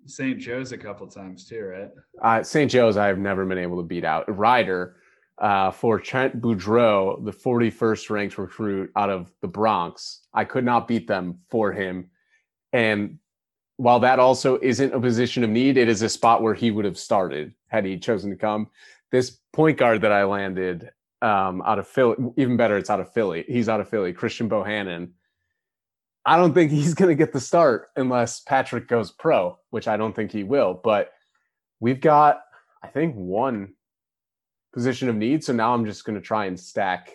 [0.07, 0.39] St.
[0.39, 1.91] Joe's a couple times too, right?
[2.23, 2.71] Uh, St.
[2.71, 4.25] Joe's, I've never been able to beat out.
[4.35, 4.97] Rider
[5.39, 10.21] uh, for Trent Boudreau, the 41st ranked recruit out of the Bronx.
[10.33, 12.11] I could not beat them for him.
[12.73, 13.19] And
[13.77, 16.85] while that also isn't a position of need, it is a spot where he would
[16.85, 18.69] have started had he chosen to come.
[19.11, 20.91] This point guard that I landed
[21.23, 23.45] um, out of Philly, even better, it's out of Philly.
[23.49, 25.11] He's out of Philly, Christian Bohannon.
[26.27, 29.97] I don't think he's going to get the start unless Patrick goes pro, which I
[29.97, 30.81] don't think he will.
[30.83, 31.13] But
[31.81, 32.41] we've got,
[32.83, 33.75] I think, one
[34.73, 35.45] position of need.
[35.45, 37.11] So now I'm just going to try and stack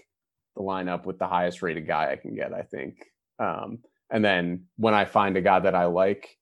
[0.56, 3.06] the lineup with the highest rated guy I can get, I think.
[3.40, 3.80] Um,
[4.11, 6.38] and then when I find a guy that I like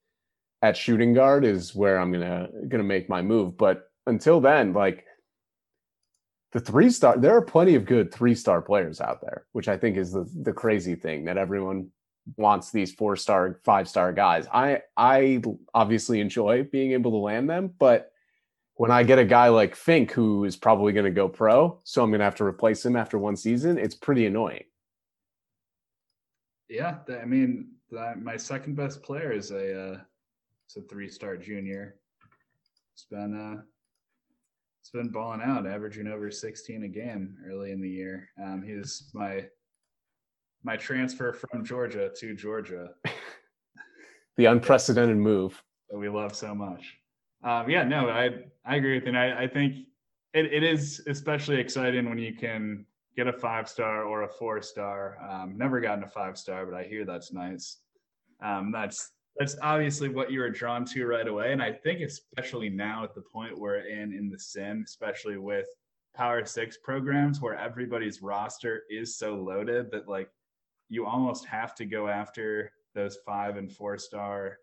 [0.62, 3.58] at shooting guard is where I'm gonna gonna make my move.
[3.58, 5.06] But until then, like
[6.54, 9.78] the three star, there are plenty of good three star players out there, which I
[9.78, 11.90] think is the the crazy thing that everyone
[12.36, 14.48] wants these four star, five star guys.
[14.54, 15.42] I I
[15.74, 18.12] obviously enjoy being able to land them, but
[18.76, 22.04] when I get a guy like Fink who is probably going to go pro, so
[22.04, 24.64] I'm going to have to replace him after one season, it's pretty annoying.
[26.70, 29.98] Yeah, I mean, my second best player is a uh,
[30.70, 31.96] is a three star junior.
[32.94, 33.62] It's been uh,
[34.82, 38.30] it's been balling out, averaging over 16 a game early in the year.
[38.42, 39.46] Um, he was my
[40.68, 42.90] my transfer from Georgia to Georgia.
[44.36, 46.98] the unprecedented move that we love so much.
[47.42, 49.10] Um, yeah, no, I I agree with you.
[49.10, 49.88] And I, I think
[50.34, 52.86] it, it is especially exciting when you can
[53.16, 55.18] get a five star or a four star.
[55.28, 57.78] Um, never gotten a five star, but I hear that's nice.
[58.44, 61.54] Um, that's that's obviously what you were drawn to right away.
[61.54, 65.68] And I think especially now at the point we're in in the sim, especially with
[66.14, 70.30] Power Six programs where everybody's roster is so loaded that like
[70.90, 74.58] you almost have to go after those five and four star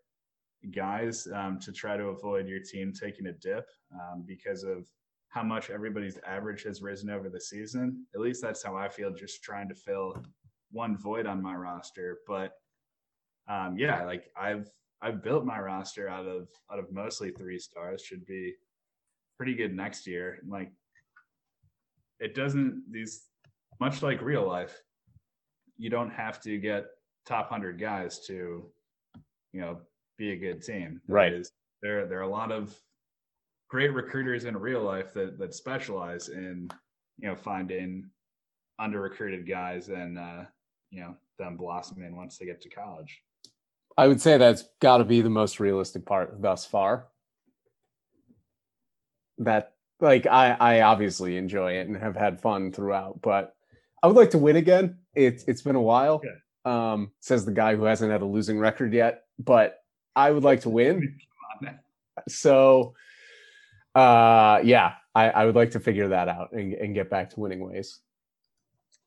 [0.71, 4.87] guys um, to try to avoid your team taking a dip um, because of
[5.29, 8.05] how much everybody's average has risen over the season.
[8.15, 10.23] At least that's how I feel just trying to fill
[10.71, 12.19] one void on my roster.
[12.27, 12.53] But
[13.47, 14.69] um, yeah, like I've
[15.01, 18.01] I've built my roster out of out of mostly three stars.
[18.01, 18.53] Should be
[19.37, 20.39] pretty good next year.
[20.47, 20.71] Like
[22.19, 23.23] it doesn't these
[23.79, 24.81] much like real life.
[25.77, 26.85] You don't have to get
[27.25, 28.65] top hundred guys to,
[29.51, 29.79] you know,
[30.17, 31.01] be a good team.
[31.07, 31.33] Right.
[31.33, 32.75] Is, there there are a lot of
[33.69, 36.69] great recruiters in real life that that specialize in
[37.19, 38.09] you know finding
[38.79, 40.43] under recruited guys and uh,
[40.91, 43.21] you know them blossoming once they get to college.
[43.97, 47.07] I would say that's got to be the most realistic part thus far.
[49.39, 53.54] That like I I obviously enjoy it and have had fun throughout, but
[54.05, 54.99] I would like to win again.
[55.15, 56.21] It's it's been a while.
[56.63, 59.79] Um, says the guy who hasn't had a losing record yet, but
[60.15, 61.17] I would like to win.
[62.27, 62.93] So
[63.95, 67.39] uh yeah, I, I would like to figure that out and, and get back to
[67.39, 67.99] winning ways.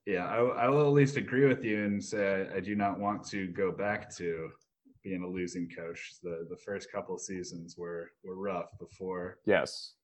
[0.04, 2.98] Yeah, I, I will at least agree with you and say I, I do not
[2.98, 4.50] want to go back to
[5.04, 6.16] being a losing coach.
[6.24, 9.94] The the first couple seasons were were rough before yes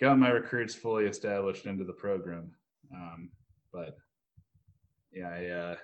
[0.00, 2.52] got my recruits fully established into the program.
[2.94, 3.30] Um,
[3.74, 3.96] but
[5.12, 5.76] yeah, I, uh,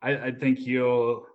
[0.00, 1.26] I I think you'll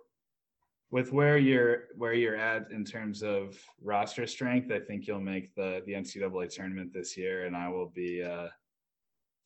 [0.90, 5.54] with where you're where you're at in terms of roster strength, I think you'll make
[5.54, 8.48] the the NCAA tournament this year, and I will be uh,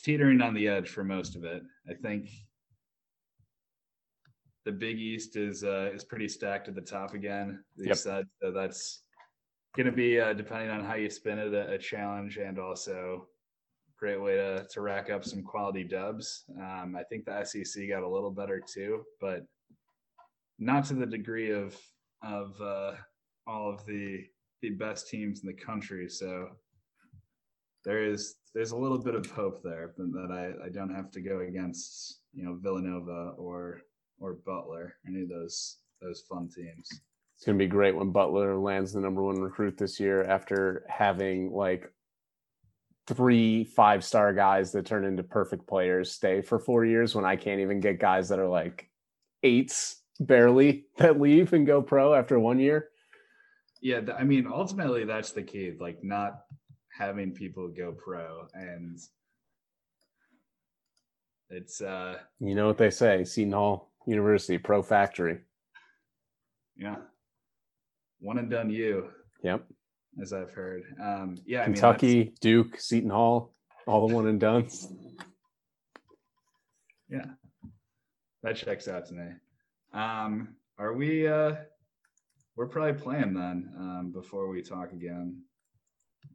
[0.02, 1.62] teetering on the edge for most of it.
[1.90, 2.30] I think
[4.64, 7.64] the Big East is uh, is pretty stacked at the top again.
[7.76, 7.96] You yep.
[7.96, 9.02] said so that's
[9.76, 13.26] going to be uh, depending on how you spin it a, a, challenge and also
[14.02, 16.42] great way to to rack up some quality dubs.
[16.58, 19.46] Um, I think the SEC got a little better too, but
[20.58, 21.78] not to the degree of
[22.24, 22.94] of uh,
[23.46, 24.24] all of the
[24.60, 26.08] the best teams in the country.
[26.08, 26.48] So
[27.84, 31.20] there is there's a little bit of hope there that I, I don't have to
[31.20, 33.82] go against you know Villanova or
[34.18, 36.88] or Butler any of those those fun teams.
[37.36, 41.52] It's gonna be great when Butler lands the number one recruit this year after having
[41.52, 41.88] like
[43.06, 47.36] three five star guys that turn into perfect players stay for four years when I
[47.36, 48.88] can't even get guys that are like
[49.42, 52.88] eights barely that leave and go pro after one year.
[53.80, 55.72] Yeah, I mean, ultimately, that's the key.
[55.78, 56.44] Like, not
[56.96, 58.96] having people go pro, and
[61.50, 65.40] it's uh, you know what they say, Seton Hall University Pro Factory.
[66.76, 66.96] Yeah,
[68.20, 68.70] one and done.
[68.70, 69.10] You.
[69.42, 69.64] Yep.
[70.20, 70.82] As I've heard.
[71.02, 73.54] Um, yeah, Kentucky, I mean, Duke, Seton Hall,
[73.86, 74.68] all the one and done.
[77.08, 77.24] Yeah,
[78.42, 79.26] that checks out to me.
[79.94, 81.26] Um, are we?
[81.26, 81.54] Uh,
[82.56, 83.72] we're probably playing then.
[83.78, 85.40] Um, before we talk again,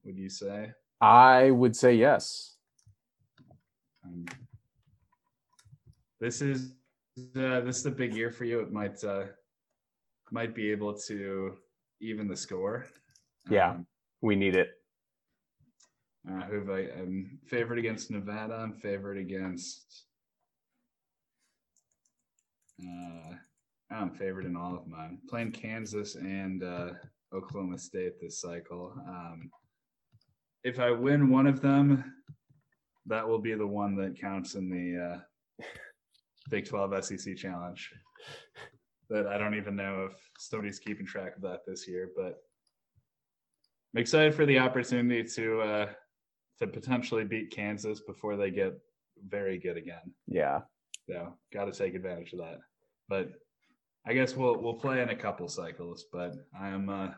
[0.03, 0.71] would you say?
[0.99, 2.55] I would say yes.
[4.03, 4.25] Um,
[6.19, 6.73] this is
[7.35, 8.59] uh, this is a big year for you.
[8.59, 9.25] It might uh,
[10.31, 11.57] might be able to
[12.01, 12.87] even the score.
[13.49, 13.87] Yeah, um,
[14.21, 14.69] we need it.
[16.29, 16.79] Uh, who have I?
[16.99, 18.55] I'm favored against Nevada.
[18.55, 20.03] I'm favored against.
[22.81, 23.35] Uh,
[23.89, 25.19] I'm favored in all of mine.
[25.29, 26.89] Playing Kansas and uh,
[27.33, 28.93] Oklahoma State this cycle.
[29.07, 29.49] Um,
[30.63, 32.13] if I win one of them,
[33.05, 35.65] that will be the one that counts in the uh,
[36.49, 37.89] Big 12 SEC Challenge.
[39.09, 42.41] That I don't even know if somebody's keeping track of that this year, but
[43.93, 45.87] I'm excited for the opportunity to uh,
[46.59, 48.73] to potentially beat Kansas before they get
[49.27, 50.13] very good again.
[50.27, 50.61] Yeah.
[51.09, 52.59] So got to take advantage of that.
[53.07, 53.31] But
[54.05, 57.09] I guess we'll we'll play in a couple cycles, but I'm uh,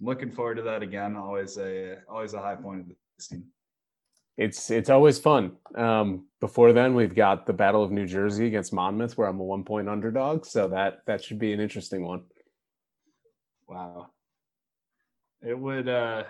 [0.00, 1.16] looking forward to that again.
[1.16, 3.46] Always a always a high point of the season.
[4.36, 5.56] It's it's always fun.
[5.74, 9.44] Um, before then, we've got the Battle of New Jersey against Monmouth, where I'm a
[9.44, 12.22] one point underdog, so that that should be an interesting one.
[13.68, 14.10] Wow,
[15.42, 15.88] it would.
[15.88, 16.24] uh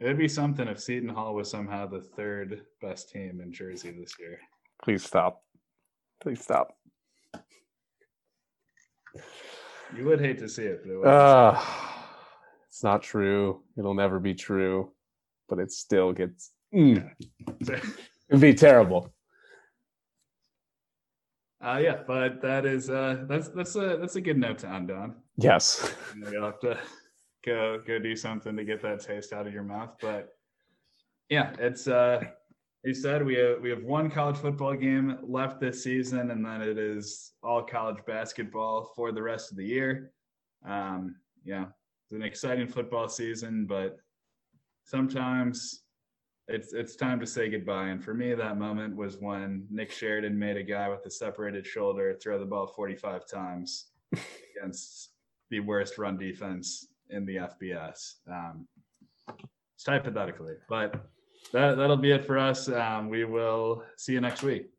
[0.00, 4.18] It'd be something if Seton Hall was somehow the third best team in Jersey this
[4.18, 4.38] year.
[4.82, 5.42] Please stop.
[6.20, 6.76] Please stop.
[9.96, 11.60] You would hate to see it, but it uh,
[12.68, 13.62] it's not true.
[13.78, 14.92] It'll never be true,
[15.48, 16.50] but it still gets.
[16.74, 17.10] Mm.
[18.28, 19.14] It'd be terrible.
[21.64, 24.90] Uh, yeah, but that is uh, that's that's a that's a good note to end
[24.90, 25.14] on.
[25.36, 25.94] Yes,
[26.30, 26.78] you'll have to
[27.44, 29.96] go go do something to get that taste out of your mouth.
[30.00, 30.30] But
[31.28, 32.22] yeah, it's uh,
[32.84, 36.62] you said we have we have one college football game left this season, and then
[36.62, 40.12] it is all college basketball for the rest of the year.
[40.66, 41.66] Um, yeah,
[42.04, 43.98] it's an exciting football season, but
[44.84, 45.82] sometimes
[46.48, 47.88] it's it's time to say goodbye.
[47.88, 51.66] And for me, that moment was when Nick Sheridan made a guy with a separated
[51.66, 53.86] shoulder throw the ball 45 times
[54.56, 55.10] against
[55.50, 58.14] the worst run defense in the FBS.
[58.30, 58.66] Um,
[59.28, 60.94] it's hypothetically, but
[61.52, 62.68] that that'll be it for us.
[62.68, 64.73] Um, we will see you next week.